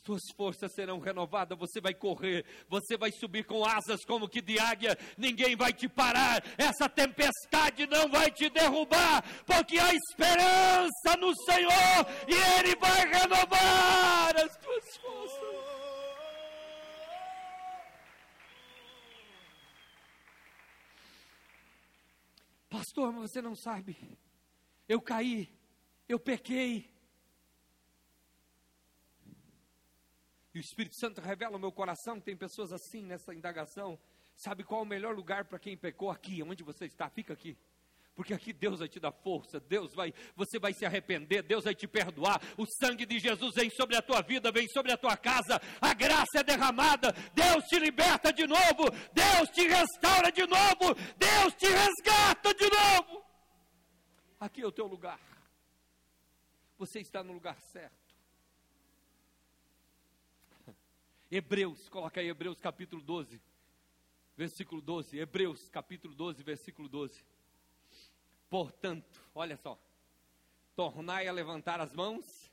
suas 0.03 0.21
forças 0.35 0.73
serão 0.73 0.99
renovadas, 0.99 1.57
você 1.57 1.79
vai 1.79 1.93
correr, 1.93 2.45
você 2.67 2.97
vai 2.97 3.11
subir 3.11 3.45
com 3.45 3.63
asas 3.63 4.03
como 4.03 4.27
que 4.27 4.41
de 4.41 4.59
águia, 4.59 4.97
ninguém 5.17 5.55
vai 5.55 5.71
te 5.71 5.87
parar, 5.87 6.43
essa 6.57 6.89
tempestade 6.89 7.85
não 7.87 8.09
vai 8.09 8.31
te 8.31 8.49
derrubar, 8.49 9.23
porque 9.45 9.77
há 9.77 9.93
esperança 9.93 11.17
no 11.19 11.33
Senhor 11.45 12.05
e 12.27 12.59
Ele 12.59 12.75
vai 12.75 13.07
renovar 13.07 14.35
as 14.37 14.57
tuas 14.57 14.97
forças. 14.97 15.71
Pastor, 22.69 23.11
mas 23.11 23.29
você 23.29 23.41
não 23.41 23.53
sabe, 23.53 23.97
eu 24.87 25.01
caí, 25.01 25.47
eu 26.07 26.19
pequei, 26.19 26.90
E 30.53 30.59
o 30.59 30.61
Espírito 30.61 30.95
Santo 30.95 31.21
revela 31.21 31.53
ao 31.53 31.59
meu 31.59 31.71
coração 31.71 32.19
tem 32.19 32.35
pessoas 32.35 32.71
assim 32.71 33.03
nessa 33.03 33.33
indagação. 33.33 33.97
Sabe 34.35 34.63
qual 34.63 34.81
é 34.81 34.83
o 34.83 34.87
melhor 34.87 35.15
lugar 35.15 35.45
para 35.45 35.59
quem 35.59 35.77
pecou? 35.77 36.09
Aqui, 36.09 36.41
onde 36.43 36.63
você 36.63 36.85
está, 36.85 37.09
fica 37.09 37.33
aqui. 37.33 37.57
Porque 38.13 38.33
aqui 38.33 38.51
Deus 38.51 38.79
vai 38.79 38.89
te 38.89 38.99
dar 38.99 39.11
força, 39.11 39.59
Deus 39.59 39.93
vai, 39.93 40.13
você 40.35 40.59
vai 40.59 40.73
se 40.73 40.85
arrepender, 40.85 41.41
Deus 41.43 41.63
vai 41.63 41.73
te 41.73 41.87
perdoar. 41.87 42.41
O 42.57 42.65
sangue 42.65 43.05
de 43.05 43.17
Jesus 43.17 43.53
vem 43.55 43.69
sobre 43.69 43.95
a 43.95 44.01
tua 44.01 44.21
vida, 44.21 44.51
vem 44.51 44.67
sobre 44.67 44.91
a 44.91 44.97
tua 44.97 45.15
casa. 45.15 45.61
A 45.79 45.93
graça 45.93 46.39
é 46.39 46.43
derramada, 46.43 47.13
Deus 47.33 47.63
te 47.65 47.79
liberta 47.79 48.33
de 48.33 48.45
novo, 48.45 48.91
Deus 49.13 49.49
te 49.51 49.65
restaura 49.65 50.31
de 50.31 50.45
novo, 50.45 50.93
Deus 51.17 51.53
te 51.55 51.67
resgata 51.67 52.53
de 52.53 52.69
novo. 52.69 53.23
Aqui 54.39 54.61
é 54.61 54.67
o 54.67 54.71
teu 54.71 54.87
lugar. 54.87 55.19
Você 56.77 56.99
está 56.99 57.23
no 57.23 57.31
lugar 57.31 57.59
certo. 57.61 58.00
Hebreus, 61.33 61.87
coloca 61.87 62.19
aí 62.19 62.27
Hebreus 62.27 62.59
capítulo 62.59 63.01
12, 63.01 63.41
versículo 64.35 64.81
12. 64.81 65.17
Hebreus 65.17 65.69
capítulo 65.69 66.13
12, 66.13 66.43
versículo 66.43 66.89
12. 66.89 67.23
Portanto, 68.49 69.17
olha 69.33 69.55
só, 69.55 69.81
tornai 70.75 71.29
a 71.29 71.31
levantar 71.31 71.79
as 71.79 71.93
mãos 71.93 72.51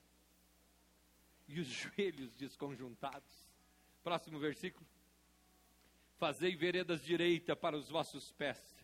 e 1.48 1.58
os 1.58 1.66
joelhos 1.66 2.36
desconjuntados. 2.36 3.50
Próximo 4.04 4.38
versículo. 4.38 4.86
Fazei 6.16 6.54
veredas 6.54 7.02
direita 7.02 7.56
para 7.56 7.76
os 7.76 7.88
vossos 7.88 8.30
pés, 8.30 8.76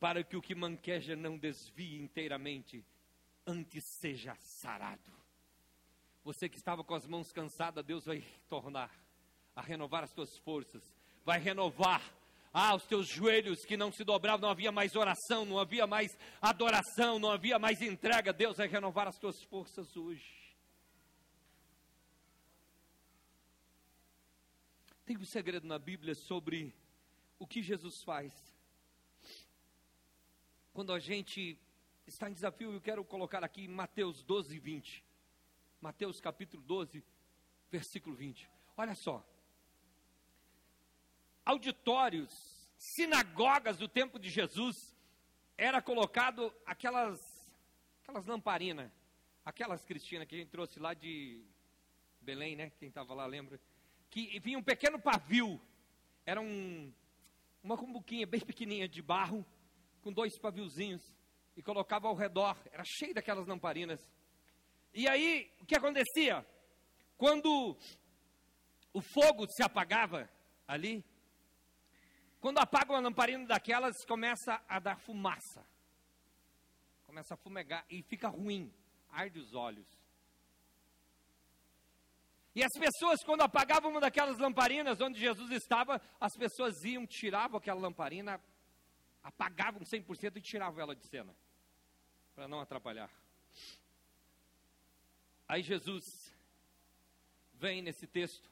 para 0.00 0.24
que 0.24 0.36
o 0.36 0.42
que 0.42 0.56
manqueja 0.56 1.14
não 1.14 1.38
desvie 1.38 2.00
inteiramente, 2.02 2.84
antes 3.46 3.84
seja 3.84 4.34
sarado. 4.40 5.12
Você 6.24 6.48
que 6.48 6.56
estava 6.56 6.82
com 6.82 6.96
as 6.96 7.06
mãos 7.06 7.30
cansadas, 7.30 7.84
Deus 7.84 8.06
vai 8.06 8.24
tornar 8.48 8.90
a 9.60 9.62
renovar 9.62 10.02
as 10.02 10.12
tuas 10.12 10.38
forças, 10.38 10.82
vai 11.22 11.38
renovar 11.38 12.02
ah, 12.52 12.74
os 12.74 12.84
teus 12.86 13.06
joelhos 13.06 13.62
que 13.62 13.76
não 13.76 13.92
se 13.92 14.02
dobravam, 14.02 14.40
não 14.40 14.48
havia 14.48 14.72
mais 14.72 14.96
oração, 14.96 15.44
não 15.44 15.58
havia 15.58 15.86
mais 15.86 16.16
adoração, 16.40 17.18
não 17.18 17.30
havia 17.30 17.58
mais 17.58 17.82
entrega. 17.82 18.32
Deus 18.32 18.56
vai 18.56 18.66
renovar 18.66 19.06
as 19.06 19.18
tuas 19.18 19.42
forças 19.44 19.94
hoje. 19.96 20.40
Tem 25.04 25.16
um 25.18 25.24
segredo 25.26 25.66
na 25.66 25.78
Bíblia 25.78 26.14
sobre 26.14 26.74
o 27.38 27.46
que 27.46 27.62
Jesus 27.62 28.02
faz. 28.02 28.32
Quando 30.72 30.92
a 30.92 30.98
gente 30.98 31.58
está 32.06 32.30
em 32.30 32.32
desafio, 32.32 32.72
eu 32.72 32.80
quero 32.80 33.04
colocar 33.04 33.44
aqui 33.44 33.68
Mateus 33.68 34.22
12, 34.22 34.58
20. 34.58 35.04
Mateus 35.82 36.18
capítulo 36.18 36.62
12, 36.62 37.04
versículo 37.70 38.16
20. 38.16 38.48
Olha 38.76 38.94
só 38.94 39.22
auditórios, 41.50 42.30
sinagogas 42.78 43.76
do 43.76 43.88
tempo 43.88 44.18
de 44.20 44.30
Jesus, 44.30 44.76
era 45.58 45.82
colocado 45.82 46.54
aquelas, 46.64 47.20
aquelas 48.02 48.24
lamparinas, 48.24 48.90
aquelas 49.44 49.84
Cristina 49.84 50.24
que 50.24 50.36
a 50.36 50.38
gente 50.38 50.50
trouxe 50.50 50.78
lá 50.78 50.94
de 50.94 51.44
Belém, 52.20 52.54
né? 52.54 52.70
Quem 52.78 52.88
estava 52.88 53.14
lá 53.14 53.26
lembra? 53.26 53.60
Que 54.10 54.38
vinha 54.38 54.58
um 54.58 54.62
pequeno 54.62 55.00
pavio, 55.00 55.60
era 56.24 56.40
um, 56.40 56.92
uma 57.64 57.76
cumbuquinha 57.76 58.26
bem 58.28 58.40
pequenininha 58.40 58.88
de 58.88 59.02
barro, 59.02 59.44
com 60.02 60.12
dois 60.12 60.38
paviozinhos, 60.38 61.02
e 61.56 61.62
colocava 61.62 62.06
ao 62.06 62.14
redor, 62.14 62.56
era 62.70 62.84
cheio 62.86 63.12
daquelas 63.12 63.46
lamparinas. 63.46 64.00
E 64.94 65.08
aí, 65.08 65.50
o 65.60 65.66
que 65.66 65.74
acontecia? 65.74 66.46
Quando 67.18 67.76
o 68.92 69.00
fogo 69.00 69.46
se 69.50 69.64
apagava 69.64 70.30
ali, 70.66 71.04
quando 72.40 72.58
apaga 72.58 72.92
uma 72.92 73.00
lamparina 73.00 73.46
daquelas, 73.46 73.94
começa 74.06 74.62
a 74.66 74.78
dar 74.78 74.98
fumaça. 74.98 75.64
Começa 77.04 77.34
a 77.34 77.36
fumegar 77.36 77.84
e 77.90 78.02
fica 78.02 78.28
ruim, 78.28 78.72
arde 79.10 79.38
os 79.38 79.54
olhos. 79.54 79.86
E 82.54 82.64
as 82.64 82.72
pessoas, 82.72 83.22
quando 83.22 83.42
apagavam 83.42 83.90
uma 83.90 84.00
daquelas 84.00 84.38
lamparinas 84.38 85.00
onde 85.00 85.20
Jesus 85.20 85.50
estava, 85.52 86.00
as 86.18 86.32
pessoas 86.36 86.82
iam, 86.84 87.06
tiravam 87.06 87.58
aquela 87.58 87.80
lamparina, 87.80 88.40
apagavam 89.22 89.82
100% 89.82 90.36
e 90.36 90.40
tiravam 90.40 90.80
ela 90.80 90.96
de 90.96 91.06
cena, 91.08 91.34
para 92.34 92.48
não 92.48 92.60
atrapalhar. 92.60 93.10
Aí 95.46 95.62
Jesus 95.62 96.04
vem 97.54 97.82
nesse 97.82 98.06
texto 98.06 98.50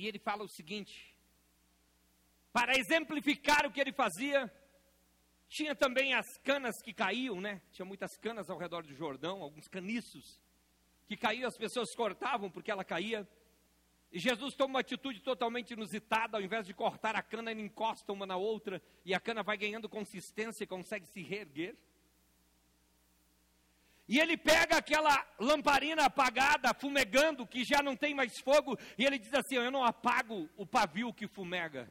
E 0.00 0.06
ele 0.06 0.18
fala 0.18 0.42
o 0.42 0.48
seguinte: 0.48 1.14
para 2.50 2.72
exemplificar 2.78 3.66
o 3.66 3.70
que 3.70 3.78
ele 3.78 3.92
fazia, 3.92 4.50
tinha 5.46 5.74
também 5.74 6.14
as 6.14 6.38
canas 6.38 6.80
que 6.80 6.94
caíam, 6.94 7.38
né? 7.38 7.60
Tinha 7.70 7.84
muitas 7.84 8.16
canas 8.16 8.48
ao 8.48 8.56
redor 8.56 8.82
do 8.82 8.94
Jordão, 8.94 9.42
alguns 9.42 9.68
caniços 9.68 10.40
que 11.06 11.18
caíam, 11.18 11.46
as 11.46 11.58
pessoas 11.58 11.94
cortavam 11.94 12.50
porque 12.50 12.70
ela 12.70 12.82
caía. 12.82 13.28
E 14.10 14.18
Jesus 14.18 14.54
toma 14.54 14.74
uma 14.74 14.80
atitude 14.80 15.20
totalmente 15.20 15.72
inusitada, 15.72 16.38
ao 16.38 16.42
invés 16.42 16.66
de 16.66 16.72
cortar 16.72 17.14
a 17.14 17.22
cana, 17.22 17.50
ele 17.50 17.60
encosta 17.60 18.10
uma 18.10 18.24
na 18.24 18.38
outra 18.38 18.82
e 19.04 19.12
a 19.12 19.20
cana 19.20 19.42
vai 19.42 19.58
ganhando 19.58 19.86
consistência 19.86 20.64
e 20.64 20.66
consegue 20.66 21.04
se 21.08 21.20
reerguer. 21.20 21.76
E 24.10 24.18
ele 24.18 24.36
pega 24.36 24.76
aquela 24.76 25.24
lamparina 25.38 26.06
apagada, 26.06 26.74
fumegando, 26.74 27.46
que 27.46 27.62
já 27.62 27.80
não 27.80 27.94
tem 27.94 28.12
mais 28.12 28.40
fogo, 28.40 28.76
e 28.98 29.04
ele 29.04 29.20
diz 29.20 29.32
assim: 29.32 29.54
Eu 29.54 29.70
não 29.70 29.84
apago 29.84 30.50
o 30.56 30.66
pavio 30.66 31.14
que 31.14 31.28
fumega. 31.28 31.88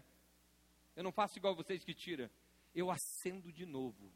Eu 0.98 1.04
não 1.06 1.14
faço 1.14 1.38
igual 1.38 1.56
vocês 1.56 1.82
que 1.82 1.94
tira. 1.94 2.30
Eu 2.76 2.92
acendo 2.92 3.54
de 3.54 3.66
novo. 3.66 4.12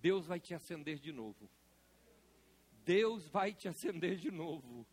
Deus 0.00 0.26
vai 0.26 0.38
te 0.38 0.52
acender 0.52 0.98
de 0.98 1.12
novo. 1.12 1.48
Deus 2.84 3.26
vai 3.30 3.54
te 3.54 3.66
acender 3.66 4.16
de 4.16 4.30
novo 4.30 4.86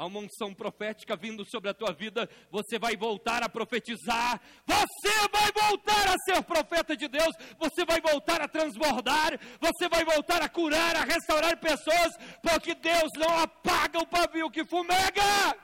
há 0.00 0.06
uma 0.06 0.20
unção 0.20 0.54
profética 0.54 1.14
vindo 1.14 1.44
sobre 1.44 1.68
a 1.68 1.74
tua 1.74 1.92
vida, 1.92 2.26
você 2.50 2.78
vai 2.78 2.96
voltar 2.96 3.42
a 3.42 3.50
profetizar, 3.50 4.40
você 4.64 5.28
vai 5.30 5.52
voltar 5.52 6.08
a 6.08 6.16
ser 6.24 6.42
profeta 6.42 6.96
de 6.96 7.06
Deus, 7.06 7.36
você 7.58 7.84
vai 7.84 8.00
voltar 8.00 8.40
a 8.40 8.48
transbordar, 8.48 9.38
você 9.60 9.90
vai 9.90 10.02
voltar 10.02 10.40
a 10.40 10.48
curar, 10.48 10.96
a 10.96 11.04
restaurar 11.04 11.60
pessoas, 11.60 12.16
porque 12.40 12.74
Deus 12.74 13.10
não 13.18 13.40
apaga 13.40 13.98
o 13.98 14.06
pavio 14.06 14.50
que 14.50 14.64
fumega. 14.64 15.54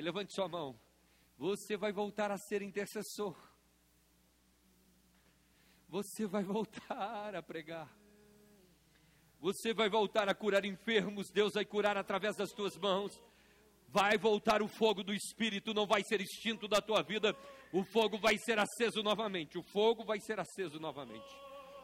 Levante 0.00 0.32
sua 0.32 0.46
mão. 0.46 0.78
Você 1.36 1.76
vai 1.76 1.90
voltar 1.90 2.30
a 2.30 2.38
ser 2.38 2.62
intercessor. 2.62 3.36
Você 5.88 6.28
vai 6.28 6.44
voltar 6.44 7.34
a 7.34 7.42
pregar. 7.42 7.97
Você 9.40 9.72
vai 9.72 9.88
voltar 9.88 10.28
a 10.28 10.34
curar 10.34 10.64
enfermos, 10.64 11.30
Deus 11.30 11.52
vai 11.54 11.64
curar 11.64 11.96
através 11.96 12.36
das 12.36 12.50
tuas 12.50 12.76
mãos. 12.76 13.12
Vai 13.88 14.18
voltar 14.18 14.60
o 14.60 14.68
fogo 14.68 15.02
do 15.02 15.14
Espírito, 15.14 15.72
não 15.72 15.86
vai 15.86 16.02
ser 16.02 16.20
extinto 16.20 16.68
da 16.68 16.80
tua 16.80 17.02
vida. 17.02 17.34
O 17.72 17.84
fogo 17.84 18.18
vai 18.18 18.36
ser 18.36 18.58
aceso 18.58 19.02
novamente. 19.02 19.56
O 19.56 19.62
fogo 19.62 20.04
vai 20.04 20.20
ser 20.20 20.38
aceso 20.38 20.78
novamente. 20.78 21.28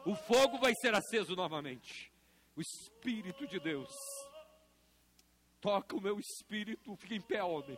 O 0.05 0.15
fogo 0.15 0.59
vai 0.59 0.73
ser 0.75 0.93
aceso 0.93 1.35
novamente. 1.35 2.11
O 2.55 2.61
Espírito 2.61 3.47
de 3.47 3.59
Deus. 3.59 3.89
Toca 5.59 5.95
o 5.95 6.01
meu 6.01 6.19
espírito, 6.19 6.95
fica 6.97 7.15
em 7.15 7.21
pé, 7.21 7.43
homem. 7.43 7.75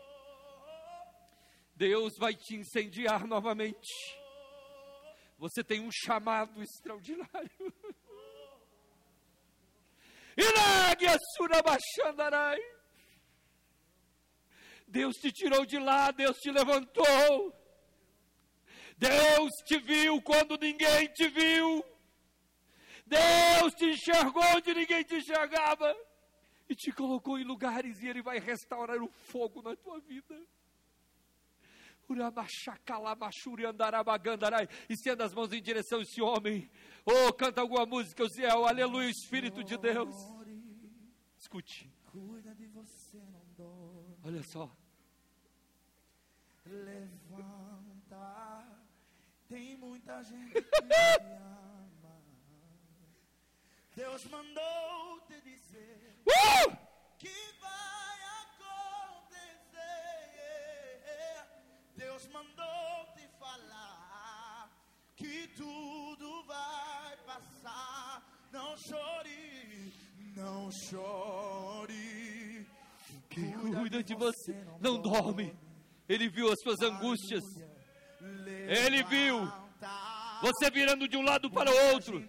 Deus 1.73 2.17
vai 2.17 2.35
te 2.35 2.55
incendiar 2.55 3.25
novamente. 3.25 3.87
Você 5.37 5.63
tem 5.63 5.79
um 5.79 5.89
chamado 5.89 6.61
extraordinário. 6.61 7.73
Deus 14.87 15.15
te 15.17 15.31
tirou 15.31 15.65
de 15.65 15.79
lá, 15.79 16.11
Deus 16.11 16.37
te 16.37 16.51
levantou. 16.51 17.53
Deus 18.97 19.51
te 19.65 19.79
viu 19.79 20.21
quando 20.21 20.57
ninguém 20.57 21.07
te 21.13 21.27
viu. 21.27 21.83
Deus 23.05 23.73
te 23.75 23.85
enxergou 23.85 24.43
onde 24.55 24.73
ninguém 24.73 25.03
te 25.03 25.15
enxergava. 25.15 25.95
E 26.69 26.75
te 26.75 26.91
colocou 26.91 27.39
em 27.39 27.43
lugares 27.43 28.01
e 28.01 28.07
Ele 28.07 28.21
vai 28.21 28.39
restaurar 28.39 29.01
o 29.01 29.07
fogo 29.07 29.61
na 29.61 29.75
tua 29.75 29.99
vida. 30.01 30.35
Estenda 34.89 35.25
as 35.25 35.33
mãos 35.33 35.51
em 35.51 35.61
direção 35.61 35.99
a 35.99 36.01
esse 36.01 36.21
homem. 36.21 36.69
Oh, 37.05 37.33
canta 37.33 37.61
alguma 37.61 37.85
música, 37.85 38.25
Ziel. 38.29 38.65
Aleluia, 38.65 39.09
Espírito 39.09 39.63
de 39.63 39.77
Deus. 39.77 40.15
Escute. 41.37 41.91
Olha 44.23 44.41
só. 44.43 44.69
Levanta. 46.65 48.65
Tem 49.47 49.77
muita 49.77 50.21
gente 50.23 50.51
que 50.53 50.61
ama. 51.31 52.21
Deus 53.95 54.25
mandou 54.25 55.21
te 55.27 55.41
dizer 55.41 56.15
Uh! 56.27 56.77
que 57.17 57.33
vai 57.61 58.21
Deus 61.97 62.27
mandou 62.27 63.13
te 63.15 63.27
falar 63.39 64.69
que 65.15 65.47
tudo 65.55 66.43
vai 66.45 67.17
passar. 67.25 68.23
Não 68.51 68.77
chore, 68.77 69.93
não 70.35 70.71
chore. 70.71 72.67
Cuida 73.33 74.03
de 74.03 74.15
você, 74.15 74.53
não 74.79 75.01
dorme. 75.01 75.57
Ele 76.07 76.29
viu 76.29 76.51
as 76.51 76.59
suas 76.61 76.79
angústias. 76.81 77.43
Ele 78.21 79.03
viu 79.03 79.51
você 80.41 80.69
virando 80.69 81.07
de 81.07 81.17
um 81.17 81.23
lado 81.23 81.49
para 81.49 81.71
o 81.71 81.93
outro. 81.93 82.23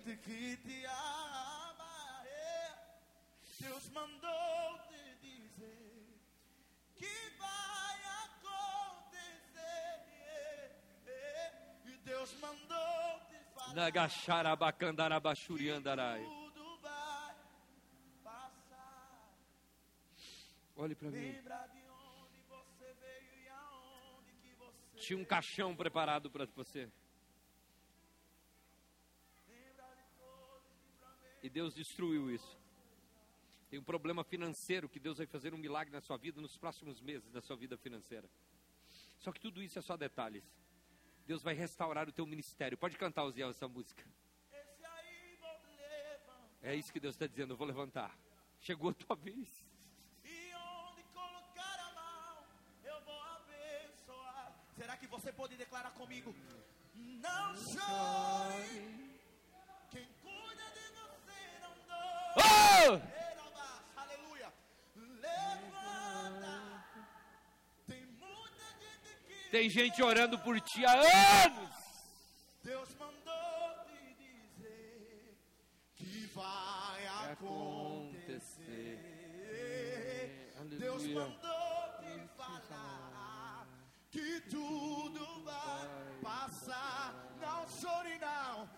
Nagacharabacandarabaxuriandarai. 13.75 16.25
tudo 16.55 16.79
vai 16.79 17.35
passar. 18.25 19.35
Olhe 20.77 20.95
para 20.95 21.11
mim. 21.11 21.35
Tinha 24.97 25.19
um 25.19 25.25
caixão 25.25 25.75
preparado 25.75 26.31
para 26.31 26.47
você. 26.47 26.89
E 31.43 31.49
Deus 31.49 31.75
destruiu 31.75 32.31
isso. 32.31 32.59
Tem 33.71 33.79
um 33.79 33.85
problema 33.85 34.25
financeiro 34.25 34.89
que 34.89 34.99
Deus 34.99 35.19
vai 35.19 35.27
fazer 35.27 35.55
um 35.55 35.59
milagre 35.59 35.93
na 35.93 36.01
sua 36.01 36.17
vida 36.17 36.41
nos 36.41 36.57
próximos 36.57 37.01
meses 37.01 37.31
da 37.31 37.41
sua 37.41 37.57
vida 37.57 37.77
financeira. 37.77 38.29
Só 39.19 39.31
que 39.31 39.41
tudo 39.41 39.63
isso 39.63 39.79
é 39.79 39.83
só 39.83 39.97
detalhes. 39.97 40.45
Deus 41.29 41.43
vai 41.43 41.53
restaurar 41.53 42.09
o 42.09 42.13
teu 42.13 42.27
ministério. 42.27 42.79
Pode 42.79 42.97
cantar, 42.97 43.23
Osiel, 43.25 43.51
essa 43.51 43.69
música. 43.69 44.03
É 46.63 46.75
isso 46.75 46.91
que 46.91 46.99
Deus 46.99 47.15
está 47.15 47.27
dizendo. 47.27 47.53
Eu 47.53 47.57
vou 47.59 47.67
levantar. 47.67 48.17
Chegou 48.63 48.91
a 48.91 48.95
tua 48.95 49.15
vez. 49.15 49.63
E 50.25 50.55
onde 50.55 51.03
colocar 51.13 51.81
a 51.81 51.93
mão, 51.93 52.45
eu 52.83 52.99
vou 53.03 53.21
abençoar. 53.21 54.55
Será 54.75 54.97
que 54.97 55.07
você 55.07 55.31
pode 55.31 55.55
declarar 55.57 55.91
comigo? 55.91 56.35
Não 56.95 57.55
chore. 57.57 59.21
Quem 59.91 60.09
cuida 60.23 60.65
de 60.73 60.87
você 60.97 61.59
não 61.61 61.75
dói. 61.87 63.13
Oh! 63.13 63.18
Tem 69.51 69.71
gente 69.71 70.03
orando 70.03 70.39
por 70.41 70.61
ti 70.61 70.85
há 70.85 70.93
anos. 70.93 71.71
Deus 72.63 72.89
mandou 72.99 73.85
te 73.87 74.15
dizer 74.15 75.39
que 75.97 76.27
vai 76.35 77.07
acontecer. 77.33 78.99
Deus 80.79 81.03
Aleluia. 81.03 81.21
mandou 81.21 81.99
te 82.01 82.29
falar 82.37 83.67
que 84.11 84.41
tudo 84.51 85.45
vai 85.45 85.89
passar. 86.23 87.15
Não 87.41 87.67
chore 87.69 88.19
não, 88.19 88.69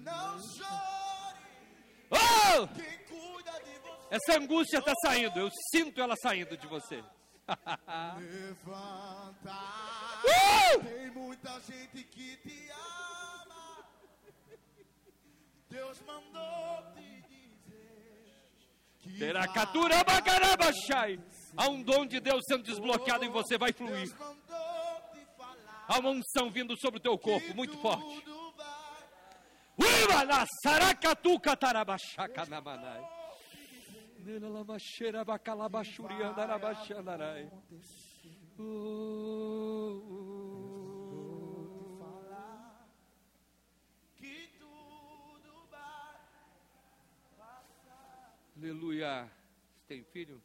não 0.00 0.40
chore. 0.40 1.44
Oh! 2.10 2.66
Quem 2.68 2.98
cuida 3.04 3.52
de 3.62 3.78
você 3.78 4.08
Essa 4.10 4.38
angústia 4.38 4.78
está 4.78 4.94
saindo. 5.04 5.38
Eu 5.38 5.50
sinto 5.70 6.00
ela 6.00 6.16
saindo 6.16 6.56
de 6.56 6.66
você. 6.66 7.04
levanta. 8.18 10.13
Uh! 10.24 10.82
Tem 10.82 11.10
muita 11.10 11.60
gente 11.60 12.02
que 12.04 12.36
te 12.38 12.70
ama. 12.70 13.84
Deus 15.68 16.00
mandou 16.06 16.92
te 16.94 17.22
dizer 17.28 19.18
Teracatura 19.18 20.02
bacarabachai. 20.02 21.20
Há 21.56 21.68
um 21.68 21.82
dom 21.82 22.06
de 22.06 22.20
Deus 22.20 22.42
sendo 22.48 22.62
desbloqueado 22.62 23.24
em 23.24 23.30
você, 23.30 23.58
vai 23.58 23.72
fluir. 23.72 24.12
Há 25.86 25.98
uma 25.98 26.10
unção 26.10 26.50
vindo 26.50 26.76
sobre 26.78 26.98
o 26.98 27.02
teu 27.02 27.18
corpo, 27.18 27.54
muito 27.54 27.76
forte. 27.78 28.24
na 30.24 30.46
saracatu 30.62 31.38
catarabachaca 31.38 32.46
na 32.46 32.60
manai. 32.60 33.02
Nela 34.24 34.48
lamacheira 34.48 35.24
bacalabachuri 35.24 36.22
andarabachandarai. 36.22 37.50
Aleluia. 48.56 49.30
Você 49.74 49.84
tem 49.88 50.04
filho? 50.04 50.40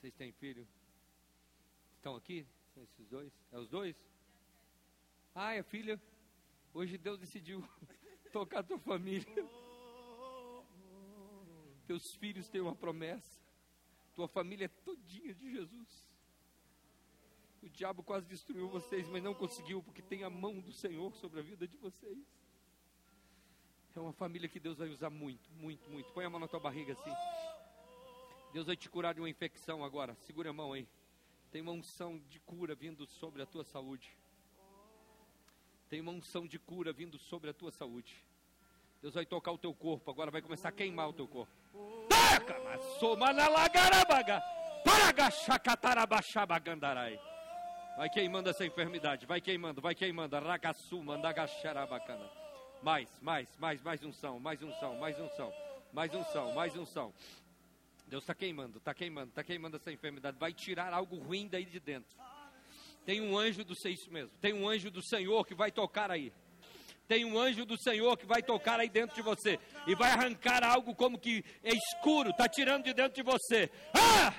Vocês 0.00 0.14
têm 0.14 0.32
filho? 0.32 0.66
Estão 1.96 2.16
aqui? 2.16 2.46
São 2.72 2.82
esses 2.82 3.06
dois? 3.08 3.32
É 3.52 3.58
os 3.58 3.68
dois? 3.68 3.96
Ah, 5.34 5.52
é 5.52 5.62
filha. 5.62 6.00
Hoje 6.72 6.96
Deus 6.96 7.20
decidiu 7.20 7.62
tocar 8.32 8.60
a 8.60 8.62
tua 8.62 8.78
família. 8.78 9.26
Teus 11.86 12.14
filhos 12.14 12.48
têm 12.48 12.62
uma 12.62 12.74
promessa. 12.74 13.45
Tua 14.16 14.26
família 14.26 14.64
é 14.64 14.68
todinha 14.68 15.34
de 15.34 15.52
Jesus. 15.52 16.06
O 17.62 17.68
diabo 17.68 18.02
quase 18.02 18.26
destruiu 18.26 18.66
vocês, 18.66 19.06
mas 19.08 19.22
não 19.22 19.34
conseguiu, 19.34 19.82
porque 19.82 20.00
tem 20.00 20.24
a 20.24 20.30
mão 20.30 20.58
do 20.58 20.72
Senhor 20.72 21.14
sobre 21.16 21.40
a 21.40 21.42
vida 21.42 21.68
de 21.68 21.76
vocês. 21.76 22.26
É 23.94 24.00
uma 24.00 24.14
família 24.14 24.48
que 24.48 24.58
Deus 24.58 24.78
vai 24.78 24.88
usar 24.88 25.10
muito, 25.10 25.50
muito, 25.52 25.90
muito. 25.90 26.10
Põe 26.12 26.24
a 26.24 26.30
mão 26.30 26.40
na 26.40 26.48
tua 26.48 26.60
barriga 26.60 26.94
assim. 26.94 27.12
Deus 28.54 28.66
vai 28.66 28.76
te 28.76 28.88
curar 28.88 29.12
de 29.12 29.20
uma 29.20 29.28
infecção 29.28 29.84
agora. 29.84 30.14
Segura 30.26 30.48
a 30.48 30.52
mão 30.52 30.72
aí. 30.72 30.88
Tem 31.50 31.60
uma 31.60 31.72
unção 31.72 32.18
de 32.30 32.40
cura 32.40 32.74
vindo 32.74 33.06
sobre 33.06 33.42
a 33.42 33.46
tua 33.46 33.64
saúde. 33.64 34.16
Tem 35.90 36.00
uma 36.00 36.12
unção 36.12 36.46
de 36.46 36.58
cura 36.58 36.90
vindo 36.90 37.18
sobre 37.18 37.50
a 37.50 37.54
tua 37.54 37.70
saúde. 37.70 38.14
Deus 39.02 39.12
vai 39.12 39.26
tocar 39.26 39.52
o 39.52 39.58
teu 39.58 39.74
corpo, 39.74 40.10
agora 40.10 40.30
vai 40.30 40.40
começar 40.40 40.70
a 40.70 40.72
queimar 40.72 41.08
o 41.08 41.12
teu 41.12 41.28
corpo. 41.28 41.52
Vai 47.96 48.10
queimando 48.10 48.50
essa 48.50 48.64
enfermidade, 48.64 49.24
vai 49.26 49.40
queimando, 49.40 49.80
vai 49.80 49.94
queimando. 49.94 50.36
Ragaçu, 50.38 51.02
mandagacharabacana. 51.02 52.30
Mais, 52.82 53.08
mais, 53.22 53.48
mais, 53.58 53.82
mais 53.82 54.02
unção, 54.02 54.38
mais 54.38 54.62
unção, 54.62 54.96
mais 54.96 55.18
unção, 55.18 55.52
mais 55.92 56.14
unção, 56.14 56.52
mais 56.52 56.76
unção. 56.76 57.14
Deus 58.06 58.22
está 58.22 58.34
queimando, 58.34 58.78
está 58.78 58.94
queimando, 58.94 59.28
está 59.30 59.42
queimando 59.42 59.76
essa 59.76 59.90
enfermidade. 59.90 60.36
Vai 60.38 60.52
tirar 60.52 60.92
algo 60.92 61.16
ruim 61.16 61.48
daí 61.48 61.64
de 61.64 61.80
dentro. 61.80 62.16
Tem 63.04 63.20
um 63.20 63.36
anjo 63.36 63.64
do 63.64 63.74
Senhor, 63.74 63.94
isso 63.94 64.12
mesmo. 64.12 64.30
Tem 64.40 64.52
um 64.52 64.68
anjo 64.68 64.90
do 64.90 65.02
Senhor 65.02 65.44
que 65.46 65.54
vai 65.54 65.70
tocar 65.72 66.10
aí. 66.10 66.32
Tem 67.08 67.24
um 67.24 67.38
anjo 67.38 67.64
do 67.64 67.80
Senhor 67.80 68.16
que 68.16 68.26
vai 68.26 68.42
tocar 68.42 68.80
aí 68.80 68.88
dentro 68.88 69.14
de 69.14 69.22
você 69.22 69.58
e 69.86 69.94
vai 69.94 70.10
arrancar 70.10 70.64
algo 70.64 70.92
como 70.94 71.18
que 71.18 71.44
é 71.62 71.70
escuro, 71.70 72.30
está 72.30 72.48
tirando 72.48 72.84
de 72.84 72.94
dentro 72.94 73.14
de 73.14 73.22
você. 73.22 73.70
Ah! 73.94 74.32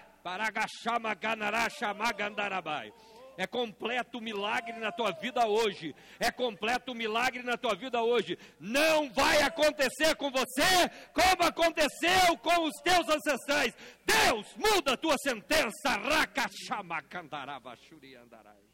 É 3.37 3.45
completo 3.45 4.17
o 4.17 4.21
milagre 4.21 4.79
na 4.79 4.91
tua 4.91 5.11
vida 5.11 5.47
hoje. 5.47 5.95
É 6.19 6.31
completo 6.31 6.91
o 6.91 6.95
milagre 6.95 7.43
na 7.43 7.55
tua 7.55 7.75
vida 7.75 8.01
hoje. 8.01 8.35
Não 8.59 9.11
vai 9.11 9.43
acontecer 9.43 10.15
com 10.15 10.31
você 10.31 10.89
como 11.13 11.43
aconteceu 11.43 12.35
com 12.41 12.63
os 12.63 12.73
teus 12.81 13.07
ancestrais. 13.07 13.75
Deus, 14.03 14.47
muda 14.55 14.93
a 14.93 14.97
tua 14.97 15.15
sentença. 15.19 15.89
Rakachamacandarabachuriandarai. 15.89 16.67
Niganemeneganaраgadasumanalamachera 16.67 16.83
macandarabachandarai. 16.83 18.66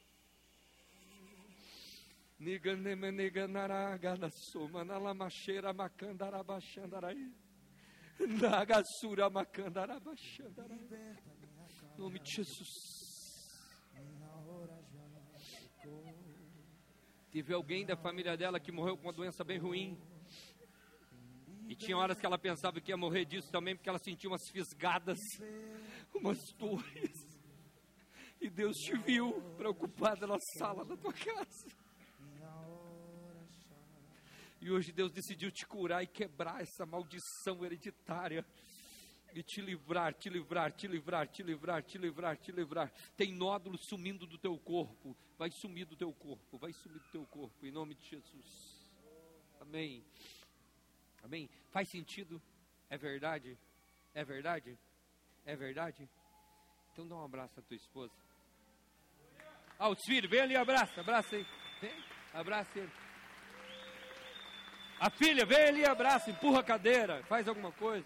Em 11.95 11.97
nome 11.97 12.19
de 12.19 12.31
Jesus. 12.35 12.67
Teve 17.31 17.53
alguém 17.53 17.85
da 17.85 17.95
família 17.95 18.35
dela 18.35 18.59
que 18.59 18.73
morreu 18.73 18.97
com 18.97 19.03
uma 19.03 19.13
doença 19.13 19.41
bem 19.45 19.57
ruim. 19.57 19.97
E 21.69 21.75
tinha 21.77 21.97
horas 21.97 22.19
que 22.19 22.25
ela 22.25 22.37
pensava 22.37 22.81
que 22.81 22.91
ia 22.91 22.97
morrer 22.97 23.23
disso 23.23 23.49
também, 23.49 23.73
porque 23.73 23.87
ela 23.87 23.99
sentia 23.99 24.29
umas 24.29 24.49
fisgadas, 24.49 25.17
umas 26.13 26.37
dores. 26.57 27.41
E 28.41 28.49
Deus 28.49 28.75
te 28.79 28.97
viu 28.97 29.41
preocupada 29.55 30.27
na 30.27 30.37
sala 30.57 30.83
da 30.83 30.97
tua 30.97 31.13
casa. 31.13 31.82
E 34.63 34.71
hoje 34.71 34.93
Deus 34.93 35.11
decidiu 35.11 35.51
te 35.51 35.65
curar 35.65 36.03
e 36.03 36.07
quebrar 36.07 36.61
essa 36.61 36.85
maldição 36.85 37.65
hereditária 37.65 38.45
e 39.35 39.43
te 39.43 39.59
livrar, 39.59 40.13
te 40.13 40.29
livrar, 40.29 40.71
te 40.71 40.87
livrar, 40.87 41.27
te 41.27 41.43
livrar, 41.43 41.83
te 41.83 41.97
livrar, 41.97 42.37
te 42.37 42.51
livrar. 42.53 42.89
Tem 43.17 43.33
nódulo 43.33 43.77
sumindo 43.77 44.25
do 44.25 44.37
teu 44.37 44.57
corpo, 44.57 45.17
vai 45.37 45.51
sumir 45.51 45.85
do 45.85 45.97
teu 45.97 46.13
corpo, 46.13 46.57
vai 46.57 46.71
sumir 46.71 46.97
do 46.97 47.11
teu 47.11 47.25
corpo, 47.25 47.65
em 47.65 47.71
nome 47.71 47.93
de 47.95 48.07
Jesus. 48.07 48.89
Amém. 49.59 50.01
Amém. 51.21 51.49
Faz 51.69 51.89
sentido? 51.89 52.41
É 52.89 52.97
verdade? 52.97 53.57
É 54.13 54.23
verdade? 54.23 54.79
É 55.45 55.57
verdade? 55.57 56.07
Então 56.93 57.05
dá 57.05 57.15
um 57.17 57.25
abraço 57.25 57.59
à 57.59 57.63
tua 57.63 57.75
esposa. 57.75 58.13
Ah, 59.77 59.89
os 59.89 59.99
filhos, 60.05 60.31
vem 60.31 60.39
ali, 60.39 60.55
abraça, 60.55 61.01
abraça 61.01 61.35
aí. 61.35 61.45
Vem, 61.81 62.01
abraça 62.33 62.79
ele. 62.79 63.02
A 65.05 65.09
filha, 65.09 65.45
vem 65.45 65.65
ali, 65.65 65.85
abraça, 65.85 66.31
empurra 66.31 66.61
a 66.61 66.63
cadeira, 66.63 67.21
faz 67.27 67.45
alguma 67.45 67.73
coisa. 67.73 68.05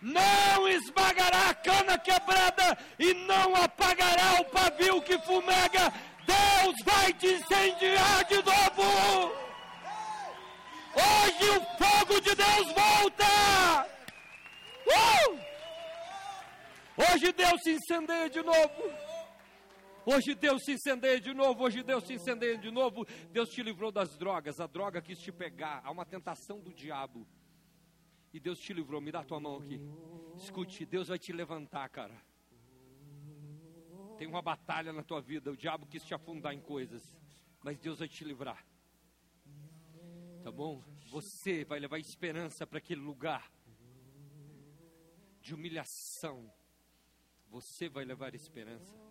não 0.00 0.68
esmagará 0.68 1.50
a 1.50 1.54
cana 1.54 1.98
quebrada 1.98 2.78
e 2.98 3.14
não 3.14 3.54
apagará 3.56 4.40
o 4.40 4.44
pavio 4.46 5.02
que 5.02 5.18
fumega. 5.20 5.92
Deus 6.26 6.76
vai 6.84 7.12
te 7.14 7.26
incendiar 7.26 8.24
de 8.24 8.36
novo. 8.36 9.32
Hoje 10.94 11.50
o 11.50 11.60
fogo 11.78 12.20
de 12.20 12.34
Deus 12.34 12.72
volta. 12.72 13.86
Uh! 14.86 15.38
Hoje 16.96 17.32
Deus 17.32 17.62
se 17.62 17.72
incendeia 17.72 18.28
de 18.30 18.42
novo. 18.42 19.07
Hoje 20.10 20.34
Deus 20.34 20.64
se 20.64 20.72
incendeia 20.72 21.20
de 21.20 21.34
novo, 21.34 21.64
hoje 21.64 21.82
Deus 21.82 22.02
se 22.04 22.14
incendeia 22.14 22.56
de 22.56 22.70
novo. 22.70 23.04
Deus 23.30 23.50
te 23.50 23.62
livrou 23.62 23.92
das 23.92 24.16
drogas, 24.16 24.58
a 24.58 24.66
droga 24.66 25.02
quis 25.02 25.18
te 25.18 25.30
pegar, 25.30 25.82
há 25.84 25.90
uma 25.90 26.06
tentação 26.06 26.58
do 26.58 26.72
diabo. 26.72 27.28
E 28.32 28.40
Deus 28.40 28.58
te 28.58 28.72
livrou. 28.72 29.02
Me 29.02 29.12
dá 29.12 29.22
tua 29.22 29.38
mão 29.38 29.58
aqui. 29.58 29.78
Escute, 30.34 30.86
Deus 30.86 31.08
vai 31.08 31.18
te 31.18 31.30
levantar, 31.30 31.86
cara. 31.90 32.16
Tem 34.16 34.26
uma 34.26 34.40
batalha 34.40 34.94
na 34.94 35.02
tua 35.02 35.20
vida. 35.20 35.50
O 35.50 35.56
diabo 35.56 35.86
quis 35.86 36.02
te 36.02 36.14
afundar 36.14 36.54
em 36.54 36.60
coisas. 36.60 37.14
Mas 37.62 37.78
Deus 37.78 37.98
vai 37.98 38.08
te 38.08 38.24
livrar. 38.24 38.66
Tá 40.42 40.50
bom? 40.50 40.82
Você 41.10 41.66
vai 41.66 41.78
levar 41.78 41.98
esperança 41.98 42.66
para 42.66 42.78
aquele 42.78 43.02
lugar 43.02 43.52
de 45.42 45.54
humilhação. 45.54 46.50
Você 47.50 47.90
vai 47.90 48.06
levar 48.06 48.34
esperança. 48.34 49.07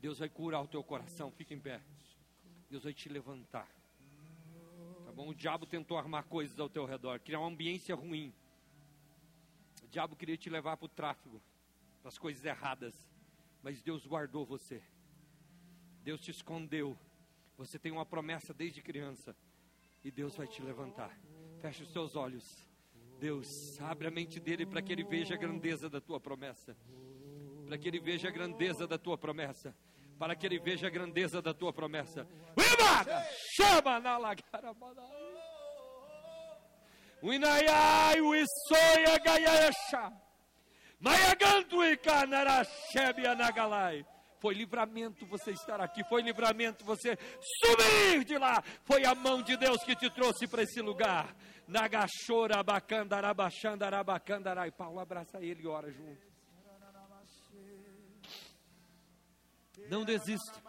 Deus 0.00 0.18
vai 0.18 0.28
curar 0.28 0.62
o 0.62 0.68
teu 0.68 0.82
coração. 0.82 1.30
Fica 1.30 1.54
em 1.54 1.60
pé. 1.60 1.80
Deus 2.70 2.84
vai 2.84 2.92
te 2.92 3.08
levantar 3.08 3.68
bom? 5.18 5.30
O 5.30 5.34
diabo 5.34 5.66
tentou 5.66 5.98
armar 5.98 6.22
coisas 6.24 6.60
ao 6.60 6.68
teu 6.68 6.84
redor, 6.84 7.18
criar 7.18 7.40
uma 7.40 7.48
ambiência 7.48 7.92
ruim. 7.92 8.32
O 9.82 9.88
diabo 9.88 10.14
queria 10.14 10.36
te 10.36 10.48
levar 10.48 10.76
para 10.76 10.86
o 10.86 10.88
tráfego, 10.88 11.42
para 12.00 12.08
as 12.08 12.16
coisas 12.16 12.44
erradas. 12.44 12.94
Mas 13.60 13.82
Deus 13.82 14.06
guardou 14.06 14.46
você. 14.46 14.80
Deus 16.04 16.20
te 16.20 16.30
escondeu. 16.30 16.96
Você 17.56 17.80
tem 17.80 17.90
uma 17.90 18.06
promessa 18.06 18.54
desde 18.54 18.80
criança. 18.80 19.34
E 20.04 20.10
Deus 20.12 20.36
vai 20.36 20.46
te 20.46 20.62
levantar. 20.62 21.18
Feche 21.60 21.82
os 21.82 21.90
seus 21.90 22.14
olhos. 22.14 22.64
Deus, 23.18 23.80
abre 23.80 24.06
a 24.06 24.12
mente 24.12 24.38
dele 24.38 24.64
para 24.64 24.80
que 24.80 24.92
ele 24.92 25.02
veja 25.02 25.34
a 25.34 25.36
grandeza 25.36 25.90
da 25.90 26.00
tua 26.00 26.20
promessa. 26.20 26.76
Para 27.66 27.76
que 27.76 27.88
ele 27.88 27.98
veja 27.98 28.28
a 28.28 28.30
grandeza 28.30 28.86
da 28.86 28.96
tua 28.96 29.18
promessa 29.18 29.74
para 30.18 30.34
que 30.34 30.46
ele 30.46 30.58
veja 30.58 30.88
a 30.88 30.90
grandeza 30.90 31.40
da 31.40 31.54
tua 31.54 31.72
promessa. 31.72 32.26
Chama 33.54 34.00
na 34.00 34.18
lagaramana. 34.18 35.02
Uinayai, 37.22 38.20
uisoia 38.20 39.18
gaiaesha. 39.24 40.12
Maiagantu 41.00 41.84
e 41.84 41.96
canarachebe 41.96 43.26
anagalai. 43.26 44.04
Foi 44.40 44.54
livramento 44.54 45.26
você 45.26 45.50
estar 45.50 45.80
aqui, 45.80 46.04
foi 46.04 46.22
livramento 46.22 46.84
você 46.84 47.18
subir 47.40 48.22
de 48.24 48.38
lá. 48.38 48.62
Foi 48.84 49.04
a 49.04 49.12
mão 49.14 49.42
de 49.42 49.56
Deus 49.56 49.82
que 49.82 49.96
te 49.96 50.08
trouxe 50.10 50.46
para 50.46 50.62
esse 50.62 50.80
lugar. 50.80 51.34
Nagachora, 51.66 52.62
bacandarabacandarabacandarai. 52.62 54.70
Paulo 54.70 55.00
abraça 55.00 55.40
ele 55.40 55.62
e 55.62 55.66
ora 55.66 55.90
junto. 55.90 56.27
Não 59.88 60.04
desista. 60.04 60.62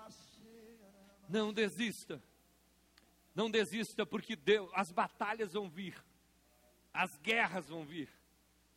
Não 1.27 1.53
desista. 1.53 2.21
Não 3.35 3.49
desista, 3.49 4.05
porque 4.05 4.35
Deus, 4.35 4.69
as 4.73 4.91
batalhas 4.91 5.53
vão 5.53 5.69
vir, 5.69 5.95
as 6.91 7.15
guerras 7.19 7.69
vão 7.69 7.85
vir, 7.85 8.09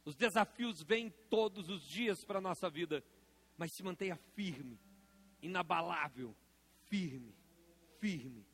os 0.04 0.14
desafios 0.14 0.82
vêm 0.82 1.10
todos 1.28 1.68
os 1.68 1.82
dias 1.82 2.24
para 2.24 2.38
a 2.38 2.42
nossa 2.42 2.68
vida, 2.70 3.02
mas 3.56 3.72
se 3.72 3.82
mantenha 3.82 4.16
firme, 4.34 4.78
inabalável, 5.40 6.36
firme, 6.86 7.34
firme, 7.98 8.46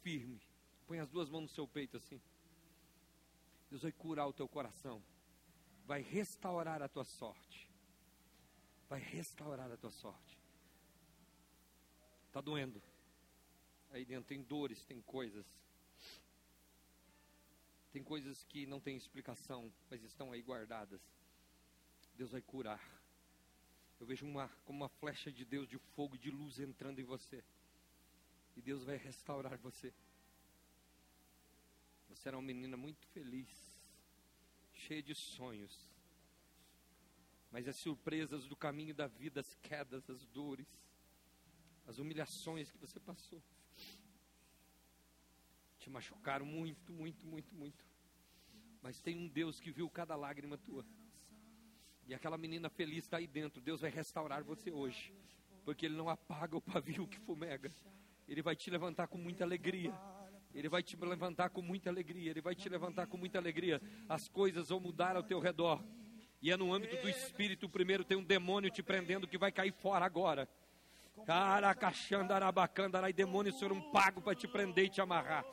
firme. 0.00 0.40
Põe 0.86 1.00
as 1.00 1.08
duas 1.08 1.28
mãos 1.28 1.42
no 1.42 1.48
seu 1.48 1.66
peito 1.66 1.96
assim. 1.96 2.20
Deus 3.70 3.82
vai 3.82 3.92
curar 3.92 4.28
o 4.28 4.32
teu 4.32 4.48
coração, 4.48 5.02
vai 5.84 6.02
restaurar 6.02 6.82
a 6.82 6.88
tua 6.88 7.04
sorte, 7.04 7.68
vai 8.88 9.00
restaurar 9.00 9.72
a 9.72 9.76
tua 9.76 9.90
sorte. 9.90 10.37
Está 12.28 12.40
doendo. 12.40 12.80
Aí 13.90 14.04
dentro 14.04 14.28
tem 14.28 14.42
dores, 14.42 14.84
tem 14.84 15.00
coisas. 15.02 15.46
Tem 17.90 18.04
coisas 18.04 18.44
que 18.44 18.66
não 18.66 18.78
têm 18.78 18.96
explicação, 18.96 19.72
mas 19.90 20.02
estão 20.04 20.30
aí 20.30 20.42
guardadas. 20.42 21.00
Deus 22.14 22.30
vai 22.30 22.42
curar. 22.42 22.80
Eu 23.98 24.06
vejo 24.06 24.26
uma, 24.26 24.48
como 24.64 24.84
uma 24.84 24.88
flecha 24.88 25.32
de 25.32 25.44
Deus 25.44 25.66
de 25.68 25.78
fogo 25.78 26.16
de 26.16 26.30
luz 26.30 26.60
entrando 26.60 27.00
em 27.00 27.04
você. 27.04 27.42
E 28.54 28.60
Deus 28.60 28.84
vai 28.84 28.96
restaurar 28.96 29.56
você. 29.58 29.92
Você 32.08 32.28
era 32.28 32.36
uma 32.36 32.42
menina 32.42 32.76
muito 32.76 33.06
feliz, 33.08 33.48
cheia 34.74 35.02
de 35.02 35.14
sonhos. 35.14 35.90
Mas 37.50 37.66
as 37.66 37.76
surpresas 37.76 38.46
do 38.46 38.56
caminho 38.56 38.94
da 38.94 39.06
vida, 39.06 39.40
as 39.40 39.54
quedas, 39.56 40.08
as 40.10 40.26
dores, 40.26 40.68
as 41.88 41.98
humilhações 41.98 42.70
que 42.70 42.76
você 42.76 43.00
passou. 43.00 43.42
Te 45.78 45.88
machucaram 45.88 46.44
muito, 46.44 46.92
muito, 46.92 47.26
muito, 47.26 47.54
muito. 47.54 47.82
Mas 48.82 49.00
tem 49.00 49.16
um 49.16 49.26
Deus 49.26 49.58
que 49.58 49.70
viu 49.70 49.88
cada 49.88 50.14
lágrima 50.14 50.58
tua. 50.58 50.84
E 52.06 52.14
aquela 52.14 52.36
menina 52.36 52.68
feliz 52.68 53.04
está 53.04 53.16
aí 53.16 53.26
dentro. 53.26 53.62
Deus 53.62 53.80
vai 53.80 53.90
restaurar 53.90 54.44
você 54.44 54.70
hoje. 54.70 55.14
Porque 55.64 55.86
Ele 55.86 55.96
não 55.96 56.10
apaga 56.10 56.58
o 56.58 56.60
pavio 56.60 57.08
que 57.08 57.18
fumega. 57.20 57.72
Ele 58.28 58.42
vai 58.42 58.54
te 58.54 58.68
levantar 58.70 59.08
com 59.08 59.16
muita 59.16 59.44
alegria. 59.44 59.94
Ele 60.54 60.68
vai 60.68 60.82
te 60.82 60.94
levantar 60.94 61.48
com 61.48 61.62
muita 61.62 61.88
alegria. 61.88 62.30
Ele 62.30 62.42
vai 62.42 62.54
te 62.54 62.68
levantar 62.68 63.06
com 63.06 63.16
muita 63.16 63.38
alegria. 63.38 63.80
As 64.06 64.28
coisas 64.28 64.68
vão 64.68 64.78
mudar 64.78 65.16
ao 65.16 65.22
teu 65.22 65.40
redor. 65.40 65.82
E 66.42 66.52
é 66.52 66.56
no 66.56 66.72
âmbito 66.72 67.00
do 67.00 67.08
espírito, 67.08 67.68
primeiro 67.68 68.04
tem 68.04 68.16
um 68.16 68.22
demônio 68.22 68.70
te 68.70 68.82
prendendo 68.82 69.26
que 69.26 69.38
vai 69.38 69.50
cair 69.50 69.72
fora 69.72 70.04
agora. 70.04 70.48
Caracachandarabacandara, 71.26 73.10
e 73.10 73.12
demônios 73.12 73.58
foram 73.58 73.80
pagos 73.90 74.22
para 74.22 74.34
te 74.34 74.46
prender 74.48 74.86
e 74.86 74.88
te 74.90 75.00
amarrar. 75.00 75.44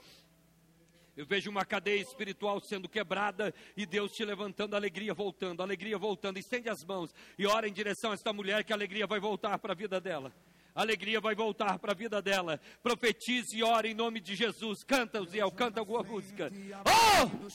Eu 1.16 1.26
vejo 1.26 1.50
uma 1.50 1.64
cadeia 1.64 2.02
espiritual 2.02 2.60
sendo 2.60 2.90
quebrada 2.90 3.54
e 3.78 3.86
Deus 3.86 4.12
te 4.12 4.26
levantando, 4.26 4.76
alegria 4.76 5.14
voltando, 5.14 5.64
alegria 5.64 5.98
voltando. 5.98 6.38
Estende 6.38 6.70
as 6.70 6.84
mãos 6.84 7.14
e 7.40 7.48
ora 7.48 7.70
em 7.70 7.74
direção 7.74 8.12
a 8.12 8.16
esta 8.16 8.34
mulher 8.34 8.66
que 8.66 8.74
a 8.74 8.76
alegria 8.76 9.08
vai 9.08 9.20
voltar 9.20 9.58
para 9.60 9.72
a 9.72 9.76
vida 9.76 10.02
dela. 10.02 10.34
Alegria 10.76 11.22
vai 11.22 11.34
voltar 11.34 11.80
para 11.80 11.94
a 11.94 11.96
vida 11.96 12.22
dela. 12.22 12.60
Profetize 12.84 13.56
e 13.56 13.64
ore 13.64 13.92
em 13.92 13.94
nome 13.94 14.20
de 14.20 14.36
Jesus. 14.36 14.84
Canta, 14.84 15.24
Ziel, 15.24 15.50
canta 15.52 15.80
alguma 15.80 16.04
música. 16.04 16.52
Oh! 16.86 17.50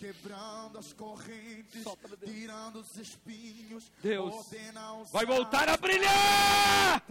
Quebrando 0.00 0.78
as 0.78 0.94
correntes, 0.94 1.84
tirando 2.24 2.76
os 2.76 2.96
espinhos. 2.96 3.92
Deus 4.02 4.34
vai 5.12 5.26
voltar 5.26 5.68
a 5.68 5.76
brilhar. 5.76 7.02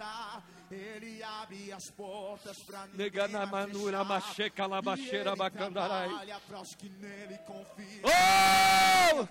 Ele 0.72 1.22
abre 1.24 1.72
as 1.72 1.90
portas 1.92 2.58
para 2.64 2.88
ninguém 2.88 3.28
manura, 3.52 4.04
macheca, 4.04 4.66
labacheira, 4.66 5.36
bacandarai. 5.36 6.10
Oh! 8.04 9.28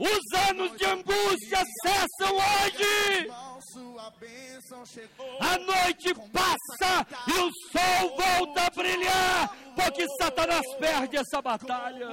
Os 0.00 0.48
anos 0.48 0.76
de 0.76 0.84
angústia 0.86 1.62
cessam 1.82 2.34
hoje. 2.34 3.28
A 5.40 5.58
noite 5.58 6.14
passa 6.32 7.06
e 7.26 7.32
o 7.32 7.50
sol 7.72 8.16
volta 8.16 8.66
a 8.66 8.70
brilhar, 8.70 9.56
porque 9.74 10.06
Satanás 10.18 10.66
perde 10.78 11.16
essa 11.16 11.40
batalha. 11.40 12.08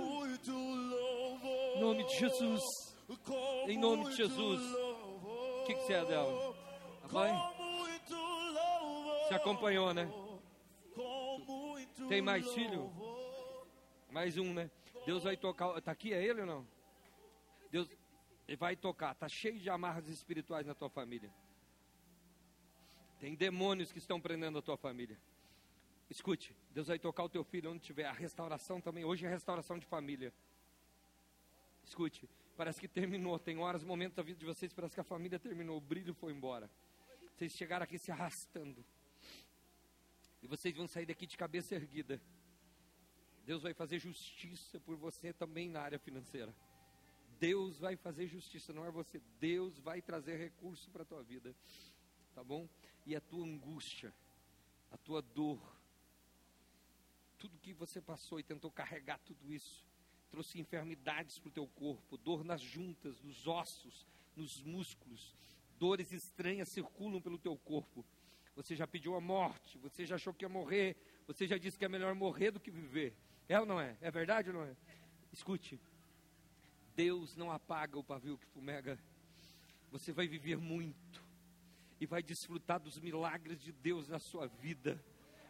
Em 0.47 1.79
nome 1.79 2.03
de 2.05 2.17
Jesus. 2.17 2.61
Em 3.67 3.77
nome 3.77 4.05
de 4.05 4.15
Jesus. 4.15 4.61
O 4.61 5.63
que, 5.65 5.73
que 5.75 5.81
você 5.81 5.93
é 5.93 6.05
dela? 6.05 6.31
Louvor. 6.31 7.51
Se 9.27 9.33
acompanhou, 9.33 9.93
né? 9.93 10.09
Tem 12.09 12.21
mais 12.21 12.51
filho? 12.53 12.91
Mais 14.09 14.37
um, 14.37 14.53
né? 14.53 14.69
Deus 15.05 15.23
vai 15.23 15.37
tocar. 15.37 15.79
Tá 15.81 15.91
aqui, 15.91 16.13
é 16.13 16.23
ele 16.23 16.41
ou 16.41 16.47
não? 16.47 16.67
Deus 17.71 17.87
vai 18.57 18.75
tocar. 18.75 19.15
Tá 19.15 19.27
cheio 19.29 19.59
de 19.59 19.69
amarras 19.69 20.07
espirituais 20.07 20.65
na 20.65 20.73
tua 20.73 20.89
família. 20.89 21.31
Tem 23.19 23.35
demônios 23.35 23.91
que 23.91 23.99
estão 23.99 24.19
prendendo 24.19 24.57
a 24.57 24.61
tua 24.61 24.77
família. 24.77 25.17
Escute, 26.11 26.53
Deus 26.71 26.87
vai 26.87 26.99
tocar 26.99 27.23
o 27.23 27.29
teu 27.29 27.41
filho 27.41 27.71
onde 27.71 27.79
tiver. 27.79 28.03
A 28.03 28.11
restauração 28.11 28.81
também. 28.81 29.05
Hoje 29.05 29.25
é 29.25 29.29
restauração 29.29 29.79
de 29.79 29.85
família. 29.85 30.33
Escute, 31.85 32.29
parece 32.57 32.81
que 32.81 32.87
terminou. 32.87 33.39
Tem 33.39 33.57
horas, 33.57 33.81
momentos 33.81 34.17
da 34.17 34.21
vida 34.21 34.37
de 34.37 34.45
vocês, 34.45 34.73
parece 34.73 34.93
que 34.93 34.99
a 34.99 35.05
família 35.05 35.39
terminou. 35.39 35.77
O 35.77 35.79
brilho 35.79 36.13
foi 36.13 36.33
embora. 36.33 36.69
Vocês 37.33 37.53
chegaram 37.53 37.85
aqui 37.85 37.97
se 37.97 38.11
arrastando. 38.11 38.83
E 40.43 40.47
vocês 40.47 40.75
vão 40.75 40.85
sair 40.85 41.05
daqui 41.05 41.25
de 41.25 41.37
cabeça 41.37 41.75
erguida. 41.75 42.21
Deus 43.45 43.63
vai 43.63 43.73
fazer 43.73 43.97
justiça 43.97 44.81
por 44.81 44.97
você 44.97 45.31
também 45.31 45.69
na 45.69 45.79
área 45.79 45.97
financeira. 45.97 46.53
Deus 47.39 47.79
vai 47.79 47.95
fazer 47.95 48.27
justiça, 48.27 48.73
não 48.73 48.85
é 48.85 48.91
você. 48.91 49.21
Deus 49.39 49.79
vai 49.79 50.01
trazer 50.01 50.35
recurso 50.35 50.89
para 50.91 51.03
a 51.03 51.05
tua 51.05 51.23
vida. 51.23 51.55
Tá 52.35 52.43
bom? 52.43 52.67
E 53.05 53.15
a 53.15 53.21
tua 53.21 53.45
angústia, 53.45 54.13
a 54.91 54.97
tua 54.97 55.21
dor, 55.21 55.79
tudo 57.41 57.57
que 57.57 57.73
você 57.73 57.99
passou 57.99 58.39
e 58.39 58.43
tentou 58.43 58.69
carregar 58.69 59.19
tudo 59.25 59.51
isso, 59.51 59.83
trouxe 60.29 60.59
enfermidades 60.59 61.39
para 61.39 61.49
o 61.49 61.51
teu 61.51 61.67
corpo, 61.67 62.15
dor 62.15 62.43
nas 62.43 62.61
juntas, 62.61 63.19
nos 63.23 63.47
ossos, 63.47 64.05
nos 64.35 64.61
músculos, 64.61 65.33
dores 65.79 66.11
estranhas 66.11 66.69
circulam 66.69 67.19
pelo 67.19 67.39
teu 67.39 67.57
corpo. 67.57 68.05
Você 68.55 68.75
já 68.75 68.85
pediu 68.85 69.15
a 69.15 69.21
morte, 69.21 69.79
você 69.79 70.05
já 70.05 70.15
achou 70.15 70.35
que 70.35 70.45
ia 70.45 70.49
morrer, 70.49 70.95
você 71.25 71.47
já 71.47 71.57
disse 71.57 71.79
que 71.79 71.85
é 71.85 71.89
melhor 71.89 72.13
morrer 72.13 72.51
do 72.51 72.59
que 72.59 72.69
viver. 72.69 73.15
É 73.49 73.59
ou 73.59 73.65
não 73.65 73.81
é? 73.81 73.97
É 74.01 74.11
verdade 74.11 74.49
ou 74.49 74.53
não 74.53 74.63
é? 74.63 74.75
Escute, 75.33 75.79
Deus 76.95 77.35
não 77.35 77.51
apaga 77.51 77.97
o 77.97 78.03
pavio 78.03 78.37
que 78.37 78.45
fumega. 78.45 78.99
Você 79.89 80.11
vai 80.11 80.27
viver 80.27 80.57
muito 80.57 81.23
e 81.99 82.05
vai 82.05 82.21
desfrutar 82.21 82.79
dos 82.79 82.99
milagres 82.99 83.59
de 83.59 83.71
Deus 83.71 84.07
na 84.07 84.19
sua 84.19 84.45
vida. 84.45 85.03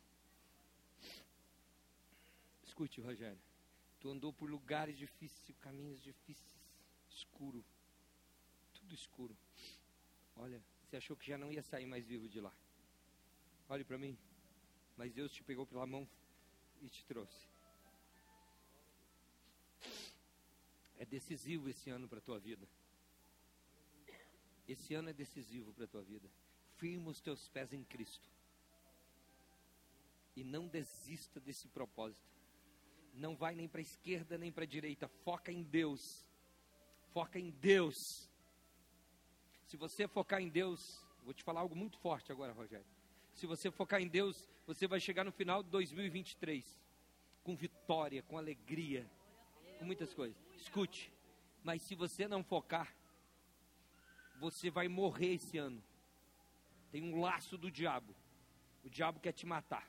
Escute, 2.64 3.02
Rogério. 3.02 3.40
Tu 4.00 4.10
andou 4.10 4.32
por 4.32 4.50
lugares 4.50 4.98
difíceis, 4.98 5.58
caminhos 5.60 6.02
difíceis, 6.02 6.56
escuro. 7.10 7.66
Tudo 8.74 8.94
escuro. 8.94 9.36
Olha, 10.36 10.62
você 10.84 10.98
achou 10.98 11.18
que 11.18 11.28
já 11.28 11.38
não 11.38 11.52
ia 11.52 11.64
sair 11.64 11.86
mais 11.88 12.06
vivo 12.06 12.30
de 12.30 12.40
lá. 12.40 12.54
Olhe 13.68 13.84
para 13.84 13.98
mim. 13.98 14.18
Mas 14.96 15.14
Deus 15.14 15.32
te 15.32 15.44
pegou 15.44 15.66
pela 15.66 15.86
mão 15.86 16.08
e 16.82 16.90
te 16.90 17.04
trouxe. 17.06 17.48
É 20.98 21.06
decisivo 21.06 21.70
esse 21.70 21.90
ano 21.90 22.08
para 22.08 22.20
a 22.20 22.22
tua 22.22 22.40
vida. 22.40 22.68
Esse 24.68 24.94
ano 24.94 25.10
é 25.10 25.14
decisivo 25.14 25.74
para 25.74 25.86
a 25.86 25.88
tua 25.88 26.04
vida. 26.04 26.30
Firma 26.78 27.10
os 27.10 27.22
teus 27.22 27.48
pés 27.50 27.74
em 27.74 27.84
Cristo. 27.84 28.30
E 30.36 30.44
não 30.44 30.68
desista 30.68 31.40
desse 31.40 31.68
propósito. 31.68 32.28
Não 33.14 33.36
vai 33.36 33.56
nem 33.56 33.68
para 33.68 33.80
a 33.80 33.82
esquerda 33.82 34.38
nem 34.38 34.52
para 34.52 34.64
a 34.64 34.68
direita. 34.68 35.08
Foca 35.08 35.52
em 35.52 35.64
Deus. 35.64 36.26
Foca 37.14 37.40
em 37.40 37.50
Deus. 37.50 38.30
Se 39.66 39.76
você 39.76 40.08
focar 40.08 40.42
em 40.42 40.50
Deus, 40.50 41.04
vou 41.24 41.34
te 41.34 41.44
falar 41.44 41.62
algo 41.62 41.76
muito 41.76 41.98
forte 41.98 42.32
agora, 42.32 42.54
Rogério. 42.54 42.86
Se 43.34 43.46
você 43.46 43.70
focar 43.70 44.02
em 44.02 44.08
Deus, 44.08 44.48
você 44.66 44.88
vai 44.88 45.00
chegar 45.00 45.24
no 45.24 45.32
final 45.32 45.62
de 45.62 45.70
2023 45.70 46.80
com 47.44 47.56
vitória, 47.56 48.22
com 48.24 48.38
alegria, 48.38 49.10
com 49.80 49.86
muitas 49.86 50.14
coisas. 50.14 50.38
Escute, 50.58 51.12
mas 51.64 51.82
se 51.82 51.96
você 51.96 52.28
não 52.28 52.44
focar, 52.44 52.96
você 54.40 54.70
vai 54.70 54.88
morrer 54.88 55.36
esse 55.36 55.58
ano. 55.58 55.84
Tem 56.92 57.04
um 57.04 57.20
laço 57.20 57.58
do 57.58 57.70
diabo. 57.70 58.16
O 58.84 58.90
diabo 58.90 59.20
quer 59.20 59.32
te 59.32 59.46
matar. 59.46 59.88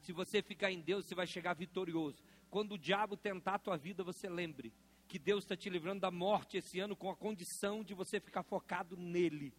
Se 0.00 0.12
você 0.12 0.42
ficar 0.42 0.70
em 0.70 0.80
Deus, 0.80 1.06
você 1.06 1.14
vai 1.14 1.26
chegar 1.26 1.54
vitorioso. 1.54 2.22
Quando 2.50 2.72
o 2.72 2.78
diabo 2.78 3.16
tentar 3.16 3.54
a 3.54 3.58
tua 3.58 3.76
vida, 3.76 4.02
você 4.02 4.28
lembre 4.28 4.72
que 5.06 5.18
Deus 5.18 5.44
está 5.44 5.56
te 5.56 5.70
livrando 5.70 6.00
da 6.00 6.10
morte 6.10 6.56
esse 6.56 6.80
ano 6.80 6.96
com 6.96 7.10
a 7.10 7.16
condição 7.16 7.84
de 7.84 7.94
você 7.94 8.18
ficar 8.18 8.42
focado 8.42 8.96
nele. 8.96 9.54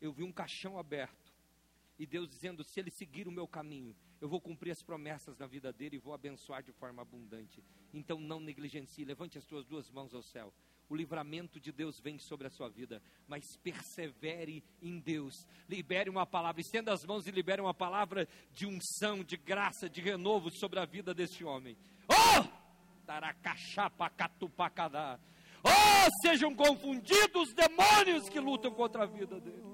Eu 0.00 0.12
vi 0.12 0.22
um 0.22 0.32
caixão 0.32 0.78
aberto. 0.78 1.32
E 1.98 2.06
Deus 2.06 2.28
dizendo: 2.28 2.64
se 2.64 2.80
ele 2.80 2.90
seguir 2.90 3.28
o 3.28 3.32
meu 3.32 3.46
caminho, 3.46 3.94
eu 4.20 4.28
vou 4.28 4.40
cumprir 4.40 4.70
as 4.70 4.82
promessas 4.82 5.38
na 5.38 5.46
vida 5.46 5.72
dele 5.72 5.96
e 5.96 5.98
vou 5.98 6.14
abençoar 6.14 6.62
de 6.62 6.72
forma 6.72 7.02
abundante. 7.02 7.62
Então 7.92 8.18
não 8.18 8.40
negligencie, 8.40 9.04
levante 9.04 9.38
as 9.38 9.44
tuas 9.44 9.64
duas 9.64 9.90
mãos 9.90 10.14
ao 10.14 10.22
céu. 10.22 10.52
O 10.88 10.94
livramento 10.94 11.58
de 11.58 11.72
Deus 11.72 11.98
vem 12.00 12.18
sobre 12.18 12.46
a 12.46 12.50
sua 12.50 12.68
vida, 12.68 13.02
mas 13.26 13.56
persevere 13.56 14.62
em 14.82 15.00
Deus. 15.00 15.46
Libere 15.68 16.10
uma 16.10 16.26
palavra, 16.26 16.60
estenda 16.60 16.92
as 16.92 17.04
mãos 17.04 17.26
e 17.26 17.30
libere 17.30 17.60
uma 17.60 17.74
palavra 17.74 18.28
de 18.52 18.66
unção, 18.66 19.24
de 19.24 19.36
graça, 19.36 19.88
de 19.88 20.00
renovo 20.00 20.50
sobre 20.50 20.78
a 20.78 20.84
vida 20.84 21.14
deste 21.14 21.44
homem. 21.44 21.76
Oh! 22.08 22.44
Taracachapacatupacadá. 23.06 25.18
Oh, 25.62 26.10
sejam 26.22 26.54
confundidos 26.54 27.48
os 27.48 27.54
demônios 27.54 28.28
que 28.28 28.38
lutam 28.38 28.70
contra 28.72 29.04
a 29.04 29.06
vida 29.06 29.40
dele. 29.40 29.73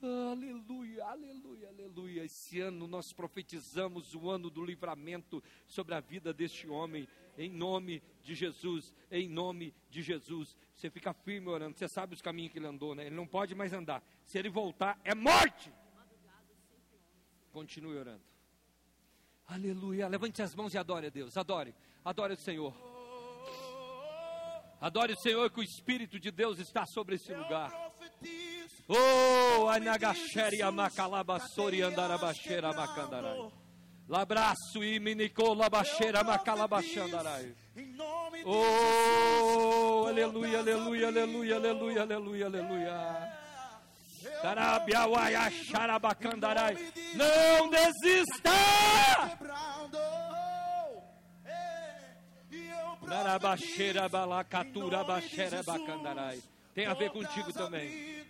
Aleluia, 0.00 1.04
aleluia, 1.06 1.68
aleluia. 1.68 2.24
Esse 2.24 2.60
ano 2.60 2.86
nós 2.86 3.12
profetizamos 3.12 4.14
o 4.14 4.30
ano 4.30 4.48
do 4.48 4.64
livramento 4.64 5.42
sobre 5.66 5.92
a 5.92 6.00
vida 6.00 6.32
deste 6.32 6.68
homem, 6.68 7.08
em 7.36 7.50
nome 7.50 8.00
de 8.22 8.32
Jesus, 8.32 8.94
em 9.10 9.28
nome 9.28 9.74
de 9.90 10.00
Jesus. 10.00 10.56
Você 10.72 10.88
fica 10.88 11.12
firme 11.12 11.48
orando, 11.48 11.76
você 11.76 11.88
sabe 11.88 12.14
os 12.14 12.22
caminhos 12.22 12.52
que 12.52 12.60
ele 12.60 12.66
andou, 12.66 12.94
né? 12.94 13.06
Ele 13.06 13.16
não 13.16 13.26
pode 13.26 13.56
mais 13.56 13.72
andar. 13.72 14.00
Se 14.24 14.38
ele 14.38 14.48
voltar, 14.48 15.00
é 15.02 15.16
morte. 15.16 15.72
Continue 17.50 17.96
orando. 17.96 18.22
Aleluia. 19.48 20.06
Levante 20.06 20.40
as 20.42 20.54
mãos 20.54 20.72
e 20.74 20.78
adore 20.78 21.06
a 21.06 21.10
Deus. 21.10 21.36
Adore, 21.36 21.74
adore 22.04 22.34
o 22.34 22.36
Senhor. 22.36 22.97
Adore 24.80 25.12
o 25.12 25.20
Senhor, 25.20 25.50
que 25.50 25.60
o 25.60 25.62
Espírito 25.62 26.20
de 26.20 26.30
Deus 26.30 26.58
está 26.58 26.86
sobre 26.86 27.16
esse 27.16 27.32
lugar. 27.34 27.72
Oh, 28.88 29.68
Anagasheri 29.68 30.62
Amacalabassori 30.62 31.82
Andarabaxeira 31.82 32.72
Macandarai. 32.72 33.50
Labraço 34.08 34.82
e 34.82 34.98
minicô 34.98 35.52
labaxeira 35.52 36.24
macalabaxandarai. 36.24 37.54
Oh, 38.46 40.06
aleluia, 40.08 40.60
aleluia, 40.60 41.08
aleluia, 41.08 41.56
aleluia, 41.56 42.02
aleluia, 42.02 42.46
aleluia. 42.46 43.38
Carabiauaia 44.40 45.50
xarabacandarai. 45.50 46.74
Não 47.14 47.68
desista! 47.68 48.50
Tem 56.74 56.86
a 56.86 56.94
ver 56.94 57.10
contigo 57.10 57.52
também. 57.52 58.24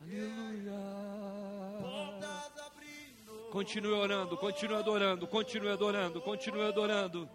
Aleluia. 0.00 0.72
Continue 3.50 3.92
orando, 3.92 4.36
continue 4.36 4.76
adorando, 4.76 5.26
continue 5.26 5.70
adorando, 5.70 6.20
continue 6.20 6.66
adorando. 6.66 7.28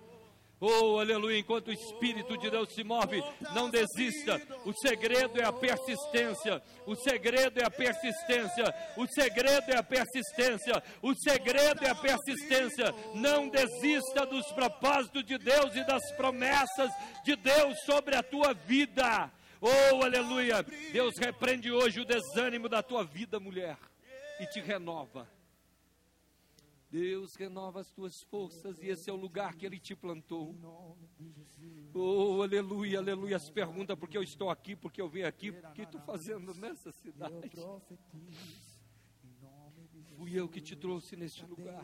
Oh, 0.65 0.97
aleluia, 0.97 1.37
enquanto 1.37 1.67
o 1.67 1.73
Espírito 1.73 2.37
de 2.37 2.49
Deus 2.49 2.73
se 2.73 2.85
move, 2.85 3.21
não 3.53 3.69
desista. 3.69 4.41
O 4.63 4.71
segredo 4.71 5.37
é 5.37 5.43
a 5.43 5.51
persistência. 5.51 6.63
O 6.85 6.95
segredo 6.95 7.59
é 7.59 7.65
a 7.65 7.69
persistência. 7.69 8.73
O 8.95 9.05
segredo 9.05 9.69
é 9.69 9.75
a 9.75 9.83
persistência. 9.83 10.81
O 11.01 11.13
segredo 11.15 11.83
é 11.83 11.89
a 11.89 11.95
persistência. 11.95 12.95
Não 13.13 13.49
desista 13.49 14.25
dos 14.25 14.49
propósitos 14.53 15.25
de 15.25 15.37
Deus 15.37 15.75
e 15.75 15.83
das 15.83 16.13
promessas 16.13 16.91
de 17.25 17.35
Deus 17.35 17.77
sobre 17.81 18.15
a 18.15 18.23
tua 18.23 18.53
vida. 18.53 19.29
Oh, 19.59 20.01
aleluia! 20.01 20.63
Deus 20.93 21.17
repreende 21.19 21.73
hoje 21.73 21.99
o 21.99 22.05
desânimo 22.05 22.69
da 22.69 22.81
tua 22.81 23.03
vida, 23.03 23.37
mulher, 23.37 23.77
e 24.39 24.45
te 24.45 24.61
renova. 24.61 25.27
Deus 26.93 27.33
renova 27.33 27.79
as 27.79 27.89
tuas 27.89 28.21
forças 28.21 28.77
e 28.77 28.85
esse 28.85 29.09
é 29.09 29.13
o 29.13 29.15
lugar 29.15 29.55
que 29.55 29.65
Ele 29.65 29.79
te 29.79 29.95
plantou. 29.95 30.55
Oh, 31.91 32.43
aleluia, 32.43 32.99
aleluia. 32.99 33.39
Se 33.39 33.51
pergunta 33.51 33.97
por 33.97 34.07
que 34.07 34.15
eu 34.15 34.21
estou 34.21 34.51
aqui, 34.51 34.75
por 34.75 34.91
que 34.91 35.01
eu 35.01 35.09
vim 35.09 35.23
aqui, 35.23 35.49
o 35.49 35.71
que 35.73 35.81
estou 35.81 35.99
fazendo 36.01 36.53
nessa 36.53 36.91
cidade. 36.91 37.49
Fui 40.15 40.39
eu 40.39 40.47
que 40.47 40.61
te 40.61 40.75
trouxe 40.75 41.15
neste 41.15 41.43
lugar. 41.43 41.83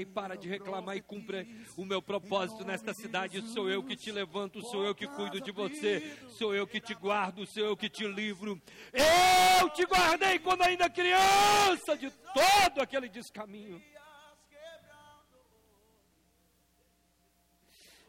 E 0.00 0.06
para 0.06 0.36
de 0.36 0.48
reclamar 0.48 0.96
e 0.96 1.02
cumpra 1.02 1.46
o 1.76 1.84
meu 1.84 2.00
propósito 2.00 2.64
nesta 2.64 2.94
cidade. 2.94 3.42
Sou 3.52 3.68
eu 3.68 3.82
que 3.82 3.96
te 3.96 4.10
levanto, 4.10 4.62
sou 4.62 4.84
eu 4.84 4.94
que 4.94 5.06
cuido 5.06 5.40
de 5.40 5.52
você, 5.52 6.18
sou 6.28 6.54
eu 6.54 6.66
que 6.66 6.80
te 6.80 6.94
guardo, 6.94 7.46
sou 7.46 7.64
eu 7.64 7.76
que 7.76 7.88
te 7.88 8.06
livro. 8.06 8.60
Eu 8.92 9.68
te 9.70 9.84
guardei 9.84 10.38
quando 10.38 10.62
ainda 10.62 10.88
criança 10.88 11.96
de 11.96 12.10
todo 12.10 12.80
aquele 12.80 13.08
descaminho. 13.08 13.82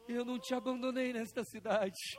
Eu 0.08 0.26
não 0.26 0.40
te 0.40 0.56
abandonei 0.56 1.14
nesta 1.14 1.44
cidade. 1.44 2.18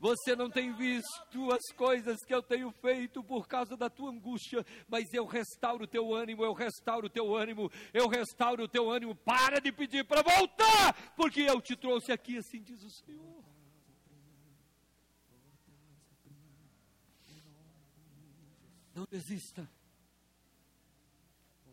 Você 0.00 0.34
não 0.34 0.48
tem 0.48 0.72
visto 0.72 1.52
as 1.52 1.76
coisas 1.76 2.24
que 2.24 2.34
eu 2.34 2.42
tenho 2.42 2.70
feito 2.70 3.22
por 3.22 3.46
causa 3.46 3.76
da 3.76 3.90
tua 3.90 4.10
angústia, 4.10 4.64
mas 4.88 5.12
eu 5.12 5.26
restauro 5.26 5.84
o 5.84 5.86
teu 5.86 6.14
ânimo, 6.14 6.42
eu 6.42 6.54
restauro 6.54 7.06
o 7.06 7.10
teu 7.10 7.36
ânimo, 7.36 7.70
eu 7.92 8.08
restauro 8.08 8.64
o 8.64 8.68
teu 8.68 8.90
ânimo. 8.90 9.14
Para 9.14 9.60
de 9.60 9.70
pedir 9.70 10.06
para 10.06 10.22
voltar, 10.22 10.94
porque 11.14 11.42
eu 11.42 11.60
te 11.60 11.76
trouxe 11.76 12.10
aqui, 12.10 12.38
assim 12.38 12.62
diz 12.62 12.82
o 12.82 12.90
Senhor. 12.90 13.44
Não 18.94 19.04
desista. 19.04 19.70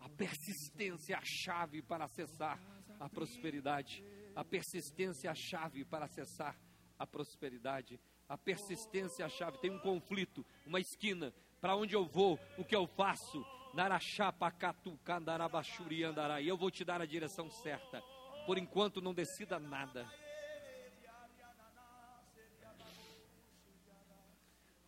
A 0.01 0.09
persistência 0.09 1.13
é 1.13 1.17
a 1.17 1.23
chave 1.23 1.81
para 1.81 2.03
acessar 2.03 2.59
a 2.99 3.07
prosperidade. 3.07 4.03
A 4.35 4.43
persistência 4.43 5.29
é 5.29 5.31
a 5.31 5.35
chave 5.35 5.85
para 5.85 6.05
acessar 6.05 6.59
a 6.99 7.07
prosperidade. 7.07 7.99
A 8.27 8.37
persistência 8.37 9.23
é 9.23 9.25
a 9.25 9.29
chave. 9.29 9.57
Tem 9.59 9.71
um 9.71 9.79
conflito, 9.79 10.45
uma 10.65 10.79
esquina. 10.79 11.33
Para 11.61 11.75
onde 11.75 11.95
eu 11.95 12.05
vou? 12.05 12.39
O 12.57 12.63
que 12.63 12.75
eu 12.75 12.85
faço? 12.87 13.45
Narachá, 13.73 14.31
Pacatu, 14.31 14.97
Candarabachuri, 15.03 16.03
Andarai. 16.03 16.49
Eu 16.49 16.57
vou 16.57 16.71
te 16.71 16.83
dar 16.83 17.01
a 17.01 17.05
direção 17.05 17.49
certa. 17.49 18.01
Por 18.45 18.57
enquanto, 18.57 19.01
não 19.01 19.13
decida 19.13 19.59
nada. 19.59 20.09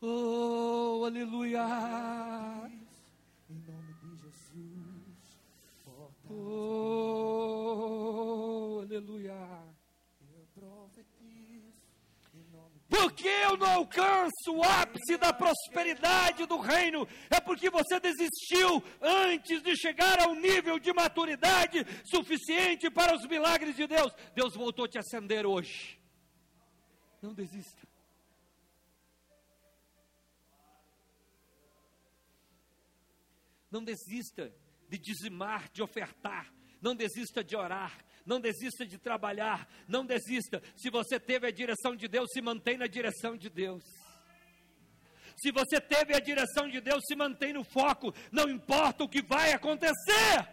Oh, 0.01 1.03
aleluia. 1.05 1.59
Em 3.49 3.59
nome 3.67 3.93
de 4.01 4.15
Jesus. 4.15 5.41
Oh, 6.29 6.39
aleluia. 8.81 9.68
Porque 12.89 13.27
eu 13.27 13.55
não 13.55 13.69
alcanço 13.69 14.51
o 14.51 14.63
ápice 14.63 15.15
da 15.15 15.31
prosperidade 15.31 16.47
do 16.47 16.57
reino, 16.57 17.07
é 17.29 17.39
porque 17.39 17.69
você 17.69 17.99
desistiu 17.99 18.83
antes 18.99 19.61
de 19.61 19.77
chegar 19.77 20.19
ao 20.19 20.33
nível 20.33 20.79
de 20.79 20.91
maturidade 20.91 21.85
suficiente 22.03 22.89
para 22.89 23.15
os 23.15 23.27
milagres 23.27 23.75
de 23.75 23.85
Deus. 23.85 24.11
Deus 24.33 24.55
voltou 24.55 24.85
a 24.85 24.87
te 24.87 24.97
acender 24.97 25.45
hoje. 25.45 25.99
Não 27.21 27.31
desista. 27.31 27.87
Não 33.69 33.83
desista 33.83 34.51
de 34.89 34.97
dizimar, 34.97 35.69
de 35.71 35.83
ofertar. 35.83 36.51
Não 36.81 36.95
desista 36.95 37.43
de 37.43 37.55
orar 37.55 38.03
não 38.29 38.39
desista 38.39 38.85
de 38.85 38.99
trabalhar, 38.99 39.67
não 39.87 40.05
desista. 40.05 40.61
Se 40.75 40.91
você 40.91 41.19
teve 41.19 41.47
a 41.47 41.51
direção 41.51 41.95
de 41.95 42.07
Deus, 42.07 42.29
se 42.31 42.41
mantém 42.41 42.77
na 42.77 42.85
direção 42.85 43.35
de 43.35 43.49
Deus. 43.49 43.83
Se 45.35 45.51
você 45.51 45.81
teve 45.81 46.13
a 46.13 46.19
direção 46.19 46.69
de 46.69 46.79
Deus, 46.79 47.01
se 47.07 47.15
mantém 47.15 47.51
no 47.53 47.63
foco, 47.63 48.13
não 48.31 48.47
importa 48.47 49.03
o 49.03 49.09
que 49.09 49.23
vai 49.23 49.51
acontecer. 49.51 50.47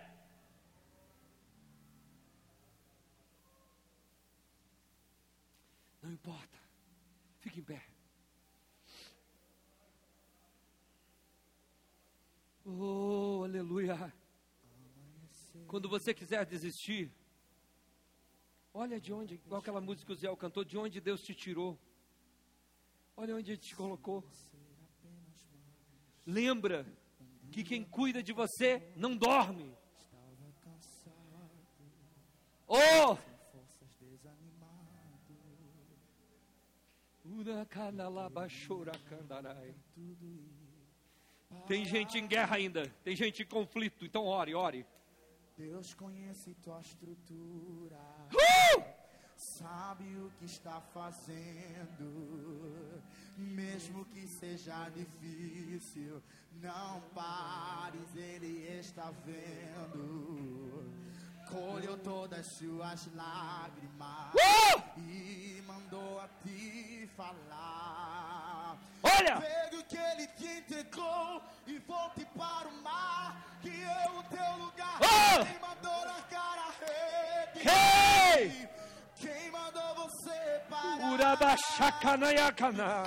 Não 6.02 6.12
importa, 6.12 6.58
fique 7.40 7.60
em 7.60 7.64
pé. 7.64 7.82
Oh, 12.64 13.42
aleluia. 13.44 14.12
Quando 15.66 15.88
você 15.88 16.14
quiser 16.14 16.46
desistir, 16.46 17.12
Olha 18.78 19.00
de 19.00 19.10
onde, 19.10 19.36
igual 19.36 19.62
aquela 19.62 19.80
música 19.80 20.04
que 20.04 20.12
o 20.12 20.14
Zé 20.14 20.36
cantou, 20.36 20.62
de 20.62 20.76
onde 20.76 21.00
Deus 21.00 21.22
te 21.22 21.34
tirou. 21.34 21.78
Olha 23.16 23.34
onde 23.34 23.52
Ele 23.52 23.58
te 23.58 23.74
colocou. 23.74 24.22
Lembra 26.26 26.86
que 27.50 27.64
quem 27.64 27.82
cuida 27.82 28.22
de 28.22 28.34
você 28.34 28.92
não 28.94 29.16
dorme. 29.16 29.74
Oh! 32.68 33.16
Tem 41.66 41.82
gente 41.86 42.18
em 42.18 42.28
guerra 42.28 42.56
ainda, 42.56 42.90
tem 43.02 43.16
gente 43.16 43.42
em 43.42 43.46
conflito, 43.46 44.04
então 44.04 44.26
ore, 44.26 44.54
ore. 44.54 44.86
Deus 45.56 45.94
conhece 45.94 46.54
tua 46.56 46.78
estrutura. 46.80 47.98
Sabe 49.36 50.04
o 50.16 50.30
que 50.38 50.46
está 50.46 50.80
fazendo, 50.94 53.02
mesmo 53.36 54.04
que 54.06 54.26
seja 54.26 54.88
difícil, 54.90 56.22
não 56.62 57.00
pares, 57.14 58.14
Ele 58.16 58.66
está 58.78 59.12
vendo. 59.26 60.90
colheu 61.50 61.96
todas 61.98 62.46
suas 62.46 63.06
lágrimas 63.14 64.32
Uh! 64.34 64.82
e 65.00 65.62
mandou 65.66 66.20
a 66.20 66.28
ti 66.42 67.08
falar. 67.16 68.78
Olha! 69.02 69.40
Pegue 69.40 69.76
o 69.76 69.84
que 69.84 69.96
ele 69.96 70.26
te 70.28 70.46
entregou 70.46 71.42
e 71.66 71.78
volte 71.80 72.24
para 72.36 72.68
o 72.68 72.82
mar, 72.82 73.58
que 73.60 73.68
eu 73.68 74.18
o 74.18 74.22
teu 74.24 74.56
lugar. 74.64 74.98
Oh! 75.00 75.44
Quem 75.44 75.58
mandou 75.60 76.04
largar 76.04 76.58
a 76.58 76.70
rede? 76.80 77.60
Quem? 77.62 78.68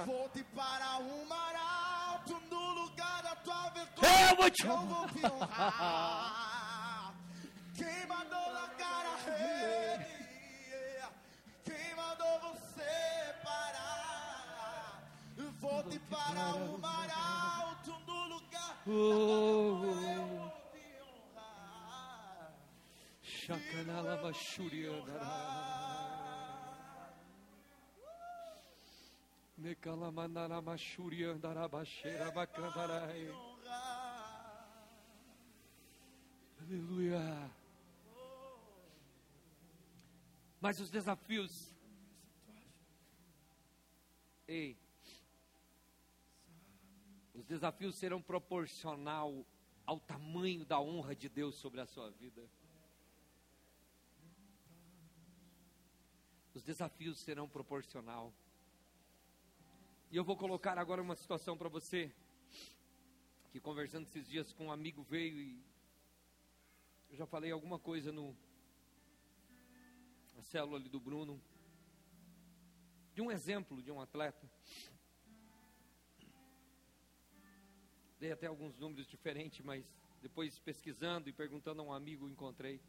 Volte 0.06 0.44
para 0.56 0.98
o 0.98 1.26
mar 1.28 1.56
alto 1.56 2.42
no 2.50 2.74
lugar 2.82 3.22
da 3.24 3.36
tua 3.36 3.70
vergonha. 3.70 4.30
Eu 4.30 4.36
vou 4.36 4.50
te 4.50 4.66
Eu 4.66 4.78
vou 4.82 5.08
te 5.10 5.26
honrar. 5.26 7.14
Quem 7.76 8.06
mandou 8.08 8.52
largar 8.52 9.06
a 9.06 9.16
rede? 9.30 10.26
Quem 11.64 11.96
mandou 11.96 12.40
você 12.40 13.36
parar? 13.44 15.04
Volte 15.60 16.00
para 16.00 16.56
o 16.56 16.78
mar 16.80 17.10
alto 17.12 17.92
no 18.08 18.28
lugar 18.28 18.70
da 18.70 18.74
tua 18.86 19.82
vergonha. 19.82 20.14
Eu 20.16 20.28
vou 20.28 20.60
Aleluia. 36.62 37.52
Mas 40.62 40.80
os 40.80 40.90
desafios. 40.90 41.76
Ei. 44.48 44.78
Os 47.34 47.46
desafios 47.46 47.96
serão 47.96 48.22
proporcional 48.22 49.46
ao 49.86 50.00
tamanho 50.00 50.64
da 50.64 50.80
honra 50.80 51.14
de 51.14 51.28
Deus 51.28 51.56
sobre 51.56 51.82
a 51.82 51.86
sua 51.86 52.10
vida. 52.12 52.50
Os 56.54 56.64
desafios 56.64 57.20
serão 57.20 57.48
proporcional. 57.50 58.34
E 60.12 60.18
eu 60.18 60.24
vou 60.24 60.36
colocar 60.36 60.76
agora 60.80 61.04
uma 61.04 61.16
situação 61.16 61.56
para 61.56 61.70
você, 61.70 62.12
que 63.52 63.60
conversando 63.60 64.08
esses 64.08 64.28
dias 64.28 64.52
com 64.52 64.66
um 64.66 64.72
amigo 64.72 65.04
veio 65.04 65.40
e 65.40 65.64
eu 67.12 67.16
já 67.16 67.28
falei 67.28 67.52
alguma 67.52 67.78
coisa 67.78 68.12
no 68.12 68.36
na 70.36 70.42
célula 70.42 70.78
ali 70.78 70.90
do 70.90 71.00
Bruno, 71.00 71.40
de 73.14 73.22
um 73.22 73.30
exemplo 73.30 73.84
de 73.84 73.92
um 73.92 74.02
atleta. 74.02 74.50
Dei 78.20 78.32
até 78.32 78.48
alguns 78.48 78.76
números 78.80 79.06
diferentes, 79.06 79.64
mas 79.64 79.86
depois 80.24 80.58
pesquisando 80.58 81.30
e 81.30 81.34
perguntando 81.34 81.84
a 81.84 81.86
um 81.86 81.94
amigo 81.94 82.28
encontrei. 82.28 82.82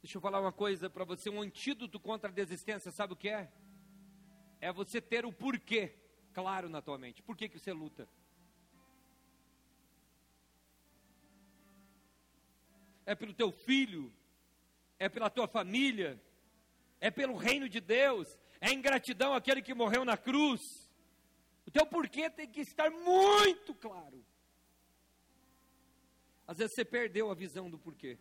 Deixa 0.00 0.18
eu 0.18 0.22
falar 0.22 0.40
uma 0.40 0.52
coisa 0.52 0.88
para 0.88 1.04
você, 1.04 1.28
um 1.28 1.42
antídoto 1.42 1.98
contra 1.98 2.30
a 2.30 2.32
desistência, 2.32 2.92
sabe 2.92 3.14
o 3.14 3.16
que 3.16 3.28
é? 3.28 3.50
É 4.60 4.72
você 4.72 5.00
ter 5.00 5.24
o 5.24 5.32
porquê 5.32 5.94
claro 6.32 6.68
na 6.68 6.82
tua 6.82 6.98
mente. 6.98 7.22
Por 7.22 7.36
que, 7.36 7.48
que 7.48 7.58
você 7.58 7.72
luta? 7.72 8.08
É 13.04 13.14
pelo 13.14 13.32
teu 13.32 13.52
filho? 13.52 14.12
É 14.98 15.08
pela 15.08 15.30
tua 15.30 15.46
família? 15.46 16.20
É 17.00 17.10
pelo 17.10 17.36
reino 17.36 17.68
de 17.68 17.80
Deus? 17.80 18.28
É 18.60 18.72
ingratidão 18.72 19.34
aquele 19.34 19.62
que 19.62 19.74
morreu 19.74 20.04
na 20.04 20.16
cruz? 20.16 20.60
O 21.66 21.70
teu 21.70 21.86
porquê 21.86 22.30
tem 22.30 22.48
que 22.48 22.60
estar 22.60 22.90
muito 22.90 23.74
claro. 23.74 24.24
Às 26.46 26.58
vezes 26.58 26.74
você 26.74 26.84
perdeu 26.84 27.30
a 27.30 27.34
visão 27.34 27.68
do 27.68 27.78
porquê. 27.78 28.18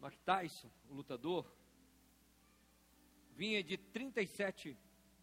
Mike 0.00 0.18
Tyson, 0.24 0.70
o 0.90 0.94
lutador, 0.94 1.46
vinha 3.42 3.60
de 3.60 3.76
37 3.76 4.78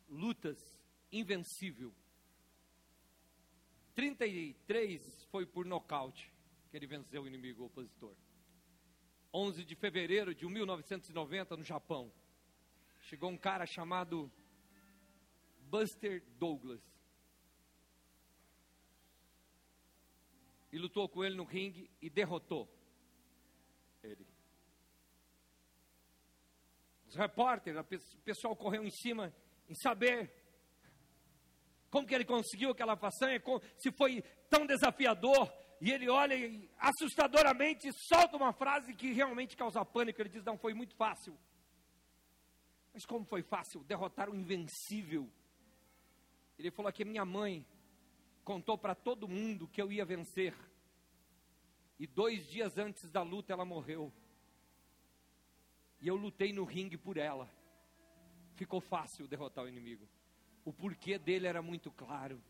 lutas 0.10 0.78
invencível. 1.10 1.96
33 3.96 5.24
foi 5.32 5.46
por 5.46 5.66
nocaute 5.66 6.30
que 6.70 6.76
ele 6.76 6.86
venceu 6.86 7.24
o 7.24 7.28
inimigo 7.28 7.64
opositor. 7.64 8.14
11 9.34 9.64
de 9.64 9.74
fevereiro 9.74 10.36
de 10.36 10.46
1990 10.46 11.56
no 11.56 11.64
Japão, 11.64 12.12
chegou 13.04 13.30
um 13.30 13.38
cara 13.38 13.66
chamado 13.66 14.30
Buster 15.70 16.22
Douglas. 16.38 16.84
E 20.74 20.78
lutou 20.78 21.08
com 21.08 21.24
ele 21.24 21.36
no 21.36 21.46
ringue 21.46 21.90
e 22.02 22.10
derrotou 22.10 22.68
ele. 24.04 24.28
Os 27.10 27.16
repórteres, 27.16 27.80
o 27.80 28.22
pessoal 28.22 28.56
correu 28.56 28.84
em 28.84 28.92
cima 28.92 29.34
em 29.68 29.74
saber 29.74 30.32
como 31.90 32.06
que 32.06 32.14
ele 32.14 32.24
conseguiu 32.24 32.70
aquela 32.70 32.96
façanha, 32.96 33.42
se 33.78 33.92
foi 33.92 34.22
tão 34.48 34.66
desafiador. 34.66 35.52
E 35.82 35.92
ele 35.92 36.08
olha 36.10 36.36
e 36.36 36.70
assustadoramente 36.78 37.90
solta 37.94 38.38
uma 38.38 38.54
frase 38.54 38.94
que 38.94 39.12
realmente 39.12 39.58
causa 39.58 39.84
pânico. 39.84 40.22
Ele 40.22 40.30
diz: 40.30 40.44
Não, 40.44 40.58
foi 40.58 40.74
muito 40.74 40.96
fácil. 40.96 41.36
Mas 42.94 43.06
como 43.06 43.26
foi 43.26 43.42
fácil 43.42 43.84
derrotar 43.86 44.30
o 44.30 44.36
invencível? 44.36 45.32
Ele 46.60 46.70
falou 46.70 46.92
que 46.92 47.06
minha 47.06 47.26
mãe 47.26 47.66
contou 48.44 48.78
para 48.78 48.94
todo 48.94 49.28
mundo 49.28 49.68
que 49.68 49.82
eu 49.82 49.92
ia 49.92 50.06
vencer. 50.06 50.54
E 51.98 52.06
dois 52.06 52.46
dias 52.48 52.78
antes 52.78 53.10
da 53.10 53.24
luta 53.24 53.54
ela 53.54 53.66
morreu. 53.66 54.14
E 56.02 56.08
eu 56.08 56.16
lutei 56.16 56.54
no 56.54 56.64
ringue 56.64 56.98
por 56.98 57.18
ela. 57.18 57.50
Ficou 58.56 58.80
fácil 58.80 59.28
derrotar 59.28 59.66
o 59.66 59.68
inimigo. 59.68 60.08
O 60.64 60.74
porquê 60.74 61.18
dele 61.18 61.48
era 61.48 61.62
muito 61.62 61.92
claro. 61.92 62.42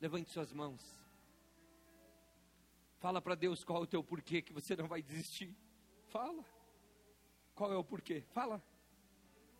Levante 0.00 0.30
suas 0.30 0.52
mãos. 0.52 0.82
Fala 2.98 3.20
para 3.20 3.34
Deus 3.34 3.62
qual 3.62 3.80
é 3.80 3.82
o 3.82 3.86
teu 3.86 4.02
porquê 4.02 4.42
que 4.42 4.52
você 4.52 4.74
não 4.74 4.88
vai 4.88 5.02
desistir. 5.02 5.54
Fala. 6.08 6.44
Qual 7.54 7.72
é 7.72 7.76
o 7.76 7.84
porquê? 7.84 8.22
Fala. 8.32 8.62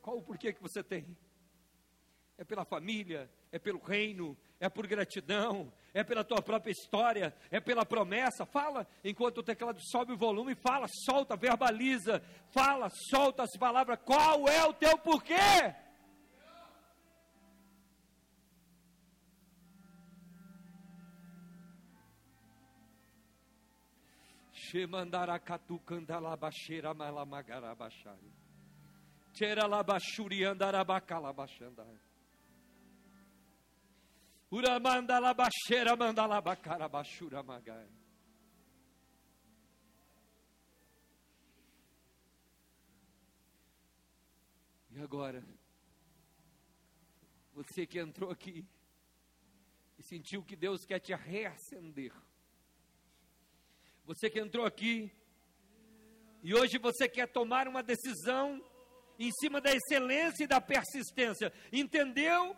Qual 0.03 0.19
o 0.19 0.23
porquê 0.23 0.53
que 0.53 0.63
você 0.63 0.83
tem? 0.83 1.17
É 2.39 2.45
pela 2.45 2.65
família, 2.65 3.31
é 3.57 3.59
pelo 3.59 3.79
reino, 3.79 4.37
é 4.61 4.69
por 4.69 4.87
gratidão, 4.87 5.73
é 5.95 6.05
pela 6.05 6.23
tua 6.23 6.43
própria 6.43 6.71
história, 6.71 7.35
é 7.51 7.59
pela 7.59 7.87
promessa. 7.87 8.45
Fala 8.45 8.87
enquanto 9.03 9.39
o 9.39 9.43
teclado 9.43 9.81
sobe 9.81 10.13
o 10.13 10.17
volume, 10.17 10.55
fala, 10.55 10.87
solta, 11.07 11.37
verbaliza, 11.37 12.23
fala, 12.53 12.89
solta 12.91 13.45
as 13.45 13.57
palavras. 13.59 13.99
Qual 14.05 14.47
é 14.47 14.63
o 14.67 14.75
teu 14.75 14.99
porquê? 14.99 15.75
Uramandalabaxeira 34.51 35.97
mandalabacarabachura 35.97 37.43
magai. 37.43 37.89
E 44.91 44.99
agora? 45.01 45.45
Você 47.53 47.87
que 47.87 47.99
entrou 47.99 48.31
aqui 48.31 48.65
e 49.99 50.03
sentiu 50.03 50.43
que 50.43 50.55
Deus 50.55 50.85
quer 50.85 51.01
te 51.01 51.15
reacender. 51.15 52.13
Você 54.05 54.31
que 54.31 54.39
entrou 54.39 54.65
aqui 54.65 55.11
e 56.43 56.55
hoje 56.55 56.79
você 56.79 57.09
quer 57.09 57.27
tomar 57.27 57.67
uma 57.67 57.83
decisão 57.83 58.65
em 59.19 59.31
cima 59.33 59.61
da 59.61 59.75
excelência 59.75 60.45
e 60.45 60.47
da 60.47 60.61
persistência. 60.61 61.53
Entendeu? 61.73 62.57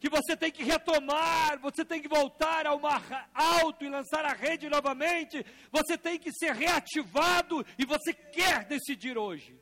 Que 0.00 0.08
você 0.08 0.34
tem 0.34 0.50
que 0.50 0.64
retomar, 0.64 1.60
você 1.60 1.84
tem 1.84 2.00
que 2.00 2.08
voltar 2.08 2.66
ao 2.66 2.80
mar 2.80 3.30
alto 3.34 3.84
e 3.84 3.88
lançar 3.88 4.24
a 4.24 4.32
rede 4.32 4.68
novamente. 4.68 5.44
Você 5.70 5.98
tem 5.98 6.18
que 6.18 6.32
ser 6.32 6.54
reativado 6.54 7.64
e 7.78 7.84
você 7.84 8.14
quer 8.14 8.64
decidir 8.64 9.18
hoje. 9.18 9.60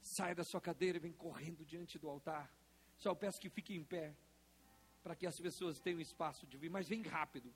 Saia 0.00 0.34
da 0.34 0.44
sua 0.44 0.60
cadeira 0.60 0.96
e 0.96 1.00
vem 1.00 1.12
correndo 1.12 1.64
diante 1.64 1.98
do 1.98 2.08
altar. 2.08 2.50
Só 2.96 3.14
peço 3.14 3.38
que 3.38 3.50
fique 3.50 3.74
em 3.74 3.84
pé. 3.84 4.16
para 5.02 5.14
que 5.14 5.26
as 5.26 5.36
pessoas 5.36 5.78
tenham 5.78 6.00
espaço 6.00 6.46
de 6.46 6.58
vir, 6.58 6.68
mas 6.70 6.88
vem 6.88 7.02
rápido. 7.02 7.54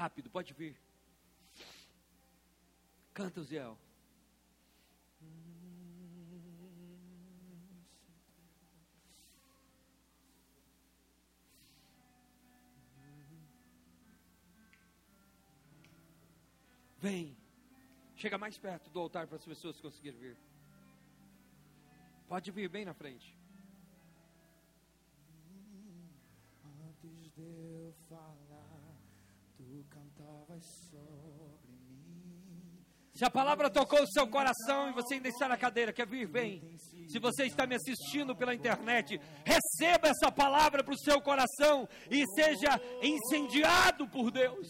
Rápido, 0.00 0.30
pode 0.30 0.54
vir. 0.54 0.74
Canta, 3.12 3.42
Ziel. 3.42 3.76
Vem. 16.96 17.36
Chega 18.16 18.38
mais 18.38 18.56
perto 18.56 18.88
do 18.88 19.00
altar 19.00 19.26
para 19.26 19.36
as 19.36 19.44
pessoas 19.44 19.78
conseguirem 19.82 20.18
vir. 20.18 20.36
Pode 22.26 22.50
vir 22.50 22.70
bem 22.70 22.86
na 22.86 22.94
frente. 22.94 23.36
Antes 26.88 27.34
de 27.34 27.42
eu 27.42 27.94
falar, 28.08 28.49
Se 33.20 33.24
a 33.26 33.30
palavra 33.30 33.68
tocou 33.68 34.02
o 34.02 34.06
seu 34.06 34.26
coração 34.28 34.88
e 34.88 34.92
você 34.94 35.16
ainda 35.16 35.28
está 35.28 35.46
na 35.46 35.58
cadeira, 35.58 35.92
quer 35.92 36.06
vir, 36.06 36.26
vem. 36.26 36.74
Se 37.06 37.18
você 37.18 37.44
está 37.44 37.66
me 37.66 37.74
assistindo 37.74 38.34
pela 38.34 38.54
internet, 38.54 39.20
receba 39.44 40.08
essa 40.08 40.32
palavra 40.32 40.82
para 40.82 40.94
o 40.94 40.98
seu 40.98 41.20
coração 41.20 41.86
e 42.10 42.24
seja 42.34 42.80
incendiado 43.02 44.08
por 44.08 44.30
Deus. 44.30 44.66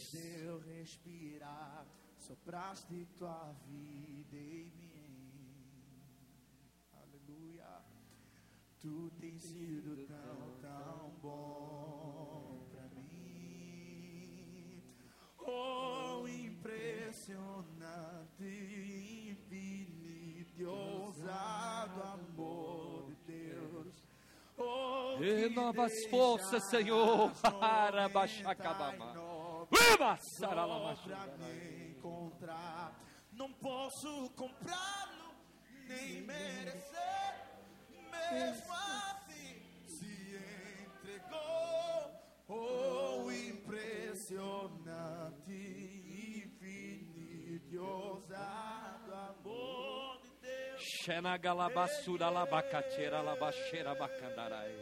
Sopraste 2.19 3.07
tua 3.17 3.55
vida 3.69 4.37
em 4.37 4.71
mim. 4.71 5.51
Aleluia. 6.93 7.85
Tu 8.81 9.11
tens 9.21 9.43
sido 9.45 10.07
tão, 10.09 10.57
tão 10.61 11.11
bom 11.23 11.60
Oh, 15.53 16.29
impressionante, 16.29 18.45
infinito 19.33 20.61
e 20.61 20.65
ousado 20.65 22.03
amor 22.03 23.07
de 23.09 23.15
Deus. 23.33 23.95
Oh, 24.57 25.17
Renovas 25.19 25.93
deixa 25.93 26.09
forças, 26.11 26.71
Senhor. 26.71 27.33
Para 27.59 28.09
pra 29.97 30.17
Saralamachuca. 30.17 31.27
me 31.39 31.91
encontrar. 31.91 32.93
Não 33.33 33.53
posso 33.55 34.31
comprá-lo, 34.37 35.35
nem 35.89 36.23
merecer. 36.23 37.35
Mesmo 38.11 38.73
assim, 38.73 39.63
se 39.87 40.37
entregou. 40.85 42.20
Oh, 42.53 43.31
impressionante, 43.31 44.35
infinito 46.43 47.73
e 47.73 47.79
ousado 47.79 49.15
amor 49.15 50.21
de 50.21 50.31
Deus. 50.41 50.83
Xenagalabassura 51.05 52.29
labacateira 52.29 53.21
labaxeira 53.23 53.95
bacandarai. 53.95 54.75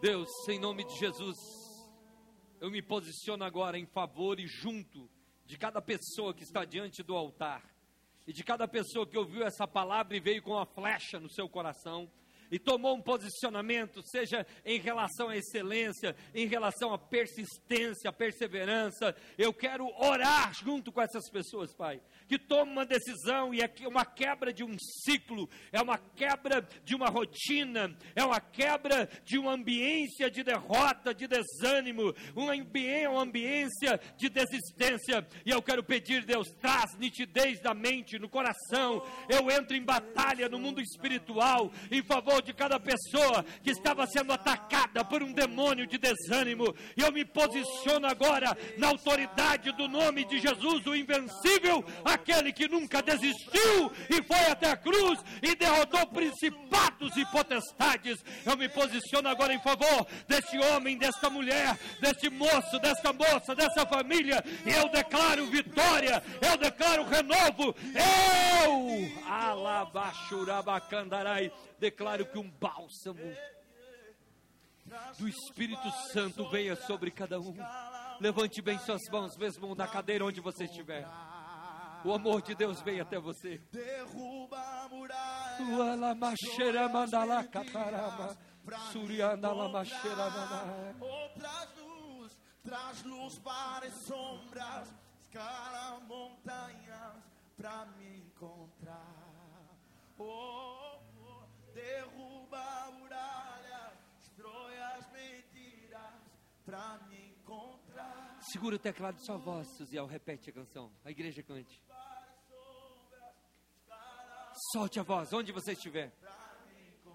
Deus, 0.00 0.28
em 0.48 0.58
nome 0.58 0.84
de 0.84 0.98
Jesus, 0.98 1.38
eu 2.60 2.72
me 2.72 2.82
posiciono 2.82 3.44
agora 3.44 3.78
em 3.78 3.86
favor 3.86 4.40
e 4.40 4.48
junto 4.48 5.08
de 5.44 5.56
cada 5.56 5.80
pessoa 5.80 6.34
que 6.34 6.42
está 6.42 6.64
diante 6.64 7.04
do 7.04 7.14
altar 7.14 7.75
e 8.26 8.32
de 8.32 8.42
cada 8.42 8.66
pessoa 8.66 9.06
que 9.06 9.16
ouviu 9.16 9.44
essa 9.44 9.66
palavra 9.66 10.16
e 10.16 10.20
veio 10.20 10.42
com 10.42 10.52
uma 10.52 10.66
flecha 10.66 11.20
no 11.20 11.28
seu 11.28 11.48
coração 11.48 12.10
e 12.50 12.58
tomou 12.58 12.96
um 12.96 13.00
posicionamento, 13.00 14.02
seja 14.04 14.46
em 14.64 14.78
relação 14.78 15.28
à 15.28 15.36
excelência, 15.36 16.14
em 16.34 16.46
relação 16.46 16.92
à 16.92 16.98
persistência, 16.98 18.10
à 18.10 18.12
perseverança. 18.12 19.14
Eu 19.36 19.52
quero 19.52 19.86
orar 19.98 20.52
junto 20.54 20.92
com 20.92 21.00
essas 21.00 21.28
pessoas, 21.30 21.74
Pai, 21.74 22.00
que 22.28 22.38
tomam 22.38 22.72
uma 22.72 22.86
decisão 22.86 23.54
e 23.54 23.60
é 23.60 23.70
uma 23.86 24.04
quebra 24.04 24.52
de 24.52 24.64
um 24.64 24.76
ciclo, 24.78 25.48
é 25.72 25.80
uma 25.80 25.98
quebra 25.98 26.66
de 26.84 26.94
uma 26.94 27.08
rotina, 27.08 27.96
é 28.14 28.24
uma 28.24 28.40
quebra 28.40 29.08
de 29.24 29.38
uma 29.38 29.52
ambiência 29.52 30.30
de 30.30 30.42
derrota, 30.42 31.14
de 31.14 31.26
desânimo, 31.26 32.14
uma 32.34 32.52
ambiência, 32.52 33.10
uma 33.10 33.22
ambiência 33.22 34.00
de 34.16 34.28
desistência. 34.28 35.26
E 35.44 35.50
eu 35.50 35.62
quero 35.62 35.82
pedir, 35.82 36.24
Deus, 36.24 36.48
traz 36.60 36.96
nitidez 36.98 37.60
da 37.60 37.74
mente, 37.74 38.18
no 38.18 38.28
coração. 38.28 39.02
Eu 39.28 39.50
entro 39.50 39.76
em 39.76 39.82
batalha 39.82 40.48
no 40.48 40.58
mundo 40.58 40.80
espiritual 40.80 41.70
em 41.90 42.02
favor 42.02 42.35
de 42.40 42.52
cada 42.52 42.78
pessoa 42.78 43.44
que 43.62 43.70
estava 43.70 44.06
sendo 44.06 44.32
atacada 44.32 45.04
por 45.04 45.22
um 45.22 45.32
demônio 45.32 45.86
de 45.86 45.98
desânimo. 45.98 46.74
E 46.96 47.02
eu 47.02 47.12
me 47.12 47.24
posiciono 47.24 48.06
agora 48.06 48.56
na 48.76 48.88
autoridade 48.88 49.72
do 49.72 49.88
nome 49.88 50.24
de 50.24 50.38
Jesus, 50.38 50.86
o 50.86 50.94
invencível, 50.94 51.84
aquele 52.04 52.52
que 52.52 52.68
nunca 52.68 53.02
desistiu 53.02 53.90
e 54.10 54.22
foi 54.22 54.46
até 54.50 54.70
a 54.70 54.76
cruz 54.76 55.18
e 55.42 55.54
derrotou 55.54 56.06
principados 56.06 57.16
e 57.16 57.24
potestades. 57.26 58.18
Eu 58.44 58.56
me 58.56 58.68
posiciono 58.68 59.28
agora 59.28 59.54
em 59.54 59.60
favor 59.60 60.06
deste 60.28 60.58
homem, 60.58 60.98
desta 60.98 61.30
mulher, 61.30 61.78
deste 62.00 62.28
moço, 62.30 62.78
desta 62.80 63.12
moça, 63.12 63.54
dessa 63.54 63.86
família. 63.86 64.42
E 64.64 64.70
eu 64.70 64.88
declaro 64.88 65.46
vitória, 65.46 66.22
eu 66.40 66.56
declaro 66.56 67.04
renovo. 67.04 67.76
Eu, 67.94 68.86
Alabachurabacandarai, 69.28 71.52
declaro 71.78 72.26
que 72.26 72.38
um 72.38 72.50
bálsamo 72.50 73.20
do 75.18 75.28
Espírito 75.28 75.90
Santo 76.12 76.48
venha 76.50 76.76
sobre 76.76 77.10
cada 77.10 77.40
um. 77.40 77.54
Levante 78.20 78.62
bem 78.62 78.78
suas 78.78 79.02
mãos, 79.10 79.36
mesmo 79.36 79.74
na 79.74 79.86
cadeira 79.86 80.24
onde 80.24 80.40
você 80.40 80.64
estiver. 80.64 81.06
O 82.04 82.12
amor 82.12 82.40
de 82.40 82.54
Deus 82.54 82.80
vem 82.82 83.00
até 83.00 83.18
você. 83.18 83.58
Derruba 83.72 84.58
a 84.58 84.88
muralha. 84.88 85.56
Mandala. 90.28 90.94
Oh, 91.00 91.28
traz 91.38 91.76
luz, 91.76 92.38
traz 92.62 93.02
luz 93.02 93.38
para 93.40 93.86
as 93.86 94.06
sombras, 94.06 94.94
escala 95.20 96.00
montanhas 96.00 97.16
pra 97.56 97.86
me 97.96 98.18
encontrar. 98.18 99.26
Oh, 100.18 100.85
derruba 101.76 102.58
a 102.58 102.90
muralha, 102.92 103.92
destrói 104.18 104.78
as 104.78 105.12
mentiras 105.12 106.14
pra 106.64 106.98
me 107.08 107.28
encontrar. 107.28 108.38
Segura 108.40 108.76
o 108.76 108.78
teclado 108.78 109.16
de 109.16 109.26
sua 109.26 109.36
voz, 109.36 109.68
Suziel. 109.76 110.06
Repete 110.06 110.48
a 110.48 110.52
canção. 110.52 110.90
A 111.04 111.10
igreja 111.10 111.42
cante. 111.42 111.82
Solte 114.72 114.98
a 114.98 115.02
voz, 115.02 115.32
onde 115.34 115.52
você 115.52 115.72
estiver. 115.72 116.10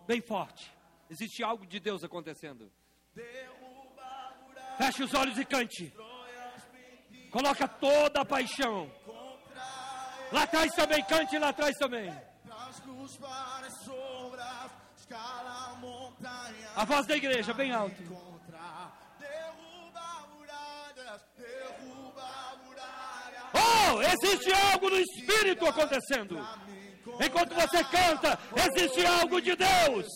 Bem 0.06 0.22
forte. 0.22 0.72
Existe 1.10 1.44
algo 1.44 1.66
de 1.66 1.80
Deus 1.80 2.04
acontecendo. 2.04 2.72
Feche 4.78 5.04
os 5.04 5.14
olhos 5.16 5.38
e 5.40 5.46
cante. 5.46 5.92
Coloca 7.32 7.68
toda 7.68 8.22
a 8.22 8.26
paixão. 8.26 8.92
Lá 10.32 10.44
atrás 10.44 10.72
também, 10.76 11.04
cante 11.06 11.38
lá 11.40 11.50
atrás 11.50 11.76
também. 11.78 12.31
Para 13.20 13.68
as 13.68 13.74
sombras, 13.84 14.72
escala 14.98 15.76
montanhas. 15.82 16.72
A 16.78 16.86
voz 16.86 17.06
da 17.06 17.18
igreja, 17.18 17.54
bem 17.54 17.74
alto. 17.74 18.02
Derruba 19.20 20.28
muralhas, 20.34 21.22
derruba 21.38 22.58
muralhas. 22.64 23.44
Oh, 23.54 24.02
existe 24.02 24.54
algo 24.72 24.90
no 24.90 24.98
Espírito 24.98 25.66
acontecendo. 25.68 26.40
Enquanto 27.20 27.54
você 27.54 27.84
canta, 27.84 28.40
existe 28.56 29.06
algo 29.06 29.42
de 29.42 29.54
Deus. 29.56 30.08